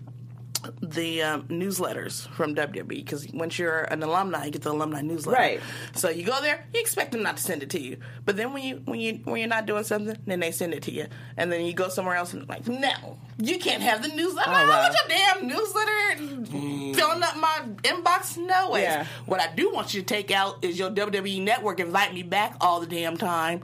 the 0.82 1.22
um, 1.22 1.43
newsletters 1.43 2.28
from 2.30 2.56
WWE 2.56 2.88
because 2.88 3.28
once 3.34 3.58
you're 3.58 3.82
an 3.82 4.04
alumni, 4.04 4.45
you 4.45 4.52
get 4.52 4.62
the 4.62 4.72
alumni 4.72 5.02
newsletter. 5.02 5.38
Right. 5.39 5.62
So 5.93 6.10
you 6.10 6.26
go 6.26 6.41
there, 6.41 6.65
you 6.74 6.80
expect 6.80 7.12
them 7.12 7.24
not 7.24 7.38
to 7.38 7.43
send 7.43 7.63
it 7.63 7.69
to 7.72 7.80
you, 7.80 7.98
but 8.26 8.38
then 8.38 8.54
when 8.54 8.63
you 8.63 8.82
when 8.86 9.00
you 9.00 9.22
when 9.24 9.39
you're 9.39 9.50
not 9.50 9.65
doing 9.65 9.84
something, 9.84 10.17
then 10.26 10.39
they 10.39 10.52
send 10.52 10.74
it 10.74 10.84
to 10.84 10.91
you, 10.91 11.08
and 11.38 11.52
then 11.52 11.65
you 11.65 11.74
go 11.74 11.89
somewhere 11.89 12.15
else 12.15 12.34
and 12.34 12.48
like, 12.50 12.67
no, 12.67 13.17
you 13.38 13.60
can't 13.60 13.82
have 13.82 14.02
the 14.02 14.10
newsletter. 14.10 14.50
Oh, 14.50 14.54
I 14.54 14.67
wow. 14.67 14.80
want 14.82 14.95
your 14.95 15.17
damn 15.17 15.48
newsletter 15.48 16.95
filling 17.00 17.24
up 17.24 17.38
my 17.38 17.62
inbox. 17.84 18.38
No 18.38 18.72
way. 18.72 18.84
Yeah. 18.84 19.06
What 19.26 19.41
I 19.41 19.54
do 19.54 19.72
want 19.72 19.93
you 19.93 20.02
to 20.02 20.06
take 20.06 20.32
out 20.32 20.63
is 20.63 20.78
your 20.78 20.89
WWE 20.89 21.41
network. 21.41 21.80
Invite 21.80 22.13
me 22.13 22.24
back 22.24 22.56
all 22.62 22.80
the 22.80 22.88
damn 22.88 23.17
time. 23.17 23.62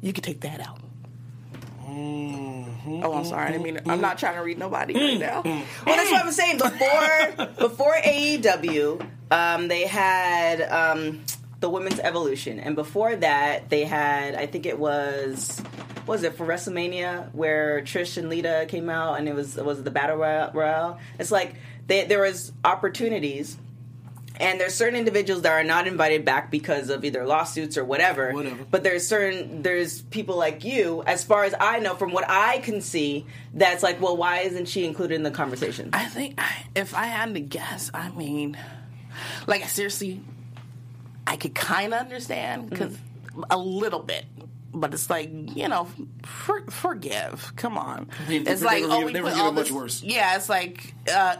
You 0.00 0.12
can 0.12 0.24
take 0.24 0.40
that 0.40 0.60
out. 0.60 0.78
Oh, 2.86 3.12
I'm 3.12 3.24
sorry. 3.24 3.46
I 3.46 3.52
didn't 3.52 3.62
mean. 3.62 3.80
I'm 3.86 4.00
not 4.00 4.18
trying 4.18 4.34
to 4.36 4.42
read 4.42 4.58
nobody 4.58 4.94
right 4.94 5.18
now. 5.18 5.42
Well, 5.44 5.64
that's 5.86 6.10
what 6.10 6.24
I'm 6.24 6.32
saying. 6.32 6.58
Before 6.58 7.46
before 7.68 7.94
AEW, 7.94 9.06
um, 9.30 9.68
they 9.68 9.86
had 9.86 10.62
um, 10.62 11.22
the 11.60 11.70
Women's 11.70 12.00
Evolution, 12.00 12.58
and 12.60 12.74
before 12.74 13.14
that, 13.16 13.70
they 13.70 13.84
had 13.84 14.34
I 14.34 14.46
think 14.46 14.66
it 14.66 14.78
was 14.78 15.60
was 16.06 16.24
it 16.24 16.34
for 16.36 16.46
WrestleMania 16.46 17.32
where 17.32 17.80
Trish 17.82 18.16
and 18.16 18.28
Lita 18.28 18.66
came 18.68 18.90
out, 18.90 19.18
and 19.18 19.28
it 19.28 19.34
was 19.34 19.56
it 19.56 19.64
was 19.64 19.82
the 19.82 19.90
Battle. 19.90 20.16
Royale. 20.16 20.98
It's 21.18 21.30
like 21.30 21.54
they, 21.86 22.04
there 22.04 22.20
was 22.20 22.52
opportunities. 22.64 23.56
And 24.42 24.60
there's 24.60 24.74
certain 24.74 24.96
individuals 24.98 25.42
that 25.42 25.52
are 25.52 25.64
not 25.64 25.86
invited 25.86 26.24
back 26.24 26.50
because 26.50 26.90
of 26.90 27.04
either 27.04 27.24
lawsuits 27.26 27.78
or 27.78 27.84
whatever. 27.84 28.32
Whatever. 28.32 28.64
But 28.70 28.82
there's 28.82 29.06
certain 29.06 29.62
there's 29.62 30.02
people 30.02 30.36
like 30.36 30.64
you, 30.64 31.02
as 31.06 31.24
far 31.24 31.44
as 31.44 31.54
I 31.58 31.78
know, 31.78 31.94
from 31.94 32.12
what 32.12 32.24
I 32.28 32.58
can 32.58 32.80
see, 32.82 33.24
that's 33.54 33.82
like, 33.82 34.00
well, 34.00 34.16
why 34.16 34.40
isn't 34.40 34.66
she 34.66 34.84
included 34.84 35.14
in 35.14 35.22
the 35.22 35.30
conversation? 35.30 35.90
I 35.94 36.04
think 36.06 36.34
I, 36.38 36.66
if 36.74 36.94
I 36.94 37.06
had 37.06 37.32
to 37.34 37.40
guess, 37.40 37.90
I 37.94 38.10
mean, 38.10 38.58
like 39.46 39.64
seriously, 39.68 40.20
I 41.26 41.36
could 41.36 41.54
kind 41.54 41.94
of 41.94 42.00
understand 42.00 42.68
because 42.68 42.96
a 43.50 43.56
little 43.58 44.00
bit. 44.00 44.24
But 44.74 44.94
it's 44.94 45.10
like 45.10 45.28
you 45.54 45.68
know, 45.68 45.86
for, 46.24 46.62
forgive. 46.70 47.52
Come 47.56 47.76
on, 47.76 48.08
They- 48.26 48.38
they- 48.38 48.50
it's 48.52 48.62
they 48.62 48.66
like 48.66 48.82
were 48.82 48.88
oh, 48.88 48.98
given- 49.00 49.06
we 49.06 49.12
they 49.12 49.20
were 49.20 49.28
put 49.28 49.34
given 49.34 49.46
all 49.46 49.52
much 49.52 49.64
this. 49.66 49.72
worse. 49.72 50.02
Yeah, 50.02 50.34
it's 50.36 50.48
like 50.48 50.94
uh, 51.14 51.36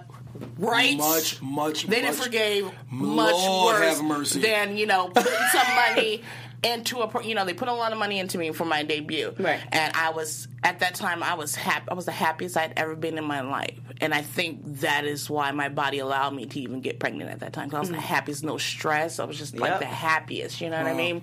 right. 0.59 0.97
Much, 0.97 1.41
much. 1.43 1.87
They 1.87 1.97
didn't 2.01 2.17
much. 2.17 2.25
forgave 2.27 2.71
much 2.91 3.33
Lord 3.33 3.75
worse 3.81 3.97
have 3.97 4.05
mercy. 4.05 4.41
than 4.41 4.77
you 4.77 4.87
know 4.87 5.09
putting 5.09 5.33
some 5.53 5.75
money 5.75 6.23
into 6.63 7.01
a. 7.01 7.25
You 7.25 7.35
know, 7.35 7.45
they 7.45 7.55
put 7.55 7.69
a 7.69 7.73
lot 7.75 7.93
of 7.93 7.99
money 7.99 8.19
into 8.19 8.39
me 8.39 8.53
for 8.53 8.65
my 8.65 8.83
debut, 8.83 9.35
Right. 9.39 9.61
And 9.73 9.95
I 9.97 10.11
was 10.11 10.49
at 10.65 10.79
that 10.81 10.95
time 10.95 11.23
I 11.23 11.35
was 11.35 11.55
happy. 11.55 11.87
I 11.91 11.95
was 11.95 12.05
the 12.07 12.13
happiest 12.13 12.57
I'd 12.57 12.73
ever 12.77 12.95
been 12.95 13.19
in 13.19 13.25
my 13.25 13.41
life, 13.41 13.79
and 14.01 14.15
I 14.15 14.23
think 14.23 14.61
that 14.81 15.05
is 15.05 15.29
why 15.29 15.51
my 15.51 15.69
body 15.69 15.99
allowed 15.99 16.35
me 16.35 16.47
to 16.47 16.61
even 16.61 16.81
get 16.81 16.99
pregnant 17.01 17.31
at 17.31 17.41
that 17.41 17.53
time. 17.53 17.69
Cause 17.69 17.77
I 17.77 17.81
was 17.81 17.91
the 17.91 18.01
happiest, 18.01 18.45
no 18.45 18.59
stress. 18.59 19.19
I 19.19 19.25
was 19.25 19.39
just 19.39 19.57
like 19.59 19.71
Yep. 19.71 19.81
the 19.81 19.87
happiest. 19.87 20.61
You 20.61 20.71
know 20.71 20.79
what 20.83 20.87
I 20.93 20.95
mean? 20.95 21.23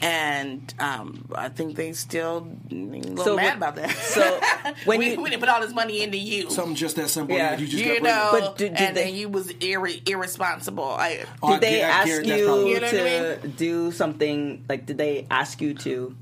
And 0.00 0.74
um, 0.78 1.26
I 1.34 1.48
think 1.48 1.76
they 1.76 1.92
still 1.92 2.46
a 2.70 2.74
little 2.74 3.24
So 3.24 3.36
mad 3.36 3.44
when- 3.44 3.56
about 3.56 3.76
that. 3.76 3.90
so 3.96 4.40
when 4.84 4.98
we, 4.98 5.12
you- 5.12 5.22
we 5.22 5.30
didn't 5.30 5.40
put 5.40 5.48
all 5.48 5.60
this 5.60 5.72
money 5.72 6.02
into 6.02 6.18
you. 6.18 6.50
Something 6.50 6.74
just 6.74 6.96
that 6.96 7.08
simple. 7.08 7.36
Yeah. 7.36 7.52
Yeah. 7.52 7.58
You 7.58 7.66
just 7.66 7.84
you 7.84 8.00
got 8.00 8.02
know. 8.02 8.28
But 8.40 8.58
did- 8.58 8.74
did 8.74 8.82
and 8.82 8.96
they- 8.96 9.04
then 9.04 9.14
you 9.14 9.28
was 9.28 9.48
irre- 9.48 10.06
irresponsible. 10.08 10.84
I, 10.84 11.24
Oh, 11.42 11.48
I 11.48 11.52
did 11.52 11.60
they 11.62 11.82
I 11.82 11.88
ask 11.88 12.06
guarantee 12.06 12.30
you, 12.30 12.36
You 12.36 12.46
know 12.46 12.64
what 12.80 12.84
I 12.84 12.90
to 12.90 13.48
do 13.48 13.92
something? 13.92 14.64
Like, 14.68 14.86
did 14.86 14.98
they 14.98 15.26
ask 15.30 15.60
you 15.60 15.74
to? 15.74 16.14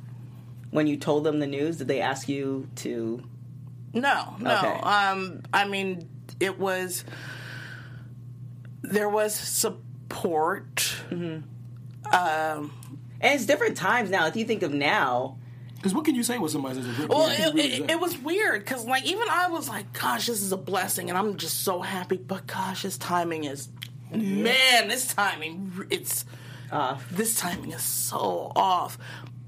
When 0.73 0.87
you 0.89 0.97
told 0.97 1.23
them 1.25 1.39
the 1.39 1.47
news, 1.47 1.77
did 1.77 1.87
they 1.87 2.01
ask 2.01 2.29
you 2.29 2.67
to? 2.77 3.23
No, 3.95 4.35
no. 4.41 4.57
Okay. 4.59 4.81
Um, 4.81 5.43
I 5.53 5.67
mean, 5.69 6.09
it 6.41 6.59
was 6.59 7.05
there 8.83 9.09
was 9.09 9.35
support. 9.35 10.95
Um, 11.11 11.45
And 13.21 13.35
it's 13.35 13.47
different 13.47 13.77
times 13.77 14.11
now. 14.11 14.27
If 14.27 14.35
you 14.37 14.45
think 14.45 14.63
of 14.63 14.73
now, 14.75 15.37
Because 15.77 15.95
what 15.95 16.05
can 16.05 16.15
you 16.15 16.23
say 16.25 16.39
when 16.39 16.49
somebody 16.51 16.77
says 16.77 16.89
a 16.89 16.93
good 17.01 17.09
well, 17.09 17.21
what 17.21 17.37
can 17.37 17.43
you 17.43 17.49
it, 17.49 17.55
really 17.55 17.75
it, 17.85 17.89
say? 17.89 17.93
it 17.95 18.01
was 18.01 18.19
weird 18.19 18.65
because, 18.65 18.85
like, 18.85 19.05
even 19.05 19.29
I 19.31 19.49
was 19.49 19.69
like, 19.69 19.93
"Gosh, 19.93 20.27
this 20.27 20.43
is 20.43 20.53
a 20.53 20.57
blessing," 20.57 21.09
and 21.09 21.19
I'm 21.19 21.37
just 21.37 21.63
so 21.63 21.81
happy. 21.81 22.17
But 22.17 22.47
gosh, 22.47 22.83
this 22.83 22.97
timing 22.99 23.45
is, 23.45 23.69
man, 24.11 24.89
this 24.89 25.13
timing, 25.15 25.73
it's 25.91 26.25
off. 26.71 27.09
this 27.11 27.37
timing 27.39 27.73
is 27.73 27.83
so 27.83 28.53
off. 28.57 28.97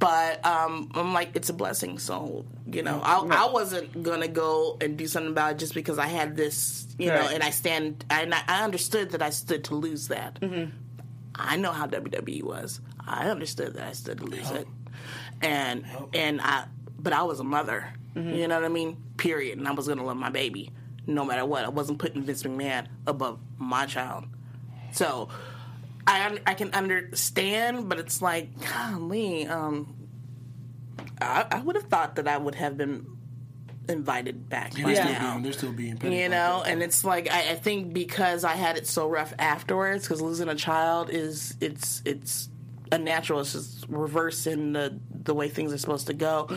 But 0.04 0.44
um, 0.44 0.90
I'm 0.94 1.14
like, 1.14 1.30
it's 1.34 1.48
a 1.48 1.54
blessing. 1.54 1.98
So 1.98 2.44
you 2.70 2.82
know, 2.82 3.00
I, 3.02 3.20
I 3.20 3.50
wasn't 3.50 4.02
gonna 4.02 4.28
go 4.28 4.76
and 4.80 4.98
do 4.98 5.06
something 5.06 5.32
about 5.32 5.52
it 5.52 5.58
just 5.58 5.72
because 5.74 5.98
I 5.98 6.06
had 6.06 6.36
this, 6.36 6.86
you 6.98 7.08
know, 7.08 7.28
and 7.32 7.42
I 7.42 7.48
stand, 7.50 8.04
and 8.10 8.34
I, 8.34 8.42
I 8.46 8.64
understood 8.64 9.12
that 9.12 9.22
I 9.22 9.30
stood 9.30 9.64
to 9.64 9.74
lose 9.74 10.08
that. 10.08 10.38
I 11.34 11.56
know 11.56 11.72
how 11.72 11.86
WWE 11.86 12.42
was. 12.42 12.80
I 13.06 13.28
understood 13.30 13.74
that 13.74 13.88
I 13.88 13.92
stood 13.92 14.18
to 14.18 14.24
lose 14.24 14.50
it, 14.50 14.66
and 15.40 15.84
and 16.12 16.40
I, 16.40 16.66
but 16.98 17.12
I 17.14 17.22
was 17.22 17.40
a 17.40 17.44
mother. 17.44 17.92
You 18.14 18.46
know 18.46 18.54
what 18.56 18.64
I 18.64 18.68
mean? 18.68 19.02
Period. 19.16 19.58
And 19.58 19.66
I 19.66 19.72
was 19.72 19.88
gonna 19.88 20.04
love 20.04 20.16
my 20.18 20.30
baby 20.30 20.70
no 21.06 21.24
matter 21.24 21.44
what. 21.46 21.64
I 21.64 21.68
wasn't 21.68 21.98
putting 21.98 22.22
Vince 22.22 22.42
McMahon 22.42 22.86
above 23.06 23.40
my 23.58 23.86
child. 23.86 24.26
So 24.92 25.30
I 26.06 26.38
I 26.46 26.54
can 26.54 26.70
understand, 26.72 27.88
but 27.88 27.98
it's 27.98 28.20
like, 28.20 28.48
golly, 28.60 29.46
um, 29.46 29.94
I, 31.20 31.46
I 31.50 31.60
would 31.60 31.76
have 31.76 31.86
thought 31.86 32.16
that 32.16 32.28
I 32.28 32.36
would 32.36 32.54
have 32.54 32.76
been 32.76 33.06
invited 33.88 34.48
back 34.48 34.72
they're, 34.72 34.84
by 34.84 34.94
still 34.94 35.04
now. 35.06 35.32
being, 35.32 35.42
they're 35.42 35.52
still 35.52 35.72
being 35.72 35.96
petty. 35.96 36.16
You 36.16 36.28
know, 36.28 36.62
and 36.66 36.82
it's 36.82 37.04
like 37.04 37.30
I, 37.30 37.50
I 37.50 37.54
think 37.54 37.92
because 37.92 38.44
I 38.44 38.54
had 38.54 38.76
it 38.76 38.86
so 38.86 39.08
rough 39.08 39.32
afterwards, 39.38 40.04
because 40.04 40.20
losing 40.20 40.48
a 40.48 40.54
child 40.54 41.10
is 41.10 41.54
it's 41.60 42.02
it's 42.04 42.48
a 42.92 42.98
natural, 42.98 43.40
it's 43.40 43.52
just 43.52 43.86
reversing 43.88 44.72
the 44.72 44.98
the 45.10 45.34
way 45.34 45.48
things 45.48 45.72
are 45.72 45.78
supposed 45.78 46.06
to 46.08 46.14
go. 46.14 46.48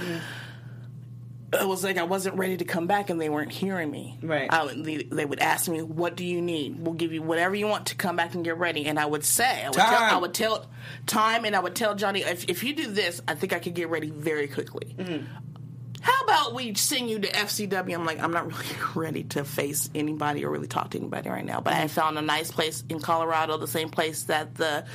It 1.53 1.65
was 1.65 1.81
like 1.81 1.97
I 1.97 2.03
wasn't 2.03 2.35
ready 2.35 2.57
to 2.57 2.65
come 2.65 2.87
back, 2.87 3.09
and 3.09 3.21
they 3.21 3.29
weren't 3.29 3.53
hearing 3.53 3.89
me. 3.89 4.19
Right. 4.21 4.51
I 4.51 4.65
would, 4.65 4.83
they, 4.83 4.97
they 5.03 5.25
would 5.25 5.39
ask 5.39 5.69
me, 5.69 5.81
"What 5.81 6.17
do 6.17 6.25
you 6.25 6.41
need? 6.41 6.77
We'll 6.77 6.95
give 6.95 7.13
you 7.13 7.21
whatever 7.21 7.55
you 7.55 7.67
want 7.67 7.87
to 7.87 7.95
come 7.95 8.17
back 8.17 8.35
and 8.35 8.43
get 8.43 8.57
ready." 8.57 8.85
And 8.85 8.99
I 8.99 9.05
would 9.05 9.23
say, 9.23 9.63
"I 9.63 9.69
would, 9.69 9.73
tell, 9.73 9.85
Time. 9.85 10.13
I 10.13 10.17
would 10.17 10.33
tell 10.33 10.65
time, 11.05 11.45
and 11.45 11.55
I 11.55 11.59
would 11.59 11.73
tell 11.73 11.95
Johnny, 11.95 12.21
if, 12.21 12.49
if 12.49 12.65
you 12.65 12.75
do 12.75 12.87
this, 12.87 13.21
I 13.29 13.35
think 13.35 13.53
I 13.53 13.59
could 13.59 13.75
get 13.75 13.89
ready 13.89 14.09
very 14.09 14.49
quickly." 14.49 14.93
Mm-hmm. 14.97 15.25
how 16.01 16.23
about 16.23 16.53
we 16.53 16.73
send 16.73 17.09
you 17.09 17.19
to 17.19 17.31
FCW? 17.31 17.93
I'm 17.93 18.05
like, 18.05 18.19
I'm 18.19 18.31
not 18.31 18.47
really 18.51 18.75
ready 18.93 19.23
to 19.23 19.45
face 19.45 19.89
anybody 19.95 20.43
or 20.43 20.51
really 20.51 20.67
talk 20.67 20.91
to 20.91 20.97
anybody 20.97 21.29
right 21.29 21.45
now. 21.45 21.61
But 21.61 21.73
I 21.75 21.87
found 21.87 22.17
a 22.17 22.21
nice 22.21 22.51
place 22.51 22.83
in 22.89 22.99
Colorado, 22.99 23.55
the 23.55 23.67
same 23.67 23.87
place 23.87 24.23
that 24.23 24.55
the 24.55 24.85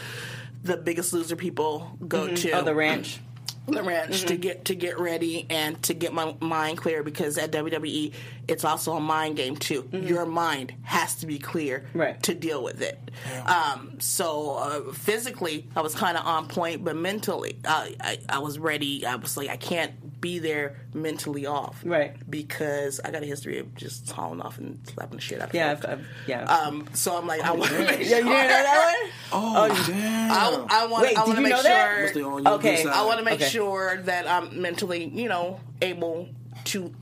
the 0.65 0.77
biggest 0.77 1.15
loser 1.15 1.37
people 1.37 1.97
go 2.07 2.27
mm-hmm. 2.27 2.35
to. 2.35 2.51
Oh, 2.53 2.63
the 2.63 2.75
ranch. 2.75 3.21
The 3.69 3.83
ranch 3.83 4.23
to 4.25 4.37
get 4.37 4.65
to 4.67 4.75
get 4.75 4.99
ready 4.99 5.47
and 5.49 5.81
to 5.85 5.95
get 5.95 6.13
my 6.13 6.35
mind 6.41 6.79
clear 6.79 7.03
because 7.05 7.39
at 7.39 7.53
WWE 7.53 8.13
it's 8.49 8.65
also 8.65 8.95
a 8.95 9.01
mind 9.01 9.37
game 9.37 9.57
too. 9.57 9.89
Your 9.93 10.27
mind 10.27 10.75
has 10.83 11.15
to 11.17 11.27
be 11.27 11.39
clear 11.39 11.87
Right. 11.95 12.21
to 12.25 12.35
deal 12.35 12.63
with 12.63 12.83
it. 12.83 12.99
Um, 13.47 14.01
so 14.01 14.57
uh, 14.57 14.93
physically 14.93 15.69
I 15.77 15.81
was 15.81 15.95
kind 15.95 16.17
of 16.19 16.27
on 16.27 16.49
point, 16.49 16.85
but 16.85 16.97
mentally 16.97 17.59
I, 17.65 17.95
I 18.01 18.19
I 18.29 18.39
was 18.41 18.59
ready. 18.59 19.07
I 19.07 19.15
was 19.15 19.37
like 19.37 19.49
I 19.49 19.57
can't 19.57 19.93
be 20.23 20.39
there 20.39 20.77
mentally 20.95 21.45
off, 21.45 21.83
Right. 21.85 22.15
Because 22.31 22.99
I 23.05 23.11
got 23.11 23.23
a 23.23 23.27
history 23.27 23.59
of 23.59 23.75
just 23.75 24.11
hauling 24.11 24.41
off 24.41 24.57
and 24.57 24.79
slapping 24.89 25.17
the 25.17 25.21
shit 25.21 25.41
out 25.43 25.51
of 25.51 25.55
Yeah. 25.55 25.73
I've, 25.73 25.85
I've, 25.85 26.07
yeah. 26.27 26.45
Um, 26.45 26.87
so 26.95 27.19
I'm 27.19 27.27
like 27.27 27.43
I 27.43 27.51
want 27.53 27.71
to 27.73 27.79
make 27.81 27.91
yeah, 27.91 27.97
you 27.99 28.05
sure. 28.05 28.17
didn't 28.19 28.29
know 28.29 28.49
that 28.49 28.95
one? 29.03 29.11
Oh, 29.33 29.85
damn. 29.89 30.31
I, 30.31 30.67
I 30.71 30.87
want. 30.87 31.03
Wait, 31.03 31.19
I 31.19 31.21
did 31.25 31.27
want 31.27 31.31
to 31.31 31.37
you 31.37 31.43
make 31.43 31.51
know 31.53 31.63
that? 31.63 31.95
sure. 31.95 32.03
Must 32.05 32.15
be 32.15 32.23
on 32.23 32.45
your 32.45 32.53
Okay. 32.55 32.77
good 32.77 32.85
side. 32.85 32.95
I 32.95 33.05
want 33.05 33.19
to 33.19 33.25
make 33.25 33.41
Okay. 33.41 33.49
sure 33.51 34.01
that 34.05 34.27
I'm 34.31 34.63
mentally, 34.63 35.05
you 35.09 35.29
know, 35.29 35.61
able 35.83 36.29
to 36.65 36.95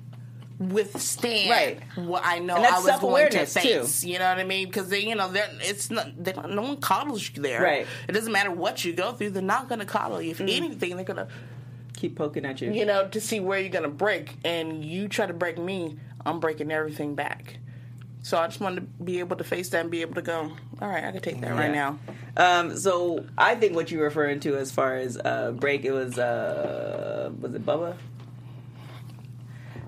withstand 0.58 1.50
Right. 1.50 1.80
what 1.96 2.22
I 2.24 2.38
know 2.38 2.56
And 2.56 2.66
I 2.66 2.70
was 2.78 2.84
going 2.84 2.84
to 2.84 2.90
self-awareness, 2.90 3.54
too. 3.54 3.60
face. 3.60 4.04
You 4.04 4.18
know 4.18 4.28
what 4.28 4.38
I 4.38 4.44
mean? 4.44 4.66
Because 4.66 4.88
they, 4.90 5.00
you 5.00 5.14
know, 5.14 5.30
it's 5.34 5.90
not 5.90 6.22
they 6.22 6.32
don't, 6.32 6.54
no 6.54 6.62
one 6.62 6.76
coddles 6.78 7.30
you 7.34 7.42
there. 7.42 7.62
Right. 7.62 7.86
It 8.08 8.12
doesn't 8.12 8.32
matter 8.32 8.50
what 8.50 8.84
you 8.84 8.92
go 8.92 9.12
through; 9.12 9.30
they're 9.30 9.42
not 9.42 9.68
going 9.68 9.78
to 9.78 9.86
coddle 9.86 10.20
you. 10.20 10.30
If 10.32 10.38
Mm. 10.38 10.54
anything, 10.56 10.96
they're 10.96 11.04
going 11.04 11.16
to, 11.16 11.28
Keep 12.00 12.16
poking 12.16 12.46
at 12.46 12.62
you. 12.62 12.72
you 12.72 12.86
know, 12.86 13.06
to 13.08 13.20
see 13.20 13.40
where 13.40 13.58
you're 13.60 13.68
going 13.68 13.82
to 13.82 13.88
break. 13.90 14.34
And 14.42 14.82
you 14.82 15.06
try 15.06 15.26
to 15.26 15.34
break 15.34 15.58
me, 15.58 15.98
I'm 16.24 16.40
breaking 16.40 16.72
everything 16.72 17.14
back. 17.14 17.58
So 18.22 18.38
I 18.38 18.46
just 18.46 18.58
wanted 18.60 18.80
to 18.98 19.04
be 19.04 19.18
able 19.18 19.36
to 19.36 19.44
face 19.44 19.68
that 19.70 19.82
and 19.82 19.90
be 19.90 20.00
able 20.00 20.14
to 20.14 20.22
go. 20.22 20.50
All 20.80 20.88
right, 20.88 21.04
I 21.04 21.12
can 21.12 21.20
take 21.20 21.40
that 21.42 21.52
right 21.54 21.70
now. 21.72 21.98
Um, 22.38 22.74
so 22.76 23.26
I 23.36 23.54
think 23.54 23.74
what 23.74 23.90
you're 23.90 24.04
referring 24.04 24.40
to 24.40 24.56
as 24.56 24.70
far 24.72 24.96
as 24.96 25.18
uh, 25.18 25.52
break, 25.52 25.84
it 25.84 25.92
was 25.92 26.18
uh, 26.18 27.30
was 27.38 27.54
it 27.54 27.64
Bubba? 27.66 27.96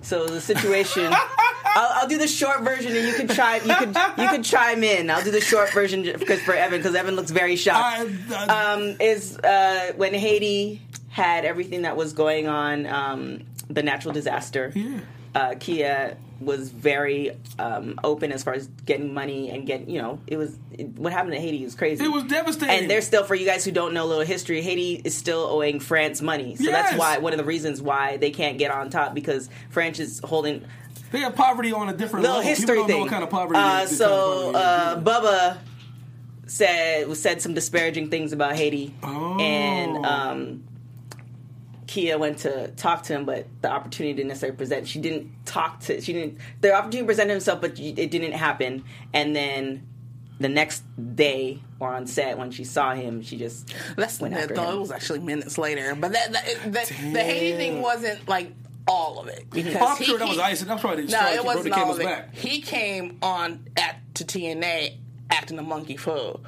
So 0.03 0.27
the 0.27 0.41
situation. 0.41 1.13
I'll, 1.75 2.03
I'll 2.03 2.09
do 2.09 2.19
the 2.19 2.29
short 2.29 2.61
version, 2.63 2.95
and 2.95 3.07
you 3.07 3.15
can 3.15 3.29
chime. 3.29 3.63
You 3.67 3.75
can 3.75 3.89
you 3.89 4.29
can 4.29 4.43
chime 4.43 4.85
in. 4.85 5.09
I'll 5.11 5.25
do 5.25 5.31
the 5.31 5.41
short 5.41 5.73
version 5.73 6.03
because 6.03 6.41
for 6.43 6.53
Evan, 6.53 6.79
because 6.81 6.95
Evan 6.95 7.17
looks 7.17 7.31
very 7.31 7.57
shocked. 7.57 8.11
I- 8.31 8.45
I- 8.47 8.73
um, 8.75 8.97
is 9.01 9.39
uh, 9.39 9.93
when 9.97 10.13
Haiti 10.13 10.83
had 11.13 11.45
everything 11.45 11.83
that 11.83 11.95
was 11.97 12.13
going 12.15 12.49
on, 12.49 12.87
um, 12.87 13.45
the 13.69 13.83
natural 13.83 14.13
disaster. 14.15 14.73
Yeah. 14.75 15.01
Uh, 15.35 15.55
Kia 15.61 16.17
was 16.41 16.71
very 16.71 17.31
um, 17.59 17.99
open 18.03 18.33
as 18.33 18.43
far 18.43 18.53
as 18.55 18.67
getting 18.85 19.15
money 19.15 19.49
and 19.51 19.67
getting, 19.67 19.89
you 19.89 20.01
know, 20.03 20.19
it 20.27 20.37
was 20.37 20.59
it, 20.73 20.89
what 20.99 21.13
happened 21.13 21.33
to 21.35 21.41
Haiti 21.41 21.63
was 21.65 21.75
crazy. 21.75 22.05
It 22.05 22.09
was 22.09 22.25
devastating. 22.25 22.75
And 22.81 22.91
they're 22.91 23.01
still, 23.01 23.25
for 23.25 23.35
you 23.35 23.47
guys 23.47 23.65
who 23.65 23.71
don't 23.73 23.95
know 23.95 24.05
a 24.05 24.11
little 24.13 24.25
history, 24.27 24.61
Haiti 24.61 25.01
is 25.05 25.15
still 25.17 25.41
owing 25.49 25.81
France 25.81 26.21
money. 26.21 26.57
So 26.57 26.71
that's 26.71 26.97
why 26.99 27.19
one 27.19 27.33
of 27.33 27.39
the 27.39 27.45
reasons 27.45 27.81
why 27.81 28.17
they 28.17 28.31
can't 28.31 28.59
get 28.59 28.71
on 28.71 28.91
top 28.91 29.15
because 29.15 29.49
France 29.71 30.01
is 30.01 30.21
holding 30.25 30.65
They 31.13 31.21
have 31.21 31.35
poverty 31.37 31.73
on 31.73 31.89
a 31.89 31.95
different 31.97 32.25
little 32.25 32.39
level. 32.39 32.51
history 32.51 32.79
thing. 32.85 32.89
know 32.89 32.99
what 33.01 33.11
kind 33.11 33.23
of 33.25 33.31
poverty. 33.31 33.59
uh, 33.61 33.87
so 33.87 34.53
kind 34.53 34.57
of 34.57 35.05
poverty 35.05 35.09
uh. 35.09 35.21
Bubba 35.21 35.59
said 36.47 37.17
said 37.17 37.41
some 37.41 37.55
disparaging 37.55 38.11
things 38.11 38.33
about 38.33 38.57
Haiti, 38.57 38.95
Oh. 39.03 39.39
and 39.39 40.05
um, 40.05 40.65
Kia 41.93 42.17
went 42.17 42.39
to 42.39 42.69
talk 42.69 43.03
to 43.05 43.13
him, 43.13 43.27
but 43.27 43.47
the 43.61 43.71
opportunity 43.71 44.15
didn't 44.15 44.29
necessarily 44.29 44.57
present. 44.57 44.89
She 44.89 44.99
didn't 44.99 45.45
talk 45.45 45.81
to. 45.81 46.01
She 46.01 46.15
didn't. 46.15 46.39
The 46.63 46.73
opportunity 46.73 47.05
presented 47.07 47.33
himself, 47.33 47.61
but 47.61 47.79
it 47.79 48.11
didn't 48.11 48.33
happen. 48.33 48.85
And 49.13 49.37
then 49.37 49.87
the 50.41 50.49
next 50.49 50.83
day 51.15 51.61
or 51.81 51.93
on 51.95 52.07
set 52.07 52.39
when 52.39 52.51
she 52.51 52.65
saw 52.65 52.95
him, 52.95 53.21
she 53.21 53.37
just 53.37 53.75
That's 53.95 54.21
went 54.21 54.33
that, 54.33 54.45
after 54.45 54.55
no, 54.55 54.71
him. 54.71 54.77
it 54.77 54.81
was 54.81 54.91
actually 54.91 55.19
minutes 55.19 55.59
later. 55.59 55.95
But 55.95 56.13
that, 56.13 56.33
that, 56.33 56.73
that 56.73 56.89
the 56.89 57.21
Haiti 57.23 57.57
thing 57.59 57.83
wasn't 57.83 58.27
like 58.27 58.53
all 58.89 59.19
of 59.21 59.29
it 59.29 59.51
because 59.51 59.77
Oh, 59.77 59.87
I'm 59.89 59.97
he- 59.99 60.05
sure 60.05 60.19
that 60.19 60.29
was 60.29 60.39
icing. 60.39 60.69
That's 60.69 60.81
probably 60.81 61.05
the 61.05 61.13
No, 61.13 61.19
straw 61.19 61.29
it 61.29 61.35
that 61.35 61.43
broke 61.43 61.55
wasn't 61.57 61.65
the 61.67 61.73
all 61.73 61.79
camel's 61.81 61.97
of 61.99 62.03
it. 62.03 62.07
back. 62.07 62.35
He 62.35 62.63
came 62.63 63.19
on 63.23 63.67
at 63.77 64.01
to 64.15 64.25
TNA 64.25 64.97
acting 65.31 65.59
a 65.59 65.63
monkey 65.63 65.99
fool. 65.99 66.43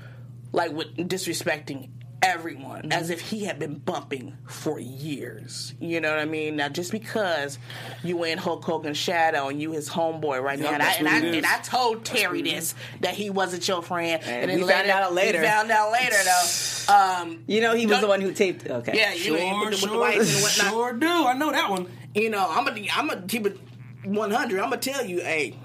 like 0.53 0.73
with 0.73 0.97
disrespecting 0.97 1.91
everyone 2.25 2.91
as 2.93 3.11
if 3.11 3.21
he 3.21 3.45
had 3.45 3.59
been 3.59 3.75
bumping 3.75 4.37
for 4.47 4.79
years. 4.79 5.75
You 5.81 6.01
know 6.01 6.11
what 6.11 6.19
I 6.19 6.25
mean? 6.25 6.57
Now, 6.57 6.69
just 6.69 6.91
because 6.93 7.59
you 8.03 8.25
in 8.25 8.39
Hulk 8.39 8.65
Hogan's 8.65 8.97
shadow 8.97 9.49
and 9.49 9.61
you 9.61 9.73
his 9.73 9.89
homeboy 9.89 10.43
right 10.43 10.59
Yep, 10.59 10.69
now, 10.69 10.75
and 10.75 10.83
I, 10.83 10.93
and, 10.95 11.09
I, 11.09 11.19
and 11.37 11.47
I 11.47 11.59
told 11.61 12.05
Terry 12.05 12.43
this 12.43 12.75
that 13.01 13.15
he 13.15 13.31
wasn't 13.31 13.67
your 13.69 13.83
friend, 13.83 14.23
And 14.25 14.51
then 14.51 14.61
we 14.61 14.67
found 14.69 14.89
out 14.89 15.13
later. 15.13 15.41
We 15.41 15.47
found 15.47 15.71
out 15.71 15.93
later 15.93 16.17
though. 16.25 16.95
Um, 16.95 17.45
You 17.47 17.61
know, 17.61 17.75
he 17.75 17.87
was 17.87 18.01
the 18.01 18.07
one 18.07 18.21
who 18.21 18.33
taped. 18.33 18.69
Okay. 18.69 18.93
yeah, 18.97 19.13
you 19.15 19.33
know, 19.33 19.39
Sure, 19.39 19.61
with, 19.71 19.71
the- 19.71 19.71
with 19.71 19.81
the 19.81 19.87
sure, 19.87 20.09
and 20.11 20.19
whatnot. 20.43 20.71
sure 20.73 20.93
do. 20.95 21.27
I 21.27 21.33
know 21.35 21.53
that 21.53 21.71
one. 21.71 21.89
You 22.15 22.31
know, 22.31 22.47
I'm 22.49 22.65
gonna 22.65 22.83
I'm 22.95 23.09
gonna 23.09 23.23
keep 23.27 23.47
it 23.47 23.59
100. 24.05 24.61
I'm 24.61 24.71
gonna 24.71 24.77
tell 24.81 25.05
you, 25.05 25.21
hey. 25.21 25.57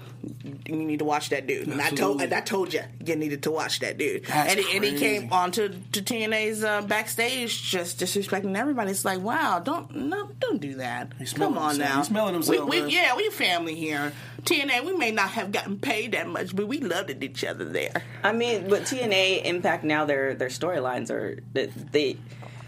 You 0.66 0.76
need 0.76 0.98
to 1.00 1.04
watch 1.04 1.30
that 1.30 1.46
dude, 1.46 1.68
and 1.68 1.80
I 1.80 1.90
told 1.90 2.20
and 2.22 2.32
I 2.32 2.40
told 2.40 2.72
you 2.72 2.82
you 3.04 3.16
needed 3.16 3.42
to 3.44 3.50
watch 3.50 3.80
that 3.80 3.98
dude. 3.98 4.24
That's 4.26 4.52
and, 4.52 4.60
he, 4.60 4.76
and 4.76 4.84
he 4.84 4.98
came 4.98 5.32
onto 5.32 5.68
to 5.68 6.02
TNA's 6.02 6.62
uh, 6.62 6.82
backstage 6.82 7.62
just 7.62 7.98
disrespecting 7.98 8.56
everybody. 8.56 8.90
It's 8.90 9.04
like, 9.04 9.20
wow, 9.20 9.58
don't 9.58 9.94
no, 9.94 10.30
don't 10.38 10.60
do 10.60 10.74
that. 10.76 11.12
He's 11.18 11.32
Come 11.32 11.58
on 11.58 11.70
himself. 11.70 11.90
now, 11.90 11.98
He's 11.98 12.06
smelling 12.08 12.34
himself, 12.34 12.68
We, 12.68 12.82
we, 12.82 12.92
yeah, 12.92 13.16
we 13.16 13.30
family 13.30 13.74
here. 13.74 14.12
TNA, 14.42 14.84
we 14.84 14.96
may 14.96 15.10
not 15.10 15.30
have 15.30 15.52
gotten 15.52 15.78
paid 15.78 16.12
that 16.12 16.26
much, 16.26 16.54
but 16.54 16.66
we 16.66 16.80
loved 16.80 17.22
each 17.22 17.44
other 17.44 17.64
there. 17.64 18.02
I 18.22 18.32
mean, 18.32 18.68
but 18.68 18.82
TNA 18.82 19.44
Impact 19.44 19.84
now 19.84 20.04
their 20.04 20.34
their 20.34 20.48
storylines 20.48 21.10
are 21.10 21.38
they, 21.52 21.66
they 21.66 22.16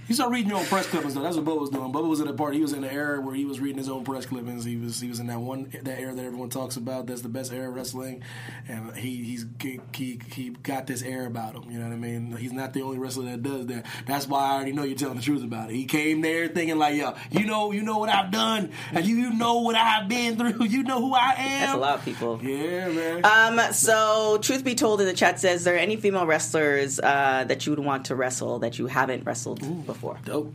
You 0.09 0.15
start 0.17 0.33
reading 0.33 0.51
your 0.51 0.59
own 0.59 0.67
press 0.67 0.87
clippings 0.89 1.15
though. 1.15 1.23
That's 1.23 1.37
what 1.37 1.45
Bubba 1.45 1.61
was 1.61 1.71
doing. 1.71 1.93
Bubba 1.93 2.09
was 2.09 2.21
in 2.21 2.29
a 2.29 2.33
part. 2.33 2.55
He 2.55 2.61
was 2.61 2.73
in 2.73 2.83
an 2.85 2.91
era 2.91 3.21
where 3.21 3.35
he 3.35 3.45
was 3.45 3.61
reading 3.61 3.79
his 3.79 3.89
own 3.89 4.05
press 4.05 4.27
clippings. 4.27 4.65
He 4.65 4.77
was 4.77 5.01
he 5.01 5.09
was 5.09 5.21
in 5.21 5.29
that 5.29 5.39
one 5.41 5.73
that 5.83 5.99
era 5.99 6.13
that 6.15 6.25
everyone 6.25 6.51
talks 6.51 6.77
about. 6.77 7.07
That's 7.07 7.23
the 7.23 7.29
best 7.29 7.53
era 7.53 7.69
of 7.69 7.75
wrestling, 7.75 8.23
and 8.69 8.95
he 8.97 9.23
he's 9.25 9.47
he 9.61 9.81
he, 9.95 10.21
he 10.31 10.51
got 10.51 10.87
this 10.87 11.03
air 11.03 11.27
about 11.27 11.55
him. 11.55 11.71
You 11.71 11.79
know 11.79 11.87
what 11.87 11.95
I 11.95 11.99
mean? 11.99 12.37
He's 12.37 12.53
not 12.53 12.73
the 12.73 12.83
only 12.83 12.99
wrestler 12.99 13.27
that 13.27 13.43
does 13.43 13.67
that. 13.67 13.87
That's 14.07 14.27
why 14.27 14.41
I 14.41 14.55
already 14.55 14.73
know 14.73 14.83
you're 14.83 14.99
telling 14.99 15.17
the 15.17 15.23
truth 15.23 15.45
about 15.45 15.71
it. 15.71 15.77
He 15.77 15.85
came 15.87 16.21
there 16.21 16.49
thinking 16.49 16.79
like, 16.79 16.97
yo, 16.97 17.15
you 17.31 17.47
know, 17.47 17.71
you 17.73 17.83
know 17.83 17.99
what 17.99 18.09
I've 18.09 18.33
done, 18.33 18.71
and 18.93 19.07
you 19.07 19.17
you 19.17 19.33
know 19.33 19.61
what 19.61 19.77
I've 19.77 20.09
been 20.09 20.37
through. 20.37 20.67
You 20.73 20.83
know 20.85 21.01
who 21.01 21.15
I 21.15 21.35
am. 21.37 21.61
that's 21.61 21.75
a 21.75 21.77
lot 21.77 21.99
of 21.99 22.05
people. 22.05 22.41
Yeah, 22.43 22.89
man. 22.89 23.25
Um, 23.25 23.73
so 23.75 24.39
truth 24.41 24.65
be 24.65 24.75
told, 24.75 25.01
in 25.03 25.07
the 25.07 25.13
chat 25.13 25.39
says, 25.39 25.65
there 25.65 25.77
any 25.77 25.97
female 25.97 26.27
wrestlers 26.27 26.99
uh, 26.99 27.45
that 27.47 27.67
you 27.67 27.73
would 27.73 27.79
want 27.79 28.07
to 28.07 28.17
wrestle 28.17 28.61
that 28.61 28.79
you 28.79 28.87
haven't 28.87 29.27
wrestled 29.27 29.63
before? 29.93 30.19
Dope. 30.25 30.55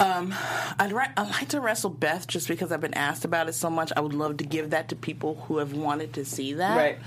Um, 0.00 0.32
I'd, 0.78 0.92
ri- 0.92 1.12
I'd 1.16 1.28
like 1.30 1.48
to 1.48 1.60
wrestle 1.60 1.90
Beth 1.90 2.28
just 2.28 2.46
because 2.46 2.70
I've 2.70 2.80
been 2.80 2.94
asked 2.94 3.24
about 3.24 3.48
it 3.48 3.54
so 3.54 3.68
much. 3.68 3.92
I 3.96 4.00
would 4.00 4.14
love 4.14 4.36
to 4.36 4.44
give 4.44 4.70
that 4.70 4.90
to 4.90 4.96
people 4.96 5.34
who 5.46 5.56
have 5.58 5.72
wanted 5.72 6.12
to 6.14 6.24
see 6.24 6.52
that. 6.54 6.76
Right. 6.76 6.98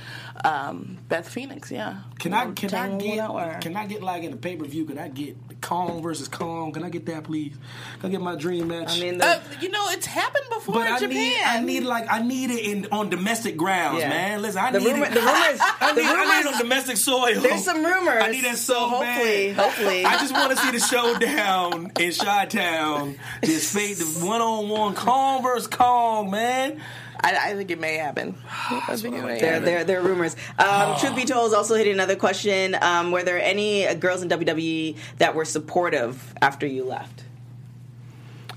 Um, 0.43 0.97
Beth 1.09 1.27
Phoenix, 1.27 1.69
yeah. 1.71 1.97
Can 2.19 2.33
I 2.33 2.51
can 2.51 2.69
tag 2.69 2.91
I 2.91 2.93
one 2.95 3.19
out 3.19 3.51
get 3.51 3.61
can 3.61 3.75
I 3.75 3.85
get 3.85 4.01
like 4.01 4.23
in 4.23 4.31
the 4.31 4.37
pay 4.37 4.55
per 4.55 4.65
view? 4.65 4.85
Can 4.85 4.97
I 4.97 5.07
get 5.09 5.35
Kong 5.61 6.01
versus 6.01 6.27
Kong? 6.27 6.71
Can 6.71 6.83
I 6.83 6.89
get 6.89 7.05
that, 7.07 7.25
please? 7.25 7.55
Can 7.99 8.09
I 8.09 8.11
get 8.11 8.21
my 8.21 8.35
dream 8.35 8.69
match? 8.69 8.97
I 8.97 9.01
mean, 9.01 9.17
the, 9.17 9.25
Uh, 9.27 9.39
you 9.59 9.69
know, 9.69 9.85
it's 9.89 10.05
happened 10.05 10.45
before 10.49 10.75
but 10.75 10.87
in 10.87 10.93
I 10.93 10.99
Japan. 10.99 11.09
need 11.09 11.41
I 11.43 11.59
need 11.61 11.83
like 11.83 12.05
I 12.11 12.21
need 12.21 12.49
it 12.49 12.59
in 12.65 12.87
on 12.91 13.09
domestic 13.09 13.57
grounds, 13.57 13.99
Yeah. 13.99 14.09
man. 14.09 14.41
Listen, 14.41 14.61
I 14.63 14.71
The 14.71 14.79
need 14.79 14.87
rumor- 14.93 15.05
it. 15.05 15.13
the 15.13 15.19
rumors- 15.21 15.59
I 15.81 15.93
the 15.93 16.01
need, 16.01 16.07
I 16.07 16.13
need 16.13 16.21
it 16.21 16.35
rumors- 16.45 16.53
on 16.53 16.59
domestic 16.61 16.97
soil. 16.97 17.39
there's 17.41 17.65
some 17.65 17.83
rumors. 17.85 18.23
I 18.23 18.31
need 18.31 18.43
that 18.45 18.57
so, 18.57 18.87
hopefully, 18.87 19.53
bad. 19.53 19.55
hopefully. 19.63 20.05
I 20.05 20.17
just 20.17 20.33
want 20.33 20.51
to 20.51 20.57
see 20.57 20.71
the 20.71 20.79
showdown 20.79 21.91
in 21.99 22.11
Chi 22.13 22.45
Town. 22.45 23.15
Just 23.43 23.73
fade 23.73 23.97
the 23.97 24.25
one 24.25 24.41
on 24.41 24.69
one 24.69 24.95
Kong 24.95 25.43
versus 25.43 25.67
Kong, 25.67 26.31
man. 26.31 26.81
I, 27.19 27.51
I 27.51 27.55
think 27.55 27.71
it 27.71 27.79
may 27.79 27.95
happen. 27.97 28.35
I 28.49 28.95
think 28.95 29.15
it 29.15 29.23
may 29.23 29.39
There, 29.39 29.51
happen. 29.53 29.65
there, 29.65 29.83
there 29.83 29.99
are 29.99 30.03
rumors. 30.03 30.35
Um, 30.57 30.95
Truth 30.99 31.15
be 31.15 31.25
told, 31.25 31.47
is 31.47 31.53
also 31.53 31.75
hitting 31.75 31.93
another 31.93 32.15
question. 32.15 32.75
Um, 32.81 33.11
were 33.11 33.23
there 33.23 33.41
any 33.41 33.87
uh, 33.87 33.93
girls 33.95 34.21
in 34.23 34.29
WWE 34.29 34.97
that 35.19 35.35
were 35.35 35.45
supportive 35.45 36.33
after 36.41 36.65
you 36.65 36.83
left? 36.85 37.23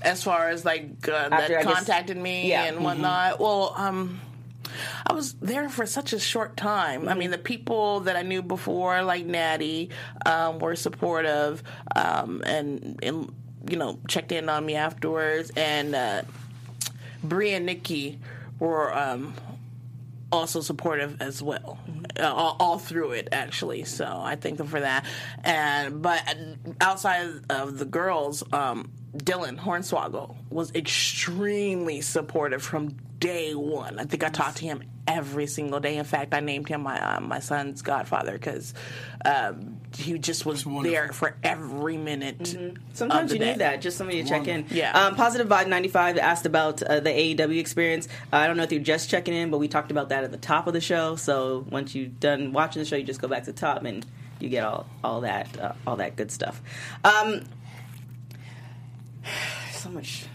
as 0.01 0.23
far 0.23 0.49
as 0.49 0.63
like 0.63 1.07
uh, 1.09 1.13
After, 1.13 1.29
that 1.29 1.59
I 1.61 1.63
guess- 1.63 1.73
contacted 1.73 2.15
me 2.15 2.49
Yeah. 2.49 2.65
and 2.65 2.77
Mhm. 2.77 2.81
whatnot. 2.81 3.39
Well, 3.39 3.73
um, 3.75 4.21
I 5.07 5.13
was 5.13 5.33
there 5.41 5.67
for 5.67 5.87
such 5.87 6.13
a 6.13 6.19
short 6.19 6.55
time. 6.55 7.09
I 7.09 7.15
mean, 7.15 7.31
the 7.31 7.39
people 7.39 8.01
that 8.01 8.15
I 8.15 8.21
knew 8.21 8.43
before, 8.43 9.01
like 9.01 9.25
Natty, 9.25 9.89
um, 10.23 10.59
were 10.59 10.75
supportive 10.75 11.63
um, 11.95 12.43
and, 12.45 12.99
and 13.01 13.31
you 13.67 13.77
know 13.77 13.97
checked 14.07 14.31
in 14.31 14.47
on 14.47 14.63
me 14.63 14.75
afterwards, 14.75 15.51
and 15.55 15.95
uh, 15.95 16.21
Brie 17.23 17.53
and 17.55 17.65
Nikki 17.65 18.19
were. 18.59 18.95
Um, 18.95 19.33
also 20.31 20.59
supportive 20.59 21.21
as 21.21 21.41
well, 21.41 21.79
uh, 22.19 22.23
all, 22.23 22.57
all 22.59 22.79
through 22.79 23.11
it 23.11 23.29
actually. 23.31 23.83
So 23.85 24.05
I 24.05 24.35
thank 24.35 24.57
them 24.57 24.67
for 24.67 24.79
that. 24.79 25.05
And 25.43 26.01
but 26.01 26.21
outside 26.81 27.29
of 27.49 27.77
the 27.77 27.85
girls, 27.85 28.43
um, 28.51 28.91
Dylan 29.17 29.59
Hornswoggle 29.59 30.35
was 30.49 30.73
extremely 30.75 32.01
supportive 32.01 32.61
from 32.61 32.95
day 33.19 33.55
one. 33.55 33.99
I 33.99 34.03
think 34.05 34.23
I 34.23 34.29
talked 34.29 34.57
to 34.57 34.65
him 34.65 34.83
every 35.07 35.47
single 35.47 35.79
day. 35.79 35.97
In 35.97 36.03
fact, 36.03 36.33
I 36.33 36.39
named 36.39 36.67
him 36.67 36.81
my 36.81 36.99
uh, 36.99 37.19
my 37.21 37.39
son's 37.39 37.81
godfather 37.81 38.33
because 38.33 38.73
um, 39.23 39.77
he 39.95 40.17
just 40.17 40.45
was 40.45 40.65
there 40.83 41.11
for 41.13 41.35
every 41.43 41.97
minute. 41.97 42.57
Sometimes 42.93 43.31
of 43.31 43.37
you 43.37 43.39
the 43.39 43.51
need 43.51 43.59
that, 43.59 43.81
just 43.81 43.97
somebody 43.97 44.21
to 44.23 44.27
check 44.29 44.47
in. 44.47 44.65
Yeah. 44.69 44.91
Um, 44.91 45.15
Positive 45.15 45.47
Vibe 45.47 45.67
95 45.67 46.17
asked 46.17 46.45
about 46.45 46.83
uh, 46.83 46.99
the 46.99 47.09
AEW 47.09 47.59
experience. 47.59 48.07
Uh, 48.33 48.37
I 48.37 48.47
don't 48.47 48.57
know 48.57 48.63
if 48.63 48.71
you're 48.71 48.81
just 48.81 49.09
checking 49.09 49.33
in, 49.33 49.49
but 49.49 49.59
we 49.59 49.67
talked 49.67 49.91
about 49.91 50.09
that 50.09 50.23
at 50.23 50.31
the 50.31 50.37
top 50.37 50.67
of 50.67 50.73
the 50.73 50.81
show. 50.81 51.15
So 51.15 51.65
once 51.69 51.95
you're 51.95 52.07
done 52.07 52.51
watching 52.53 52.81
the 52.81 52.85
show, 52.85 52.95
you 52.95 53.03
just 53.03 53.21
go 53.21 53.27
back 53.27 53.45
to 53.45 53.53
the 53.53 53.59
top 53.59 53.83
and 53.85 54.05
you 54.39 54.49
get 54.49 54.65
all 54.65 54.85
all 55.03 55.21
that 55.21 55.59
uh, 55.59 55.73
all 55.87 55.95
that 55.97 56.15
good 56.15 56.31
stuff. 56.31 56.61
Um, 57.03 57.41
so 59.71 59.89
much. 59.89 60.25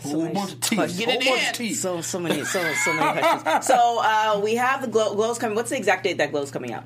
So 0.00 0.10
Whole 0.10 0.28
bunch 0.28 0.52
of 0.52 0.60
teeth. 0.60 0.98
Get 0.98 1.22
it 1.22 1.60
in. 1.60 1.74
So 1.74 2.00
so 2.00 2.20
many 2.20 2.44
so 2.44 2.72
so 2.72 2.92
many 2.92 3.20
questions. 3.20 3.66
So 3.66 4.00
uh, 4.00 4.40
we 4.42 4.54
have 4.54 4.80
the 4.80 4.88
glow, 4.88 5.14
glows 5.14 5.38
coming. 5.38 5.56
What's 5.56 5.70
the 5.70 5.76
exact 5.76 6.04
date 6.04 6.18
that 6.18 6.30
glow's 6.30 6.50
coming 6.52 6.72
out? 6.72 6.84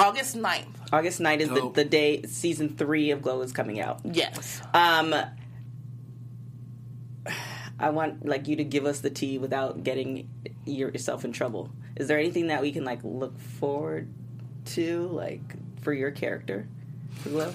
August 0.00 0.36
9th. 0.36 0.66
August 0.92 1.20
9th 1.20 1.40
is 1.40 1.48
the, 1.48 1.70
the 1.74 1.84
day 1.84 2.22
season 2.22 2.68
three 2.76 3.10
of 3.10 3.22
Glow 3.22 3.40
is 3.42 3.52
coming 3.52 3.80
out. 3.80 4.00
Yes. 4.04 4.62
Um, 4.72 5.14
I 7.80 7.90
want 7.90 8.26
like 8.26 8.48
you 8.48 8.56
to 8.56 8.64
give 8.64 8.86
us 8.86 9.00
the 9.00 9.10
tea 9.10 9.38
without 9.38 9.84
getting 9.84 10.28
yourself 10.64 11.24
in 11.24 11.32
trouble. 11.32 11.70
Is 11.96 12.08
there 12.08 12.18
anything 12.18 12.48
that 12.48 12.62
we 12.62 12.72
can 12.72 12.84
like 12.84 13.00
look 13.02 13.38
forward 13.38 14.12
to, 14.66 15.08
like 15.08 15.54
for 15.82 15.92
your 15.92 16.10
character, 16.10 16.68
for 17.16 17.28
Glow? 17.30 17.52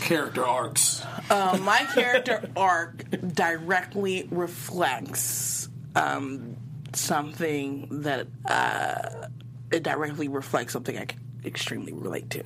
Character 0.00 0.44
arcs. 0.44 1.02
Um, 1.30 1.62
my 1.62 1.80
character 1.94 2.48
arc 2.56 3.04
directly 3.34 4.26
reflects 4.30 5.68
um, 5.94 6.56
something 6.94 8.02
that 8.02 8.26
uh, 8.46 9.28
it 9.70 9.82
directly 9.82 10.28
reflects 10.28 10.72
something 10.72 10.96
I 10.96 11.04
can 11.06 11.20
extremely 11.44 11.92
relate 11.92 12.30
to. 12.30 12.42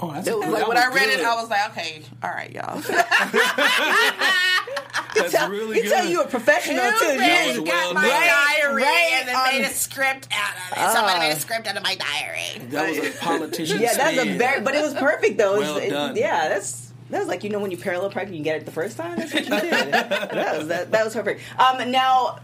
Oh, 0.00 0.12
that's 0.12 0.26
It 0.28 0.34
was 0.36 0.44
that 0.46 0.52
like 0.52 0.68
when 0.68 0.76
was 0.76 0.84
I 0.84 0.88
read 0.94 1.06
good. 1.10 1.20
it, 1.20 1.24
I 1.26 1.34
was 1.40 1.50
like, 1.50 1.70
okay, 1.70 2.02
all 2.22 2.30
right, 2.30 2.52
y'all. 2.52 2.80
That's 5.22 5.48
really 5.50 5.76
he 5.76 5.82
good. 5.82 5.92
tell 5.92 6.06
you 6.06 6.22
a 6.22 6.26
professional 6.26 6.84
Who 6.84 6.98
too. 6.98 7.18
really 7.18 7.60
was 7.60 7.68
got 7.68 7.84
well 7.84 7.94
my 7.94 8.02
done. 8.08 8.10
diary 8.10 8.82
right 8.82 9.10
and 9.14 9.28
then 9.28 9.36
on- 9.36 9.48
made 9.52 9.64
a 9.64 9.70
script 9.70 10.28
out 10.32 10.54
of 10.72 10.78
it? 10.78 10.92
Somebody 10.92 11.18
made 11.20 11.32
a 11.32 11.40
script 11.40 11.66
out 11.66 11.76
of 11.76 11.82
my 11.82 11.94
diary. 11.96 12.66
That 12.70 12.88
was 12.88 12.98
a 12.98 13.18
politician. 13.18 13.80
Yeah, 13.80 13.94
that's 13.96 14.18
a 14.18 14.36
very, 14.36 14.60
but 14.60 14.74
it 14.74 14.82
was 14.82 14.94
perfect 14.94 15.38
though. 15.38 15.58
Well 15.58 15.76
it- 15.78 15.90
done. 15.90 16.16
yeah, 16.16 16.48
that's 16.48 16.92
that 17.10 17.20
was 17.20 17.28
like 17.28 17.42
you 17.44 17.50
know 17.50 17.58
when 17.58 17.70
you 17.70 17.76
parallel 17.78 18.10
park 18.10 18.26
and 18.26 18.36
you 18.36 18.42
get 18.42 18.56
it 18.56 18.64
the 18.66 18.70
first 18.72 18.96
time. 18.96 19.16
That's 19.16 19.32
what 19.32 19.44
you 19.44 19.50
did. 19.60 19.92
that 19.92 20.58
was 20.58 20.68
that, 20.68 20.90
that 20.92 21.04
was 21.04 21.14
perfect. 21.14 21.40
Um, 21.58 21.90
now, 21.90 22.40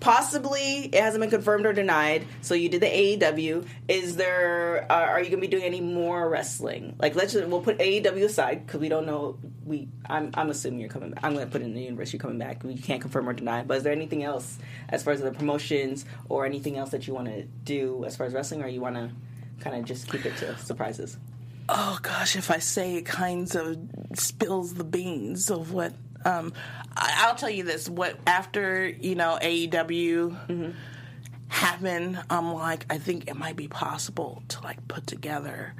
possibly 0.00 0.86
it 0.86 0.94
hasn't 0.94 1.20
been 1.20 1.30
confirmed 1.30 1.66
or 1.66 1.72
denied. 1.72 2.26
So 2.40 2.54
you 2.54 2.68
did 2.68 2.82
the 2.82 2.86
AEW. 2.86 3.66
Is 3.88 4.16
there? 4.16 4.86
Uh, 4.90 4.94
are 4.94 5.22
you 5.22 5.30
to 5.30 5.36
be 5.36 5.46
doing 5.46 5.64
any 5.64 5.80
more 5.80 6.28
wrestling? 6.28 6.96
Like 6.98 7.14
let's 7.14 7.32
just, 7.32 7.46
we'll 7.48 7.60
put 7.60 7.78
AEW 7.78 8.24
aside 8.24 8.66
because 8.66 8.80
we 8.80 8.88
don't 8.88 9.06
know. 9.06 9.38
We 9.64 9.88
I'm 10.06 10.30
I'm 10.34 10.50
assuming 10.50 10.80
you're 10.80 10.88
coming. 10.88 11.10
back. 11.10 11.24
I'm 11.24 11.36
to 11.36 11.46
put 11.46 11.62
in 11.62 11.74
the 11.74 11.82
universe. 11.82 12.12
You're 12.12 12.20
coming 12.20 12.38
back. 12.38 12.62
We 12.64 12.76
can't 12.76 13.00
confirm 13.00 13.28
or 13.28 13.32
deny. 13.32 13.62
But 13.62 13.78
is 13.78 13.82
there 13.82 13.92
anything 13.92 14.22
else 14.22 14.58
as 14.88 15.02
far 15.02 15.12
as 15.12 15.20
the 15.20 15.32
promotions 15.32 16.04
or 16.28 16.46
anything 16.46 16.76
else 16.76 16.90
that 16.90 17.06
you 17.06 17.14
want 17.14 17.28
to 17.28 17.42
do 17.42 18.04
as 18.04 18.16
far 18.16 18.26
as 18.26 18.32
wrestling, 18.32 18.62
or 18.62 18.68
you 18.68 18.80
want 18.80 18.96
to 18.96 19.10
kind 19.60 19.76
of 19.76 19.84
just 19.84 20.10
keep 20.10 20.26
it 20.26 20.36
to 20.38 20.56
surprises? 20.58 21.16
oh 21.68 21.98
gosh, 22.02 22.36
if 22.36 22.50
I 22.50 22.58
say 22.58 22.96
it 22.96 23.06
kinds 23.06 23.54
of 23.54 23.76
spills 24.14 24.74
the 24.74 24.84
beans 24.84 25.50
of 25.50 25.72
what 25.72 25.92
um 26.26 26.52
I, 26.96 27.24
I'll 27.26 27.34
tell 27.34 27.50
you 27.50 27.62
this, 27.62 27.88
what 27.88 28.18
after, 28.26 28.86
you 28.88 29.14
know, 29.14 29.38
AEW 29.40 30.74
happened, 31.48 32.18
I'm 32.30 32.52
like, 32.54 32.86
I 32.90 32.98
think 32.98 33.28
it 33.28 33.36
might 33.36 33.56
be 33.56 33.68
possible 33.68 34.42
to 34.48 34.62
like 34.62 34.86
put 34.88 35.06
together 35.06 35.74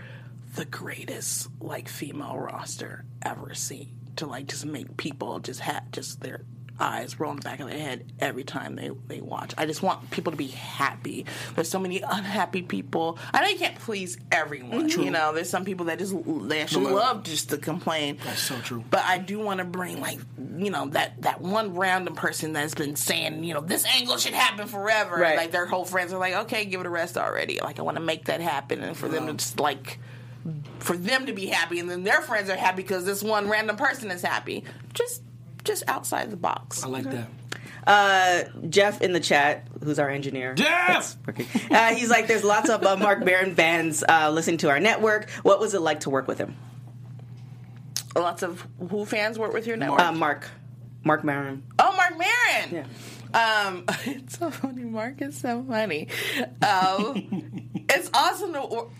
the 0.55 0.65
greatest 0.65 1.49
like 1.61 1.89
female 1.89 2.37
roster 2.39 3.05
ever 3.23 3.55
seen. 3.55 3.93
To 4.17 4.27
like 4.27 4.47
just 4.47 4.65
make 4.65 4.97
people 4.97 5.41
just 5.41 5.61
have 5.61 5.91
just 5.91 6.21
their 6.21 6.43
eyes 6.79 7.19
roll 7.19 7.31
in 7.31 7.37
the 7.37 7.43
back 7.43 7.61
of 7.61 7.69
their 7.69 7.79
head 7.79 8.13
every 8.19 8.45
time 8.45 8.77
they, 8.77 8.91
they 9.07 9.21
watch. 9.21 9.55
I 9.57 9.67
just 9.67 9.83
want 9.83 10.11
people 10.11 10.33
to 10.33 10.37
be 10.37 10.49
happy. 10.49 11.27
There's 11.55 11.69
so 11.69 11.79
many 11.79 12.01
unhappy 12.01 12.63
people. 12.63 13.19
I 13.33 13.43
know 13.43 13.49
you 13.49 13.59
can't 13.59 13.79
please 13.79 14.19
everyone. 14.31 14.89
You 14.89 15.11
know, 15.11 15.33
there's 15.33 15.51
some 15.51 15.65
people 15.65 15.87
that 15.87 15.99
just 15.99 16.15
they 16.49 16.61
actually 16.61 16.87
no. 16.87 16.95
love 16.95 17.23
just 17.25 17.51
to 17.51 17.59
complain. 17.59 18.19
That's 18.25 18.43
so 18.43 18.59
true. 18.61 18.85
But 18.91 19.05
I 19.05 19.19
do 19.19 19.39
want 19.39 19.59
to 19.59 19.65
bring 19.65 20.01
like 20.01 20.19
you 20.57 20.71
know 20.71 20.89
that 20.89 21.23
that 21.23 21.41
one 21.41 21.75
random 21.75 22.15
person 22.15 22.53
that's 22.53 22.75
been 22.75 22.97
saying 22.97 23.45
you 23.45 23.55
know 23.55 23.61
this 23.61 23.85
angle 23.85 24.17
should 24.17 24.35
happen 24.35 24.67
forever. 24.67 25.17
Right. 25.17 25.37
Like 25.37 25.51
their 25.51 25.67
whole 25.67 25.85
friends 25.85 26.13
are 26.13 26.19
like, 26.19 26.35
okay, 26.35 26.65
give 26.65 26.81
it 26.81 26.87
a 26.87 26.91
rest 26.91 27.17
already. 27.17 27.61
Like 27.61 27.79
I 27.79 27.83
want 27.83 27.97
to 27.97 28.03
make 28.03 28.27
that 28.27 28.41
happen, 28.41 28.83
and 28.83 28.97
for 28.97 29.09
them 29.09 29.27
to 29.27 29.35
just 29.35 29.61
like 29.61 29.99
for 30.79 30.97
them 30.97 31.27
to 31.27 31.33
be 31.33 31.47
happy, 31.47 31.81
and 31.81 31.91
then 31.91 32.05
their 32.05 32.23
friends 32.23 32.49
are 32.51 32.57
happy 32.57 32.83
because 32.83 33.05
this 33.05 33.23
one 33.23 33.49
random 33.49 33.77
person 33.77 34.11
is 34.11 34.23
happy. 34.23 34.65
Just 34.95 35.23
just 35.67 35.85
outside 35.89 36.31
the 36.31 36.37
box. 36.37 36.83
I 36.83 36.89
like 36.89 37.05
that. 37.05 37.29
Uh, 37.87 38.45
Jeff 38.69 39.01
in 39.01 39.13
the 39.13 39.21
chat, 39.21 39.69
who's 39.83 39.99
our 39.99 40.11
engineer. 40.11 40.55
Jeff! 40.55 41.17
Uh, 41.71 41.95
he's 41.95 42.11
like, 42.11 42.27
there's 42.27 42.43
lots 42.43 42.69
of 42.69 42.85
uh, 42.85 42.97
Mark 42.97 43.25
Barron 43.25 43.55
fans 43.55 44.03
uh, 44.09 44.31
listening 44.31 44.59
to 44.59 44.71
our 44.71 44.81
network. 44.81 45.31
What 45.43 45.61
was 45.61 45.75
it 45.75 45.81
like 45.81 46.01
to 46.01 46.11
work 46.11 46.27
with 46.27 46.39
him? 46.39 46.57
Lots 48.17 48.43
of 48.43 48.67
Who 48.91 49.05
fans 49.05 49.39
work 49.39 49.53
with 49.53 49.67
your 49.67 49.77
network. 49.77 50.01
Uh, 50.01 50.13
Mark. 50.13 50.49
Mark 51.05 51.23
Barron. 51.25 51.63
Oh, 51.79 51.95
Mark 51.97 52.19
Maron. 52.19 52.87
Yeah. 53.33 53.67
Um, 53.67 53.85
it's 54.07 54.39
so 54.39 54.51
funny. 54.51 54.83
Mark 54.83 55.23
is 55.23 55.39
so 55.39 55.63
funny. 55.63 56.09
Um, 56.63 57.71
it's 57.89 58.11
awesome 58.13 58.53
to 58.55 58.61
wor- 58.63 58.91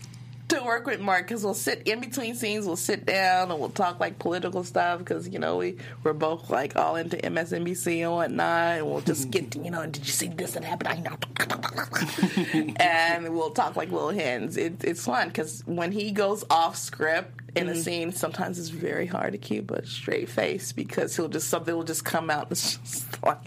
to 0.49 0.63
work 0.63 0.85
with 0.85 0.99
Mark 0.99 1.27
because 1.27 1.43
we'll 1.43 1.53
sit 1.53 1.83
in 1.85 1.99
between 1.99 2.35
scenes. 2.35 2.65
We'll 2.65 2.75
sit 2.75 3.05
down 3.05 3.51
and 3.51 3.59
we'll 3.59 3.69
talk 3.69 3.99
like 3.99 4.19
political 4.19 4.63
stuff 4.63 4.99
because 4.99 5.27
you 5.27 5.39
know 5.39 5.57
we 5.57 5.77
we're 6.03 6.13
both 6.13 6.49
like 6.49 6.75
all 6.75 6.95
into 6.95 7.17
MSNBC 7.17 8.01
and 8.03 8.11
whatnot, 8.11 8.77
and 8.77 8.85
we'll 8.85 9.01
just 9.01 9.31
get 9.31 9.51
to, 9.51 9.59
you 9.59 9.71
know. 9.71 9.85
Did 9.85 10.05
you 10.05 10.11
see 10.11 10.27
this 10.27 10.53
that 10.53 10.63
happened? 10.63 10.89
I 10.89 10.99
know. 11.01 12.73
and 12.77 13.35
we'll 13.35 13.51
talk 13.51 13.75
like 13.75 13.91
little 13.91 14.09
hens. 14.09 14.57
It, 14.57 14.83
it's 14.83 15.05
fun 15.05 15.29
because 15.29 15.63
when 15.65 15.91
he 15.91 16.11
goes 16.11 16.43
off 16.49 16.77
script 16.77 17.41
in 17.57 17.69
a 17.69 17.75
scene, 17.75 18.11
sometimes 18.11 18.59
it's 18.59 18.69
very 18.69 19.05
hard 19.05 19.33
to 19.33 19.37
keep 19.37 19.71
a 19.71 19.85
straight 19.85 20.29
face 20.29 20.71
because 20.71 21.15
he'll 21.15 21.27
just 21.27 21.49
something 21.49 21.75
will 21.75 21.83
just 21.83 22.05
come 22.05 22.29
out. 22.29 22.47
It's 22.51 22.77
just 22.83 23.23
like 23.23 23.39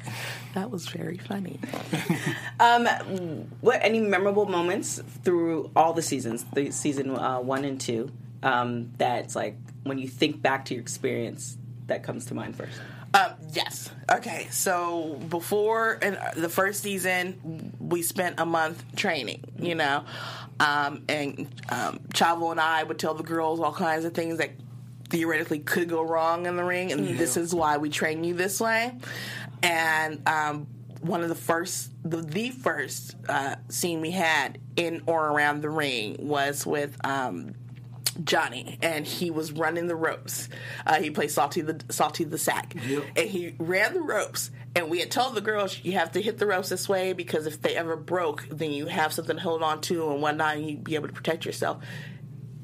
that 0.54 0.70
was 0.70 0.88
very 0.88 1.18
funny. 1.18 1.58
Um, 2.60 2.86
what 3.62 3.78
any 3.82 4.00
memorable 4.00 4.44
moments 4.44 5.00
through 5.24 5.70
all 5.74 5.94
the 5.94 6.02
seasons, 6.02 6.44
the 6.52 6.70
season 6.70 7.16
uh, 7.16 7.40
one 7.40 7.64
and 7.64 7.80
two, 7.80 8.12
um, 8.42 8.92
that's 8.98 9.34
like 9.34 9.56
when 9.84 9.96
you 9.96 10.06
think 10.08 10.42
back 10.42 10.66
to 10.66 10.74
your 10.74 10.82
experience 10.82 11.56
that 11.86 12.02
comes 12.02 12.26
to 12.26 12.34
mind 12.34 12.56
first? 12.56 12.78
Um, 13.12 13.32
yes. 13.52 13.90
Okay. 14.10 14.46
So 14.50 15.14
before 15.28 15.94
in 15.94 16.16
the 16.36 16.48
first 16.48 16.82
season, 16.82 17.72
we 17.80 18.02
spent 18.02 18.38
a 18.38 18.46
month 18.46 18.84
training. 18.94 19.42
You 19.58 19.74
know, 19.74 20.04
um, 20.60 21.02
and 21.08 21.48
um, 21.70 21.98
Chavo 22.12 22.50
and 22.50 22.60
I 22.60 22.82
would 22.82 22.98
tell 22.98 23.14
the 23.14 23.24
girls 23.24 23.58
all 23.60 23.72
kinds 23.72 24.04
of 24.04 24.14
things 24.14 24.38
that 24.38 24.50
theoretically 25.08 25.58
could 25.58 25.88
go 25.88 26.02
wrong 26.02 26.46
in 26.46 26.56
the 26.56 26.62
ring, 26.62 26.92
and 26.92 27.18
this 27.18 27.36
is 27.36 27.54
why 27.54 27.78
we 27.78 27.88
train 27.88 28.22
you 28.22 28.34
this 28.34 28.60
way. 28.60 28.92
And 29.62 30.26
um, 30.28 30.66
one 31.00 31.22
of 31.22 31.28
the 31.28 31.34
first, 31.34 31.90
the, 32.04 32.18
the 32.18 32.50
first 32.50 33.16
uh, 33.28 33.56
scene 33.68 34.00
we 34.00 34.12
had 34.12 34.58
in 34.76 35.02
or 35.06 35.28
around 35.28 35.62
the 35.62 35.70
ring 35.70 36.16
was 36.20 36.64
with. 36.64 36.96
Um, 37.04 37.54
Johnny, 38.24 38.78
and 38.82 39.06
he 39.06 39.30
was 39.30 39.52
running 39.52 39.86
the 39.86 39.96
ropes. 39.96 40.48
Uh, 40.86 41.00
he 41.00 41.10
played 41.10 41.30
Salty 41.30 41.60
the 41.60 41.80
Salty 41.90 42.24
the 42.24 42.38
Sack, 42.38 42.74
Yep. 42.86 43.04
and 43.16 43.28
he 43.28 43.54
ran 43.58 43.94
the 43.94 44.00
ropes. 44.02 44.50
And 44.76 44.88
we 44.88 45.00
had 45.00 45.10
told 45.10 45.34
the 45.34 45.40
girls 45.40 45.80
you 45.82 45.92
have 45.92 46.12
to 46.12 46.22
hit 46.22 46.38
the 46.38 46.46
ropes 46.46 46.68
this 46.68 46.88
way 46.88 47.12
because 47.12 47.46
if 47.46 47.60
they 47.60 47.74
ever 47.76 47.96
broke, 47.96 48.46
then 48.50 48.70
you 48.70 48.86
have 48.86 49.12
something 49.12 49.36
to 49.36 49.42
hold 49.42 49.62
on 49.62 49.80
to 49.82 50.10
and 50.12 50.22
whatnot, 50.22 50.56
and 50.56 50.66
you'd 50.70 50.84
be 50.84 50.94
able 50.94 51.08
to 51.08 51.14
protect 51.14 51.44
yourself. 51.44 51.82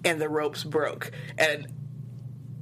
And 0.05 0.21
the 0.21 0.29
ropes 0.29 0.63
broke, 0.63 1.11
and 1.37 1.67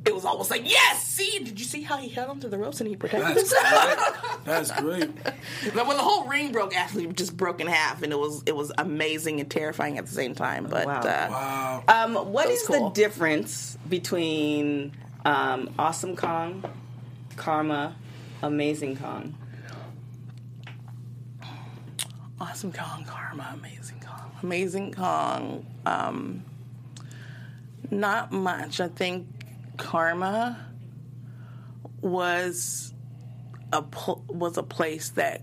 it 0.07 0.15
was 0.15 0.25
almost 0.25 0.51
like, 0.51 0.69
yes, 0.69 1.03
see, 1.07 1.39
did 1.43 1.59
you 1.59 1.65
see 1.65 1.83
how 1.83 1.97
he 1.97 2.09
held 2.09 2.29
onto 2.31 2.49
the 2.49 2.59
ropes 2.59 2.81
and 2.81 2.89
he 2.89 2.97
protected 2.97 3.37
That's 3.37 3.53
himself? 3.53 4.35
great. 4.35 4.45
That's 4.45 4.71
great. 4.81 5.11
But 5.75 5.87
when 5.87 5.97
the 5.97 6.03
whole 6.03 6.27
ring 6.27 6.53
broke, 6.53 6.77
actually 6.77 7.07
just 7.09 7.37
broke 7.37 7.61
in 7.61 7.67
half, 7.67 8.03
and 8.03 8.13
it 8.13 8.19
was 8.19 8.43
it 8.47 8.55
was 8.55 8.71
amazing 8.77 9.41
and 9.41 9.51
terrifying 9.51 9.97
at 9.99 10.07
the 10.07 10.13
same 10.13 10.35
time. 10.35 10.67
But 10.69 10.87
Wow. 10.87 11.01
uh, 11.01 11.27
Wow. 11.31 11.85
Um, 11.89 12.15
what 12.33 12.45
That 12.45 12.51
was 12.53 12.61
is 12.61 12.67
cool. 12.67 12.91
the 12.91 12.95
difference 12.95 13.79
between 13.89 14.93
um, 15.25 15.73
Awesome 15.79 16.17
Kong, 16.17 16.65
Karma, 17.37 17.97
Amazing 18.43 18.97
Kong? 18.99 19.35
Awesome 22.41 22.73
Kong, 22.73 23.05
Karma, 23.07 23.55
Amazing 23.59 24.01
Kong. 24.05 24.31
Amazing 24.43 24.93
Kong, 24.93 25.65
um, 25.87 26.45
not 27.91 28.33
much. 28.33 28.81
I 28.81 28.89
think 28.89 29.27
Karma 29.77 30.66
was 32.01 32.93
a 33.72 33.83
pl- 33.83 34.25
was 34.29 34.57
a 34.57 34.62
place 34.62 35.11
that 35.11 35.43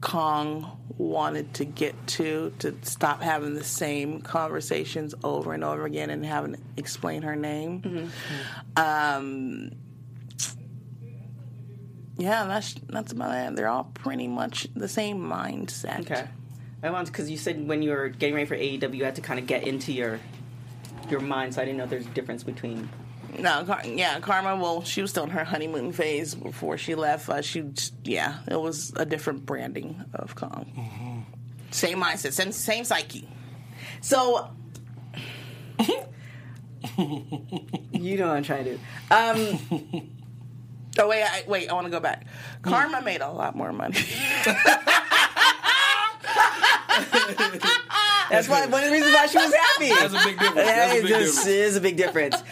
Kong 0.00 0.78
wanted 0.96 1.54
to 1.54 1.64
get 1.64 1.94
to 2.06 2.52
to 2.58 2.76
stop 2.82 3.22
having 3.22 3.54
the 3.54 3.64
same 3.64 4.20
conversations 4.20 5.14
over 5.22 5.52
and 5.52 5.62
over 5.64 5.84
again 5.84 6.10
and 6.10 6.24
having 6.24 6.54
to 6.54 6.60
explain 6.76 7.22
her 7.22 7.36
name. 7.36 8.10
Um, 8.76 9.72
yeah, 12.16 12.44
that's 12.44 12.74
that's 12.88 13.12
about 13.12 13.34
it. 13.34 13.56
They're 13.56 13.68
all 13.68 13.90
pretty 13.94 14.26
much 14.26 14.66
the 14.74 14.88
same 14.88 15.18
mindset. 15.18 16.00
Okay. 16.00 16.26
I 16.82 16.90
want 16.90 17.08
because 17.08 17.30
you 17.30 17.36
said 17.36 17.66
when 17.66 17.82
you 17.82 17.90
were 17.90 18.08
getting 18.08 18.34
ready 18.34 18.46
for 18.46 18.56
AEW, 18.56 18.94
you 18.94 19.04
had 19.04 19.16
to 19.16 19.20
kind 19.20 19.38
of 19.40 19.46
get 19.46 19.66
into 19.66 19.92
your 19.92 20.20
your 21.10 21.20
mind. 21.20 21.54
So 21.54 21.62
I 21.62 21.64
didn't 21.64 21.78
know 21.78 21.86
there's 21.86 22.06
a 22.06 22.10
difference 22.10 22.42
between. 22.44 22.88
No, 23.38 23.64
Car- 23.64 23.82
yeah, 23.86 24.18
Karma. 24.20 24.56
Well, 24.56 24.82
she 24.82 25.00
was 25.02 25.10
still 25.10 25.24
in 25.24 25.30
her 25.30 25.44
honeymoon 25.44 25.92
phase 25.92 26.34
before 26.34 26.76
she 26.78 26.94
left. 26.94 27.28
Uh, 27.28 27.40
she, 27.42 27.60
just- 27.62 27.94
yeah, 28.04 28.38
it 28.50 28.60
was 28.60 28.92
a 28.96 29.04
different 29.06 29.46
branding 29.46 30.04
of 30.14 30.34
Kong. 30.34 31.24
Same 31.70 32.00
mindset, 32.02 32.32
same, 32.32 32.50
same 32.52 32.84
psyche. 32.84 33.28
So 34.00 34.48
you 36.98 38.16
know 38.16 38.28
what 38.28 38.36
I'm 38.36 38.42
trying 38.42 38.64
to 38.64 38.76
do. 38.76 38.80
Um, 39.10 40.10
Oh 41.00 41.06
wait, 41.06 41.22
I, 41.22 41.44
wait, 41.46 41.68
I 41.70 41.74
want 41.74 41.84
to 41.86 41.92
go 41.92 42.00
back. 42.00 42.26
Karma 42.62 43.00
made 43.02 43.20
a 43.20 43.30
lot 43.30 43.54
more 43.54 43.72
money. 43.72 43.94
that's 48.30 48.48
why 48.48 48.66
one 48.66 48.82
of 48.82 48.88
the 48.90 48.92
reasons 48.92 49.14
why 49.14 49.26
she 49.26 49.38
was 49.38 49.54
happy. 49.54 49.88
That's 49.90 50.14
a 50.14 50.26
big 50.26 50.38
difference. 50.38 50.56
Yeah, 50.68 50.76
That's 50.86 50.98
a 50.98 51.02
big 51.02 51.08
just 51.08 51.36
difference. 51.36 51.46
is 51.46 51.76
a 51.76 51.80
big 51.80 51.96
difference. 51.96 52.42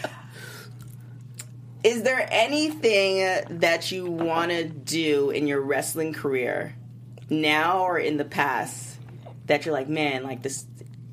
Is 1.87 2.03
there 2.03 2.27
anything 2.29 3.59
that 3.59 3.93
you 3.93 4.11
want 4.11 4.51
to 4.51 4.65
do 4.65 5.29
in 5.29 5.47
your 5.47 5.61
wrestling 5.61 6.11
career 6.11 6.75
now 7.29 7.83
or 7.83 7.97
in 7.97 8.17
the 8.17 8.25
past 8.25 8.97
that 9.45 9.65
you're 9.65 9.71
like, 9.71 9.87
man, 9.87 10.23
like 10.23 10.43
this, 10.43 10.65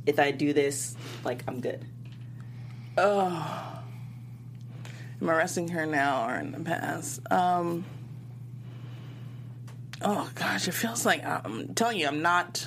if 0.05 0.19
I 0.19 0.33
do 0.33 0.53
this, 0.53 0.97
like 1.23 1.45
I'm 1.47 1.61
good? 1.61 1.87
Oh, 2.99 3.83
am 5.23 5.31
I 5.31 5.37
wrestling 5.37 5.69
her 5.69 5.87
now 5.87 6.29
or 6.29 6.35
in 6.41 6.51
the 6.51 6.59
past? 6.59 7.21
Um, 7.31 7.85
oh 10.03 10.29
gosh, 10.35 10.67
it 10.67 10.75
feels 10.75 11.07
like 11.07 11.25
I'm 11.25 11.73
telling 11.75 12.01
you, 12.01 12.09
I'm 12.09 12.21
not. 12.21 12.67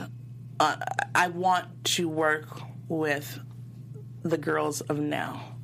Uh, 0.61 0.77
I 1.13 1.27
want 1.27 1.83
to 1.95 2.07
work 2.07 2.47
with 2.87 3.37
the 4.23 4.37
girls 4.37 4.79
of 4.79 4.97
now. 4.97 5.56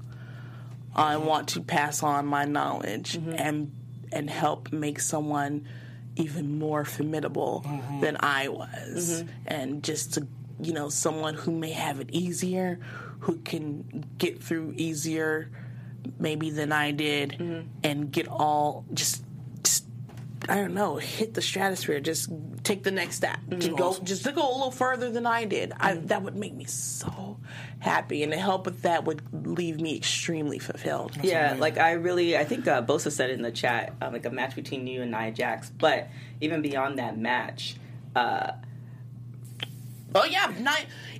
I 0.95 1.17
want 1.17 1.49
to 1.49 1.61
pass 1.61 2.03
on 2.03 2.25
my 2.25 2.45
knowledge 2.45 3.13
mm-hmm. 3.13 3.33
and 3.37 3.71
and 4.11 4.29
help 4.29 4.71
make 4.71 4.99
someone 4.99 5.67
even 6.15 6.59
more 6.59 6.85
formidable 6.85 7.63
mm-hmm. 7.65 8.01
than 8.01 8.17
I 8.19 8.47
was, 8.47 9.23
mm-hmm. 9.23 9.29
and 9.47 9.83
just 9.83 10.13
to 10.15 10.27
you 10.61 10.73
know 10.73 10.89
someone 10.89 11.33
who 11.33 11.51
may 11.51 11.71
have 11.71 11.99
it 11.99 12.09
easier, 12.11 12.79
who 13.19 13.37
can 13.37 14.05
get 14.17 14.43
through 14.43 14.73
easier, 14.75 15.49
maybe 16.19 16.51
than 16.51 16.71
I 16.71 16.91
did, 16.91 17.39
and 17.83 18.11
get 18.11 18.27
all 18.27 18.85
just 18.93 18.93
just 18.93 19.23
I 20.49 20.55
don't 20.55 20.73
know, 20.73 20.97
hit 20.97 21.33
the 21.33 21.41
stratosphere, 21.41 21.99
just 21.99 22.29
take 22.63 22.83
the 22.83 22.91
next 22.91 23.15
step, 23.15 23.39
just 23.57 23.75
go, 23.75 23.97
just 24.03 24.23
to 24.25 24.31
go 24.31 24.41
a 24.41 24.53
little 24.53 24.71
further 24.71 25.09
than 25.09 25.25
I 25.25 25.45
did. 25.45 25.73
I, 25.79 25.95
that 25.95 26.21
would 26.23 26.35
make 26.35 26.53
me 26.53 26.65
so 26.65 27.37
happy, 27.79 28.23
and 28.23 28.31
to 28.31 28.37
help 28.37 28.65
with 28.65 28.81
that 28.83 29.05
would 29.05 29.21
leave 29.45 29.79
me 29.79 29.95
extremely 29.95 30.59
fulfilled. 30.59 31.17
Yeah, 31.21 31.55
like 31.57 31.77
I 31.77 31.93
really, 31.93 32.37
I 32.37 32.43
think 32.43 32.67
uh, 32.67 32.81
Bosa 32.81 33.11
said 33.11 33.29
it 33.29 33.33
in 33.33 33.41
the 33.41 33.51
chat, 33.51 33.93
uh, 34.01 34.09
like 34.11 34.25
a 34.25 34.29
match 34.29 34.55
between 34.55 34.87
you 34.87 35.01
and 35.01 35.11
Nia 35.11 35.31
Jax. 35.31 35.69
But 35.69 36.09
even 36.41 36.61
beyond 36.61 36.99
that 36.99 37.17
match, 37.17 37.75
uh, 38.15 38.53
Oh 40.15 40.25
yeah, 40.25 40.51
Nia, 40.59 40.71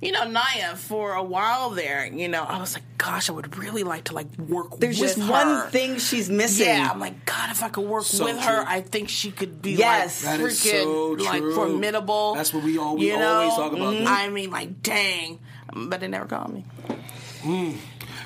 you 0.02 0.12
know 0.12 0.24
Naya 0.24 0.76
for 0.76 1.14
a 1.14 1.22
while 1.22 1.70
there. 1.70 2.06
You 2.06 2.28
know, 2.28 2.44
I 2.44 2.58
was 2.60 2.74
like, 2.74 2.84
gosh, 2.96 3.28
I 3.28 3.32
would 3.32 3.56
really 3.58 3.82
like 3.82 4.04
to 4.04 4.14
like 4.14 4.28
work. 4.38 4.78
There's 4.78 5.00
with 5.00 5.16
just 5.16 5.26
her. 5.26 5.32
one 5.32 5.70
thing 5.70 5.98
she's 5.98 6.30
missing. 6.30 6.66
Yeah, 6.68 6.90
I'm 6.92 7.00
like, 7.00 7.24
God, 7.26 7.50
if 7.50 7.62
I 7.62 7.68
could 7.70 7.86
work 7.86 8.04
So 8.04 8.24
with 8.24 8.36
true. 8.36 8.42
her, 8.46 8.64
I 8.66 8.82
think 8.82 9.08
she 9.08 9.30
could 9.32 9.60
be 9.60 9.72
Yes. 9.72 10.24
like 10.24 10.38
That 10.38 10.46
is 10.46 10.60
freaking 10.64 10.82
so 10.84 11.24
like 11.24 11.40
true. 11.40 11.54
formidable. 11.54 12.34
That's 12.34 12.54
what 12.54 12.62
we 12.62 12.78
al- 12.78 12.96
we 12.96 13.08
you 13.10 13.18
know? 13.18 13.40
always 13.40 13.54
talk 13.56 13.72
about 13.72 13.94
Mhm. 13.94 14.06
I 14.06 14.28
mean, 14.28 14.50
like, 14.50 14.80
dang, 14.82 15.40
but 15.72 16.00
they 16.00 16.08
never 16.08 16.26
called 16.26 16.52
me. 16.54 16.64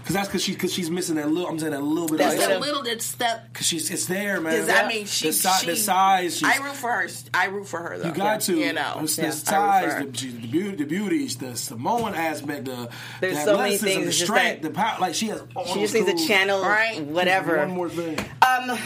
Because 0.09 0.15
that's 0.23 0.29
because 0.29 0.43
she, 0.43 0.55
cause 0.55 0.73
she's 0.73 0.91
missing 0.91 1.17
that 1.17 1.29
little. 1.31 1.51
I'm 1.51 1.59
saying 1.59 1.73
that 1.73 1.83
little 1.83 2.09
bit. 2.09 2.17
That's 2.17 2.33
of 2.37 2.41
Just 2.41 2.49
what 2.51 2.57
a 2.57 2.61
little 2.65 2.83
bit 2.83 3.03
step. 3.03 3.53
Because 3.53 3.67
she's 3.67 3.91
it's 3.91 4.07
there, 4.07 4.41
man. 4.41 4.55
Because 4.55 4.71
I 4.71 4.89
mean, 4.89 5.05
she, 5.05 5.27
the, 5.27 5.33
si- 5.35 5.61
she 5.61 5.67
the 5.67 5.77
size. 5.77 6.39
She's, 6.39 6.49
I 6.49 6.57
root 6.65 6.77
for 6.77 6.91
her. 6.91 7.09
I 7.35 7.45
root 7.49 7.67
for 7.69 7.79
her 7.79 7.99
though. 7.99 8.09
You 8.09 8.15
got 8.15 8.41
to. 8.41 8.57
You 8.57 8.73
know, 8.73 9.01
It's 9.03 9.17
the 9.17 9.23
Yeah, 9.25 9.29
I 9.29 9.33
root 9.33 9.37
size, 9.45 9.85
for 9.85 9.91
her. 9.99 10.05
the, 10.07 10.31
the 10.31 10.47
beauty, 10.49 10.77
the 10.77 10.85
beauty, 10.87 11.27
the 11.29 11.55
Samoan 11.57 12.15
aspect, 12.15 12.65
the, 12.65 12.89
There's 13.21 13.37
the 13.37 13.45
so 13.45 13.59
many 13.59 13.77
things, 13.77 14.07
the 14.07 14.13
strength, 14.13 14.63
that- 14.63 14.69
the 14.69 14.75
power. 14.75 14.97
Like 14.99 15.15
she 15.15 15.27
has. 15.27 15.43
All 15.55 15.67
She 15.67 15.81
just 15.81 15.93
needs 15.93 16.07
to 16.07 16.13
tools. 16.13 16.27
channel 16.27 16.63
Right. 16.63 17.03
whatever. 17.05 17.59
One 17.59 17.73
more 17.73 17.91
thing. 17.91 18.19
Um, 18.19 18.71
all 18.71 18.79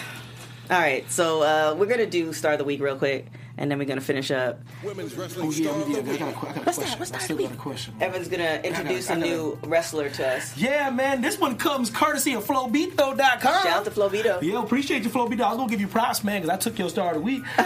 right, 0.70 1.08
so 1.08 1.42
uh, 1.42 1.76
we're 1.78 1.86
gonna 1.86 2.04
do 2.06 2.32
star 2.32 2.54
of 2.54 2.58
the 2.58 2.64
week 2.64 2.80
real 2.82 2.96
quick, 2.96 3.26
and 3.62 3.70
then 3.70 3.78
we're 3.78 3.84
gonna 3.86 4.00
finish 4.00 4.30
up. 4.32 4.60
Women's 4.84 5.16
Oh, 5.16 5.20
wrestling 5.22 5.52
yeah, 5.52 5.70
star 5.70 5.78
yeah, 5.78 5.84
I 5.84 5.88
got 5.88 5.98
a, 5.98 6.02
week. 6.02 6.18
que- 6.18 6.24
I 6.24 6.32
got 6.32 6.56
a 6.56 6.60
What's 6.60 6.64
that? 6.64 6.74
question. 6.74 6.98
What's 6.98 7.10
I 7.10 7.14
that 7.14 7.22
still 7.22 7.36
got 7.38 7.52
a 7.52 7.54
question. 7.56 7.94
Evan's 8.00 8.28
gonna 8.28 8.60
introduce 8.64 9.08
I 9.08 9.14
a 9.14 9.16
gotta- 9.16 9.30
new 9.30 9.58
wrestler 9.64 10.10
to 10.10 10.28
us. 10.28 10.56
Yeah, 10.58 10.90
man, 10.90 11.22
this 11.22 11.38
one 11.38 11.56
comes 11.56 11.88
courtesy 11.88 12.34
of 12.34 12.44
FlowBito.com. 12.44 13.38
Shout 13.40 13.66
out 13.66 13.84
to 13.84 13.90
Flobito. 13.92 14.42
Yeah, 14.42 14.62
appreciate 14.62 15.04
you, 15.04 15.10
Flobito. 15.10 15.42
I 15.42 15.48
was 15.50 15.56
gonna 15.58 15.70
give 15.70 15.80
you 15.80 15.86
props, 15.88 16.24
man, 16.24 16.42
because 16.42 16.54
I 16.54 16.58
took 16.58 16.78
your 16.78 16.90
star 16.90 17.10
of 17.10 17.14
the 17.14 17.20
week. 17.22 17.44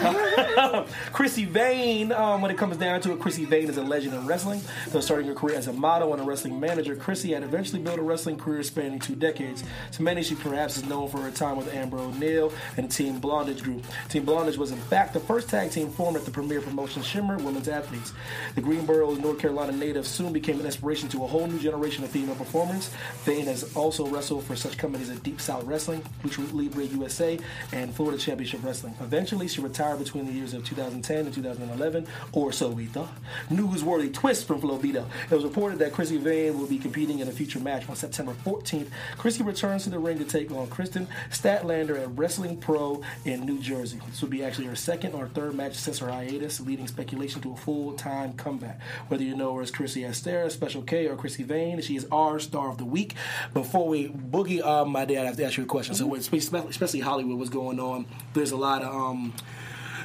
Krissy 1.12 1.46
Vaine, 1.46 2.12
um, 2.12 2.40
when 2.42 2.50
it 2.50 2.58
comes 2.58 2.76
down 2.76 3.00
to 3.00 3.12
it, 3.12 3.18
Krissy 3.18 3.46
Vaine 3.46 3.68
is 3.68 3.76
a 3.76 3.82
legend 3.82 4.14
in 4.14 4.26
wrestling. 4.26 4.60
Though 4.88 5.00
starting 5.00 5.26
her 5.28 5.34
career 5.34 5.56
as 5.56 5.66
a 5.66 5.72
model 5.72 6.12
and 6.12 6.20
a 6.22 6.24
wrestling 6.24 6.58
manager, 6.60 6.94
Krissy 6.96 7.32
had 7.32 7.42
eventually 7.42 7.80
built 7.80 7.98
a 7.98 8.02
wrestling 8.02 8.36
career 8.38 8.62
spanning 8.62 8.98
two 8.98 9.14
decades. 9.14 9.64
To 9.92 10.02
many, 10.02 10.22
she 10.22 10.34
perhaps 10.34 10.76
is 10.76 10.84
known 10.84 11.08
for 11.08 11.18
her 11.18 11.30
time 11.30 11.56
with 11.56 11.72
Amber 11.74 11.98
O'Neal 11.98 12.52
and 12.76 12.88
the 12.88 12.92
Team 12.92 13.18
Blondage 13.18 13.62
group. 13.62 13.84
Team 14.08 14.24
Blondage 14.24 14.56
was, 14.58 14.70
in 14.72 14.78
fact, 14.78 15.14
the 15.14 15.20
first 15.20 15.48
tag 15.48 15.70
team 15.70 15.85
formed 15.90 16.16
at 16.16 16.24
the 16.24 16.30
premier 16.30 16.60
promotion 16.60 17.02
Shimmer 17.02 17.36
Women's 17.38 17.68
Athletes. 17.68 18.12
The 18.54 18.60
Greensboro, 18.60 19.14
North 19.14 19.38
Carolina 19.38 19.72
native 19.72 20.06
soon 20.06 20.32
became 20.32 20.60
an 20.60 20.66
inspiration 20.66 21.08
to 21.10 21.24
a 21.24 21.26
whole 21.26 21.46
new 21.46 21.58
generation 21.58 22.04
of 22.04 22.10
female 22.10 22.34
performers. 22.34 22.90
Vaine 23.24 23.46
has 23.46 23.74
also 23.76 24.06
wrestled 24.06 24.44
for 24.44 24.56
such 24.56 24.78
companies 24.78 25.10
as 25.10 25.20
Deep 25.20 25.40
South 25.40 25.64
Wrestling, 25.64 26.02
Lucha 26.22 26.52
Libre 26.52 26.84
USA, 26.84 27.38
and 27.72 27.94
Florida 27.94 28.18
Championship 28.18 28.62
Wrestling. 28.62 28.94
Eventually, 29.00 29.48
she 29.48 29.60
retired 29.60 29.98
between 29.98 30.26
the 30.26 30.32
years 30.32 30.54
of 30.54 30.64
2010 30.64 31.26
and 31.26 31.34
2011, 31.34 32.06
or 32.32 32.52
so 32.52 32.68
we 32.68 32.86
thought. 32.86 33.12
Newsworthy 33.50 34.12
twist 34.12 34.46
from 34.46 34.60
Flobito. 34.60 35.06
It 35.30 35.34
was 35.34 35.44
reported 35.44 35.78
that 35.80 35.92
Krissy 35.92 36.18
Vaine 36.18 36.58
will 36.58 36.66
be 36.66 36.78
competing 36.78 37.20
in 37.20 37.28
a 37.28 37.32
future 37.32 37.60
match 37.60 37.88
on 37.88 37.96
September 37.96 38.34
14th. 38.44 38.88
Krissy 39.18 39.44
returns 39.44 39.84
to 39.84 39.90
the 39.90 39.98
ring 39.98 40.18
to 40.18 40.24
take 40.24 40.50
on 40.50 40.66
Kristen 40.68 41.08
Statlander 41.30 42.00
at 42.00 42.16
Wrestling 42.16 42.56
Pro 42.56 43.02
in 43.24 43.44
New 43.44 43.58
Jersey. 43.58 44.00
This 44.08 44.22
will 44.22 44.28
be 44.28 44.44
actually 44.44 44.66
her 44.66 44.76
second 44.76 45.14
or 45.14 45.28
third 45.28 45.54
match 45.54 45.65
since 45.74 45.98
her 45.98 46.10
hiatus, 46.10 46.60
leading 46.60 46.86
speculation 46.86 47.40
to 47.42 47.52
a 47.52 47.56
full-time 47.56 48.34
comeback. 48.34 48.80
Whether 49.08 49.24
you 49.24 49.36
know 49.36 49.54
her 49.56 49.62
as 49.62 49.70
Chrissy 49.70 50.02
Astera, 50.02 50.50
Special 50.50 50.82
K, 50.82 51.06
or 51.06 51.16
Krissy 51.16 51.44
Vaine, 51.44 51.80
she 51.80 51.96
is 51.96 52.06
our 52.10 52.38
star 52.38 52.70
of 52.70 52.78
the 52.78 52.84
week. 52.84 53.14
Before 53.54 53.88
we 53.88 54.08
boogie, 54.08 54.62
um, 54.64 54.90
my 54.90 55.04
dad, 55.04 55.22
I 55.22 55.26
have 55.26 55.36
to 55.36 55.44
ask 55.44 55.56
you 55.56 55.64
a 55.64 55.66
question. 55.66 55.94
So, 55.94 56.14
especially 56.14 57.00
Hollywood, 57.00 57.38
what's 57.38 57.50
going 57.50 57.80
on? 57.80 58.06
There's 58.34 58.52
a 58.52 58.56
lot 58.56 58.82
of 58.82 58.94
um, 58.94 59.34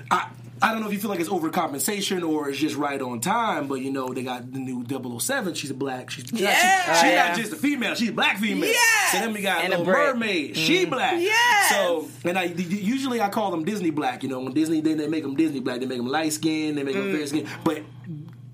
I. 0.09 0.29
I 0.63 0.71
don't 0.71 0.81
know 0.81 0.87
if 0.87 0.93
you 0.93 0.99
feel 0.99 1.09
like 1.09 1.19
it's 1.19 1.29
overcompensation 1.29 2.27
or 2.27 2.49
it's 2.49 2.59
just 2.59 2.75
right 2.75 3.01
on 3.01 3.19
time, 3.19 3.67
but 3.67 3.75
you 3.75 3.91
know 3.91 4.13
they 4.13 4.21
got 4.21 4.51
the 4.51 4.59
new 4.59 4.85
007. 5.19 5.55
She's 5.55 5.71
a 5.71 5.73
black. 5.73 6.11
She's 6.11 6.31
Yeah. 6.31 6.53
she, 6.93 7.01
she 7.01 7.07
Oh, 7.07 7.09
yeah. 7.09 7.27
not 7.27 7.37
just 7.37 7.53
a 7.53 7.55
female. 7.55 7.95
She's 7.95 8.09
a 8.09 8.13
black 8.13 8.37
female. 8.37 8.69
Yes. 8.69 9.11
So 9.11 9.17
then 9.19 9.33
we 9.33 9.41
got 9.41 9.61
And 9.63 9.71
Little 9.71 9.85
Brit. 9.85 10.15
Mermaid. 10.15 10.55
She 10.57 10.85
mm. 10.85 10.89
black. 10.91 11.19
Yes. 11.19 11.69
So 11.69 12.07
and 12.23 12.37
I 12.37 12.43
usually 12.43 13.21
I 13.21 13.29
call 13.29 13.49
them 13.49 13.65
Disney 13.65 13.89
black. 13.89 14.21
You 14.21 14.29
know 14.29 14.39
when 14.39 14.53
Disney 14.53 14.81
then 14.81 14.97
they 14.97 15.07
make 15.07 15.23
them 15.23 15.35
Disney 15.35 15.61
black. 15.61 15.79
They 15.79 15.87
make 15.87 15.97
them 15.97 16.07
light 16.07 16.33
skin. 16.33 16.75
They 16.75 16.83
make 16.83 16.95
them 16.95 17.11
fair 17.11 17.23
mm. 17.23 17.27
skin. 17.27 17.49
But 17.63 17.81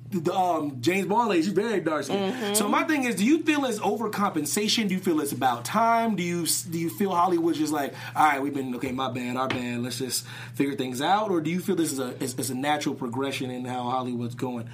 the, 0.10 0.34
um, 0.34 0.78
James 0.80 1.08
Bond 1.08 1.30
lady, 1.30 1.44
she's 1.44 1.52
very 1.52 1.80
dark 1.82 2.06
skinned 2.06 2.56
So 2.56 2.68
my 2.68 2.84
thing 2.84 3.04
is, 3.04 3.16
do 3.16 3.26
you 3.26 3.44
feel 3.44 3.66
it's 3.66 3.80
overcompensation? 3.80 4.88
Do 4.88 4.94
you 4.94 5.02
feel 5.02 5.20
it's 5.20 5.34
about 5.34 5.66
time? 5.66 6.16
Do 6.16 6.24
you 6.24 6.46
do 6.46 6.80
you 6.80 6.90
feel 6.90 7.12
Hollywood's 7.12 7.58
just 7.58 7.74
like, 7.74 7.94
all 8.16 8.26
right, 8.26 8.42
we've 8.42 8.54
been 8.54 8.74
okay, 8.76 8.92
my 8.92 9.12
band, 9.12 9.38
our 9.38 9.48
band, 9.48 9.84
let's 9.84 9.98
just 9.98 10.26
figure 10.56 10.76
things 10.76 11.02
out, 11.02 11.30
or 11.30 11.42
do 11.42 11.50
you 11.50 11.60
feel 11.60 11.76
this 11.76 11.92
is 11.92 12.00
a 12.00 12.16
is, 12.24 12.36
is 12.36 12.50
a 12.50 12.56
natural 12.56 12.96
progression 12.96 13.52
in 13.52 13.66
how 13.66 13.84
Hollywood's 13.90 14.36
going? 14.36 14.70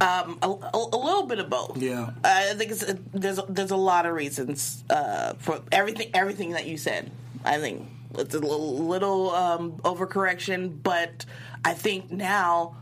Um, 0.00 0.38
a, 0.42 0.48
a, 0.48 0.88
a 0.92 0.98
little 0.98 1.26
bit 1.26 1.38
of 1.38 1.48
both. 1.48 1.78
Yeah. 1.78 2.10
I 2.22 2.54
think 2.54 2.72
it's 2.72 2.84
there's 3.12 3.38
a, 3.38 3.46
there's 3.48 3.70
a 3.70 3.76
lot 3.76 4.04
of 4.04 4.14
reasons 4.14 4.84
uh, 4.90 5.34
for 5.38 5.62
everything 5.72 6.10
everything 6.12 6.50
that 6.50 6.66
you 6.66 6.76
said. 6.76 7.10
I 7.44 7.58
think 7.58 7.88
it's 8.18 8.34
a 8.34 8.40
little, 8.40 8.78
little 8.78 9.30
um, 9.30 9.72
overcorrection, 9.78 10.82
but 10.82 11.24
I 11.64 11.72
think 11.72 12.10
now. 12.10 12.76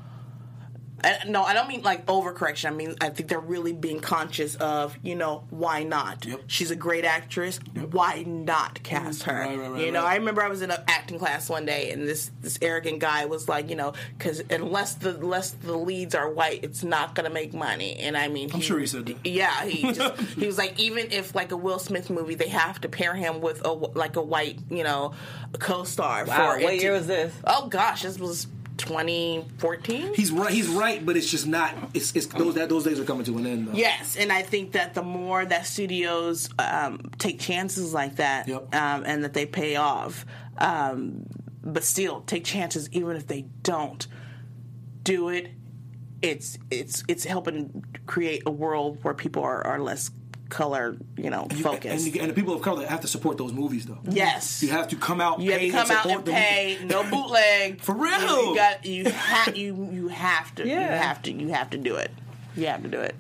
I, 1.05 1.19
no, 1.27 1.43
I 1.43 1.55
don't 1.55 1.69
mean 1.69 1.83
like 1.83 2.07
overcorrection. 2.07 2.67
I 2.67 2.71
mean, 2.71 2.97
I 3.01 3.11
think 3.11 3.29
they're 3.29 3.41
really 3.41 3.73
being 3.73 4.01
conscious 4.01 4.55
of, 4.57 4.97
you 5.03 5.15
know, 5.15 5.45
why 5.51 5.83
not? 5.83 6.25
Yep. 6.25 6.43
She's 6.47 6.71
a 6.71 6.77
great 6.77 7.05
actress. 7.05 7.59
Why 7.91 8.23
not 8.27 8.83
cast 8.83 9.23
mm, 9.23 9.25
her? 9.25 9.41
Right, 9.41 9.59
right, 9.59 9.71
right, 9.71 9.85
you 9.85 9.93
know, 9.93 10.03
right. 10.03 10.13
I 10.13 10.17
remember 10.17 10.43
I 10.43 10.49
was 10.49 10.63
in 10.63 10.71
an 10.71 10.81
acting 10.89 11.19
class 11.19 11.49
one 11.49 11.67
day, 11.67 11.91
and 11.91 12.07
this 12.07 12.31
this 12.41 12.59
arrogant 12.63 13.01
guy 13.01 13.27
was 13.27 13.49
like, 13.49 13.71
you 13.71 13.77
know, 13.77 13.95
because 14.17 14.43
unless 14.51 14.95
the 14.95 15.17
unless 15.17 15.51
the 15.51 15.77
leads 15.77 16.15
are 16.15 16.31
white, 16.31 16.63
it's 16.63 16.85
not 16.85 17.15
gonna 17.15 17.31
make 17.31 17.53
money. 17.53 17.97
And 17.97 18.17
I 18.17 18.29
mean, 18.29 18.51
I'm 18.53 18.61
sure 18.61 18.79
he 18.79 18.87
said 18.87 19.07
that. 19.07 19.27
Yeah, 19.27 19.65
he 19.65 19.93
just 19.93 20.21
he 20.21 20.47
was 20.47 20.59
like, 20.59 20.79
even 20.79 21.11
if 21.11 21.35
like 21.35 21.53
a 21.53 21.57
Will 21.57 21.79
Smith 21.79 22.11
movie, 22.11 22.35
they 22.35 22.49
have 22.49 22.81
to 22.83 22.89
pair 22.89 23.15
him 23.15 23.41
with 23.41 23.65
a 23.65 23.73
like 23.73 24.17
a 24.17 24.23
white, 24.23 24.59
you 24.71 24.85
know, 24.85 25.15
co-star. 25.59 26.25
Wow, 26.25 26.55
for 26.55 26.63
what 26.63 26.75
it 26.75 26.83
year 26.83 26.93
to- 26.93 26.99
was 26.99 27.07
this? 27.07 27.35
Oh 27.45 27.67
gosh, 27.67 28.03
this 28.03 28.19
was 28.19 28.47
2014. 28.83 30.15
He's 30.15 30.31
right. 30.33 30.51
He's 30.53 30.69
right, 30.69 31.05
but 31.05 31.17
it's 31.17 31.31
just 31.31 31.47
not. 31.47 31.75
It's, 31.95 32.15
it's 32.15 32.27
those 32.27 32.55
that 32.55 32.69
those 32.69 32.85
days 32.85 32.99
are 33.01 33.05
coming 33.05 33.25
to 33.25 33.39
an 33.39 33.47
end. 33.47 33.69
Though. 33.69 33.73
Yes, 33.75 34.17
and 34.17 34.33
I 34.33 34.43
think 34.43 34.73
that 34.73 34.95
the 34.95 35.03
more 35.03 35.45
that 35.45 35.67
studios 35.67 36.49
um, 36.59 37.11
take 37.19 37.41
chances 37.41 37.93
like 37.95 38.17
that, 38.17 38.49
Yep. 38.49 38.75
um, 38.75 39.05
and 39.07 39.25
that 39.25 39.33
they 39.35 39.47
pay 39.47 39.77
off, 39.77 40.27
um, 40.59 41.25
but 41.63 41.85
still 41.85 42.21
take 42.23 42.45
chances 42.45 42.89
even 42.93 43.17
if 43.17 43.27
they 43.27 43.43
don't 43.63 44.07
do 45.03 45.29
it, 45.29 45.49
it's 46.21 46.59
it's 46.71 47.03
it's 47.09 47.25
helping 47.25 47.85
create 48.07 48.43
a 48.47 48.51
world 48.51 48.99
where 49.03 49.15
people 49.15 49.43
are, 49.43 49.67
are 49.67 49.81
less 49.81 50.11
color, 50.53 50.97
you 51.17 51.31
know, 51.31 51.47
You- 51.51 51.63
focused. 51.63 52.07
And, 52.07 52.17
and 52.17 52.31
the 52.31 52.35
people 52.35 52.55
of 52.55 52.61
color 52.63 52.87
have 52.87 53.01
to 53.01 53.09
support 53.09 53.39
those 53.39 53.53
movies, 53.53 53.87
though. 53.87 53.99
yes, 54.09 54.63
You 54.63 54.69
have 54.71 54.87
to 54.89 54.97
come 54.97 55.21
out. 55.21 55.41
you 55.41 55.51
have 55.53 55.61
to 55.63 55.71
come 55.71 55.91
out 55.91 56.07
and 56.07 56.25
pay. 56.27 56.77
movie. 56.81 56.95
No 56.95 57.03
bootleg. 57.11 57.81
For 57.87 57.95
real. 57.95 58.21
You, 58.21 58.49
you 58.51 58.55
got 58.57 58.85
you 58.85 59.05
have 59.11 59.57
you 59.57 59.89
you 59.93 60.09
have 60.09 60.55
to 60.57 60.69
you 60.69 60.77
have 60.77 61.23
to 61.23 61.33
you 61.33 61.49
have 61.49 61.71
to 61.71 61.79
do 61.79 61.97
it. 61.97 62.11
You 62.57 62.67
have 62.67 62.83
to 62.83 62.89
do 62.89 63.01
it. 63.01 63.15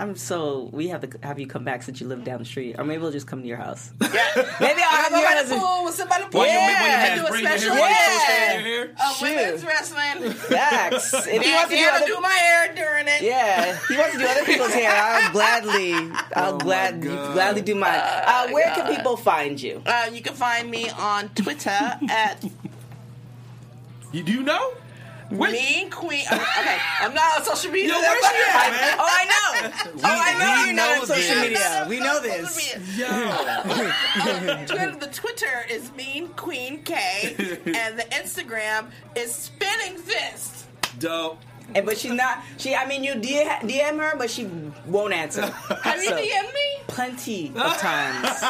I'm 0.00 0.16
so 0.16 0.70
we 0.72 0.88
have 0.88 1.02
to 1.02 1.18
have 1.22 1.38
you 1.38 1.46
come 1.46 1.62
back 1.62 1.82
since 1.82 2.00
you 2.00 2.08
live 2.08 2.24
down 2.24 2.38
the 2.38 2.44
street, 2.46 2.76
or 2.78 2.84
maybe 2.84 3.02
we'll 3.02 3.12
just 3.12 3.26
come 3.26 3.42
to 3.42 3.46
your 3.48 3.58
house. 3.58 3.92
Yeah. 4.00 4.30
Maybe 4.60 4.80
I'll 4.82 5.02
have 5.04 5.12
you 5.12 5.24
by 5.24 5.42
the 5.46 5.54
a- 5.56 5.58
pool 5.60 5.84
with 5.84 5.94
somebody. 5.94 6.24
Why 6.30 6.46
you- 6.46 6.48
why 6.48 6.48
you 6.48 6.72
yeah, 6.72 7.00
have 7.04 7.18
do 7.20 7.26
a 7.26 7.28
braid 7.30 7.44
in 7.44 7.50
your 7.50 7.58
special. 7.58 7.74
hair? 7.74 7.80
Why 7.82 7.88
you 7.90 7.94
so 7.94 8.10
Yeah. 8.12 8.26
sad 8.26 8.60
in 8.60 8.66
your 8.66 8.86
hair? 8.86 8.94
Uh, 8.98 9.12
Shoot. 9.12 9.22
women's 9.36 9.64
wrestling. 9.64 10.32
Facts. 10.32 11.14
If 11.14 11.42
he 11.42 11.50
Yeah, 11.50 11.56
wants 11.56 11.70
to 11.70 11.76
do 11.76 11.82
Deanna 11.84 11.96
other, 11.96 12.06
do 12.06 12.20
my 12.20 12.28
hair 12.32 12.74
during 12.74 13.06
it. 13.08 13.22
yeah, 13.22 13.64
if 13.72 13.86
he 13.88 13.96
wants 13.96 14.12
to 14.14 14.18
do 14.18 14.26
other 14.26 14.44
people's 14.44 14.72
hair, 14.74 14.90
I'll 14.90 15.32
gladly, 15.38 15.92
I'll 16.34 16.54
Oh 16.54 16.58
my 16.58 16.64
glad, 16.64 17.02
gladly 17.02 17.60
do 17.62 17.74
mine. 17.74 18.00
Uh, 18.02 18.48
where 18.48 18.74
can 18.74 18.94
people 18.96 19.16
find 19.18 19.60
you? 19.60 19.82
Uh, 19.86 20.08
you 20.12 20.22
can 20.22 20.34
find 20.34 20.70
me 20.70 20.88
on 20.90 21.28
Twitter 21.30 21.70
at 22.10 22.42
You 24.12 24.22
do 24.24 24.32
you 24.32 24.42
know? 24.42 24.72
Where- 25.30 25.50
Mean 25.52 25.90
Queen. 25.90 26.24
uh, 26.30 26.34
Okay, 26.34 26.76
I'm 27.00 27.14
not 27.14 27.38
on 27.38 27.44
social 27.44 27.70
media. 27.70 27.94
Yo, 27.94 28.00
where's 28.00 28.24
she 28.26 28.42
at, 28.50 28.70
man? 28.70 28.96
Oh, 28.98 29.06
I 29.08 29.24
know. 29.24 29.70
oh, 29.96 30.00
I 30.04 30.38
know 30.38 30.64
you're 30.64 30.74
not 30.74 30.94
know 30.96 31.00
on 31.02 31.06
social 31.06 31.34
this. 31.36 31.42
media. 31.42 31.86
We 31.88 32.00
know 32.00 32.20
Social 32.20 32.42
this. 32.46 32.56
media. 32.56 33.06
Yo. 33.06 34.66
Twitter, 34.66 34.96
the 34.96 35.06
Twitter 35.12 35.64
is 35.70 35.92
Mean 35.92 36.28
Queen 36.30 36.82
K, 36.82 37.34
and 37.66 37.98
the 37.98 38.04
Instagram 38.12 38.90
is 39.14 39.34
Spinning 39.34 39.96
Fist. 39.98 40.66
Dope. 40.98 41.38
And 41.74 41.86
but 41.86 41.98
she's 41.98 42.12
not. 42.12 42.42
She. 42.58 42.74
I 42.74 42.86
mean, 42.86 43.04
you 43.04 43.14
DM, 43.14 43.60
DM 43.62 43.98
her, 43.98 44.16
but 44.16 44.30
she 44.30 44.48
won't 44.86 45.12
answer. 45.12 45.42
Have 45.82 46.02
you 46.02 46.10
DM'd 46.10 46.54
me? 46.54 46.60
Plenty 46.88 47.48
of 47.56 47.76
times. 47.78 48.42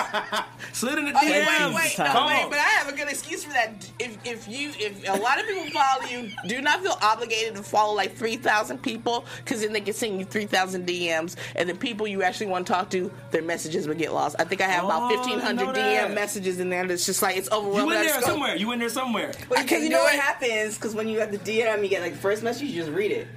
Slid 0.72 0.98
in 0.98 1.04
the 1.06 1.10
Okay, 1.16 1.42
DMs. 1.44 1.68
wait, 1.68 1.74
wait, 1.74 1.98
no, 1.98 2.04
Come 2.06 2.26
wait, 2.28 2.44
on. 2.44 2.50
but 2.50 2.58
I 2.58 2.62
have 2.62 2.88
a 2.88 2.96
good 2.96 3.08
excuse 3.08 3.44
for 3.44 3.52
that. 3.52 3.72
If 3.98 4.16
if 4.24 4.48
you 4.48 4.70
if 4.78 5.06
a 5.08 5.20
lot 5.20 5.38
of 5.38 5.46
people 5.46 5.68
follow 5.70 6.04
you, 6.06 6.30
do 6.46 6.60
not 6.62 6.80
feel 6.80 6.96
obligated 7.02 7.56
to 7.56 7.62
follow 7.62 7.94
like 7.94 8.16
three 8.16 8.36
thousand 8.36 8.78
people 8.82 9.24
because 9.44 9.60
then 9.60 9.72
they 9.72 9.80
can 9.80 9.92
send 9.94 10.18
you 10.18 10.24
three 10.24 10.46
thousand 10.46 10.86
DMs, 10.86 11.36
and 11.56 11.68
the 11.68 11.74
people 11.74 12.06
you 12.06 12.22
actually 12.22 12.46
want 12.46 12.66
to 12.66 12.72
talk 12.72 12.90
to, 12.90 13.10
their 13.30 13.42
messages 13.42 13.86
will 13.86 13.94
get 13.94 14.12
lost. 14.14 14.36
I 14.38 14.44
think 14.44 14.60
I 14.62 14.64
have 14.68 14.84
Oh, 14.84 14.86
about 14.86 15.10
fifteen 15.12 15.38
hundred 15.38 15.66
know 15.66 15.72
that. 15.72 16.10
DM 16.10 16.14
messages 16.14 16.58
in 16.60 16.70
there. 16.70 16.86
That's 16.86 17.04
just 17.06 17.20
like 17.22 17.36
it's 17.36 17.50
overwhelming. 17.52 17.94
You 17.94 18.00
in 18.00 18.06
there 18.06 18.22
somewhere. 18.22 18.56
You 18.56 18.72
in 18.72 18.78
there 18.78 18.88
somewhere. 18.88 19.32
Because 19.50 19.82
you 19.82 19.90
know 19.90 19.98
do 19.98 20.04
what 20.04 20.14
happens? 20.14 20.76
Because 20.76 20.94
when 20.94 21.08
you 21.08 21.20
have 21.20 21.30
the 21.30 21.38
DM, 21.38 21.82
you 21.82 21.88
get 21.88 22.00
like 22.02 22.12
the 22.12 22.18
first 22.18 22.42
message, 22.42 22.68
you 22.68 22.74
just 22.80 22.90
read 22.92 23.09
it. 23.10 23.28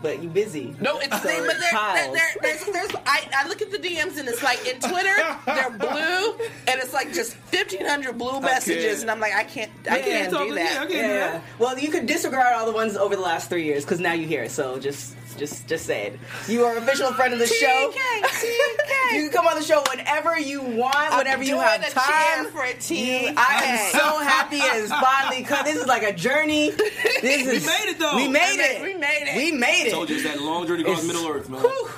but 0.00 0.22
you 0.22 0.28
busy. 0.28 0.76
No, 0.80 0.98
it's 1.00 1.10
So 1.22 1.28
the 1.28 1.44
but 1.46 1.58
there, 1.58 1.70
piles. 1.72 2.14
there, 2.14 2.26
there, 2.40 2.54
there's, 2.56 2.64
there's, 2.66 2.90
I, 3.04 3.28
I 3.36 3.48
look 3.48 3.60
at 3.62 3.72
the 3.72 3.78
DMs 3.78 4.16
and 4.16 4.28
it's 4.28 4.42
like 4.44 4.64
in 4.64 4.78
Twitter 4.78 5.16
they're 5.44 5.70
blue 5.70 6.38
and 6.68 6.78
it's 6.80 6.92
like 6.92 7.12
just 7.12 7.34
fifteen 7.34 7.84
hundred 7.84 8.16
blue 8.16 8.40
messages 8.40 9.02
and 9.02 9.10
I'm 9.10 9.18
like 9.18 9.34
I 9.34 9.42
can't 9.42 9.72
I 9.90 9.98
Yeah, 9.98 10.04
can't 10.04 10.24
it's 10.26 10.34
all 10.34 10.46
do 10.46 10.54
that. 10.54 10.72
Yeah, 10.74 10.84
okay. 10.84 10.98
Yeah, 10.98 11.32
yeah. 11.34 11.40
Well, 11.58 11.76
you 11.78 11.90
could 11.90 12.06
disregard 12.06 12.54
all 12.54 12.66
the 12.66 12.72
ones 12.72 12.96
over 12.96 13.16
the 13.16 13.22
last 13.22 13.48
three 13.50 13.64
years 13.64 13.84
because 13.84 13.98
now 13.98 14.12
you 14.12 14.24
hear 14.26 14.44
it. 14.44 14.52
So 14.52 14.78
just, 14.78 15.16
just, 15.36 15.66
just 15.66 15.84
say 15.86 16.06
it. 16.06 16.20
You 16.48 16.64
are 16.64 16.76
official 16.76 17.12
friend 17.14 17.32
of 17.32 17.40
the 17.40 17.46
show. 17.48 17.92
TK, 17.92 18.22
TK. 18.22 18.92
You 19.12 19.22
can 19.22 19.30
come 19.30 19.46
on 19.46 19.56
the 19.56 19.62
show 19.62 19.82
whenever 19.90 20.38
you 20.38 20.60
want, 20.62 20.94
I'm 20.96 21.18
whenever 21.18 21.42
you 21.42 21.58
have 21.58 21.80
a 21.82 21.90
time. 21.90 22.46
for 22.46 22.62
a 22.62 22.68
You- 22.94 23.34
I 23.36 23.62
am 23.64 23.92
so 23.92 24.18
happy 24.22 24.56
it's 24.58 24.90
finally 24.92 25.42
come. 25.44 25.64
This 25.64 25.76
is 25.76 25.86
like 25.86 26.02
a 26.02 26.12
journey. 26.12 26.70
This 26.70 27.46
is, 27.46 27.66
made 27.66 27.90
it, 27.90 27.98
though. 27.98 28.16
We 28.16 28.28
made 28.28 28.56
We 28.56 28.62
it. 28.62 28.82
we 28.82 28.94
made 28.94 29.22
it. 29.28 29.36
We 29.36 29.52
made 29.52 29.86
it. 29.86 29.90
Told 29.92 30.08
you 30.10 30.16
it's 30.16 30.24
that 30.24 30.40
long 30.40 30.66
journey 30.66 30.82
across 30.82 31.04
Middle 31.04 31.26
Earth, 31.28 31.48
man. 31.48 31.60
Whew. 31.60 31.88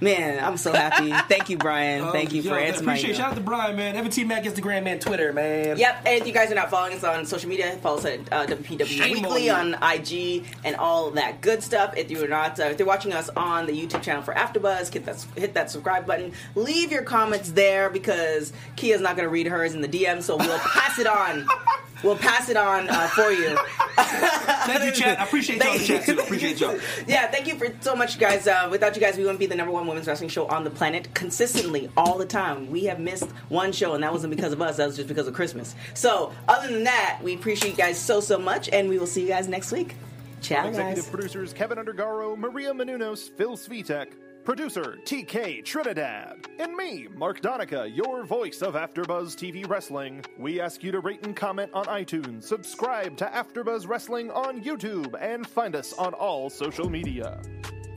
Man, 0.00 0.42
I'm 0.42 0.56
so 0.56 0.72
happy. 0.72 1.10
Thank 1.28 1.48
you, 1.48 1.56
Brian. 1.56 2.02
Oh, 2.02 2.12
Thank 2.12 2.32
you 2.32 2.42
yo, 2.42 2.50
for 2.50 2.58
answering 2.58 2.86
my 2.86 2.94
Appreciate. 2.94 3.16
Shout 3.16 3.32
out 3.32 3.34
to 3.34 3.40
Brian, 3.40 3.76
man. 3.76 3.96
Evan 3.96 4.10
T 4.10 4.24
Mac 4.24 4.44
Instagram, 4.44 4.84
man. 4.84 5.00
Twitter, 5.00 5.32
man. 5.32 5.76
Yep, 5.76 6.02
and 6.06 6.20
if 6.20 6.26
you 6.26 6.32
guys 6.32 6.52
are 6.52 6.54
not 6.54 6.70
following 6.70 6.94
us 6.94 7.04
on 7.04 7.26
social 7.26 7.48
media, 7.48 7.76
follow 7.78 7.98
us 7.98 8.04
at 8.04 8.20
uh, 8.32 8.46
WPW 8.46 8.86
Shame 8.86 9.22
Weekly 9.22 9.50
on 9.50 9.74
on, 9.74 9.94
IG 9.94 10.44
and 10.64 10.76
all 10.76 11.10
that 11.12 11.40
good 11.40 11.62
stuff. 11.62 11.96
If 11.96 12.10
you're 12.10 12.28
not, 12.28 12.60
uh, 12.60 12.64
if 12.64 12.78
you're 12.78 12.86
watching 12.86 13.12
us 13.12 13.28
on 13.30 13.66
the 13.66 13.72
YouTube 13.72 14.02
channel 14.02 14.22
for 14.22 14.34
AfterBuzz, 14.34 14.92
hit 14.92 15.04
that 15.06 15.26
hit 15.34 15.54
that 15.54 15.70
subscribe 15.70 16.06
button. 16.06 16.32
Leave 16.54 16.92
your 16.92 17.02
comments 17.02 17.50
there 17.52 17.90
because 17.90 18.52
Kia's 18.76 19.00
not 19.00 19.16
going 19.16 19.26
to 19.26 19.30
read 19.30 19.46
hers 19.46 19.74
in 19.74 19.80
the 19.80 19.88
DM, 19.88 20.22
so 20.22 20.36
we'll 20.36 20.58
pass 20.58 20.98
it 20.98 21.06
on. 21.06 21.46
We'll 22.02 22.16
pass 22.16 22.48
it 22.48 22.56
on 22.56 22.88
uh, 22.88 23.08
for 23.08 23.30
you. 23.30 23.56
Thank 23.98 24.84
you, 24.84 24.92
chat. 24.92 25.18
I 25.20 25.24
appreciate 25.24 25.62
y'all 25.62 25.72
in 25.72 25.78
the 25.78 25.84
chat 25.84 26.04
too. 26.04 26.20
I 26.20 26.22
appreciate 26.22 26.60
y'all. 26.60 26.78
yeah, 27.06 27.26
thank 27.30 27.46
you 27.48 27.56
for 27.56 27.66
so 27.80 27.96
much, 27.96 28.18
guys. 28.18 28.46
Uh, 28.46 28.68
without 28.70 28.94
you 28.94 29.00
guys, 29.00 29.16
we 29.16 29.22
wouldn't 29.22 29.40
be 29.40 29.46
the 29.46 29.56
number 29.56 29.72
one 29.72 29.86
women's 29.86 30.06
wrestling 30.06 30.28
show 30.28 30.46
on 30.46 30.62
the 30.62 30.70
planet 30.70 31.12
consistently 31.14 31.90
all 31.96 32.16
the 32.18 32.26
time. 32.26 32.70
We 32.70 32.84
have 32.84 33.00
missed 33.00 33.28
one 33.48 33.72
show, 33.72 33.94
and 33.94 34.02
that 34.04 34.12
wasn't 34.12 34.34
because 34.36 34.52
of 34.52 34.62
us. 34.62 34.76
That 34.76 34.86
was 34.86 34.96
just 34.96 35.08
because 35.08 35.26
of 35.26 35.34
Christmas. 35.34 35.74
So, 35.94 36.32
other 36.46 36.68
than 36.72 36.84
that, 36.84 37.18
we 37.22 37.34
appreciate 37.34 37.70
you 37.70 37.76
guys 37.76 37.98
so 37.98 38.20
so 38.20 38.38
much, 38.38 38.68
and 38.68 38.88
we 38.88 38.98
will 38.98 39.06
see 39.06 39.22
you 39.22 39.28
guys 39.28 39.48
next 39.48 39.72
week. 39.72 39.96
Ciao, 40.40 40.68
Executive 40.68 41.04
guys. 41.04 41.10
producers 41.10 41.52
Kevin 41.52 41.78
Undergaro, 41.78 42.36
Maria 42.36 42.72
Menounos, 42.72 43.28
Phil 43.30 43.56
Svitek, 43.56 44.12
producer 44.48 44.96
TK 45.04 45.62
Trinidad, 45.62 46.48
and 46.58 46.74
me, 46.74 47.06
Mark 47.14 47.42
Donica, 47.42 47.86
your 47.86 48.24
voice 48.24 48.62
of 48.62 48.76
AfterBuzz 48.76 49.36
TV 49.36 49.68
Wrestling. 49.68 50.24
We 50.38 50.58
ask 50.58 50.82
you 50.82 50.90
to 50.90 51.00
rate 51.00 51.22
and 51.26 51.36
comment 51.36 51.70
on 51.74 51.84
iTunes, 51.84 52.44
subscribe 52.44 53.18
to 53.18 53.26
AfterBuzz 53.26 53.86
Wrestling 53.86 54.30
on 54.30 54.62
YouTube, 54.62 55.14
and 55.20 55.46
find 55.46 55.76
us 55.76 55.92
on 55.92 56.14
all 56.14 56.48
social 56.48 56.88
media. 56.88 57.42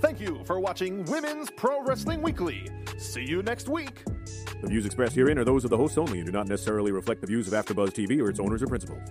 Thank 0.02 0.20
you 0.20 0.44
for 0.44 0.60
watching 0.60 1.06
Women's 1.06 1.50
Pro 1.52 1.84
Wrestling 1.84 2.22
Weekly. 2.22 2.68
See 2.98 3.24
you 3.24 3.42
next 3.44 3.70
week. 3.70 4.04
The 4.62 4.68
views 4.68 4.86
expressed 4.86 5.16
herein 5.16 5.40
are 5.40 5.46
those 5.46 5.64
of 5.64 5.70
the 5.70 5.78
hosts 5.78 5.98
only 5.98 6.20
and 6.20 6.26
do 6.26 6.34
not 6.34 6.50
necessarily 6.50 6.92
reflect 6.92 7.22
the 7.22 7.28
views 7.28 7.48
of 7.48 7.54
AfterBuzz 7.54 7.94
TV 7.94 8.22
or 8.22 8.30
its 8.30 8.42
owners 8.42 8.62
or 8.62 8.68
principals. 8.68 9.08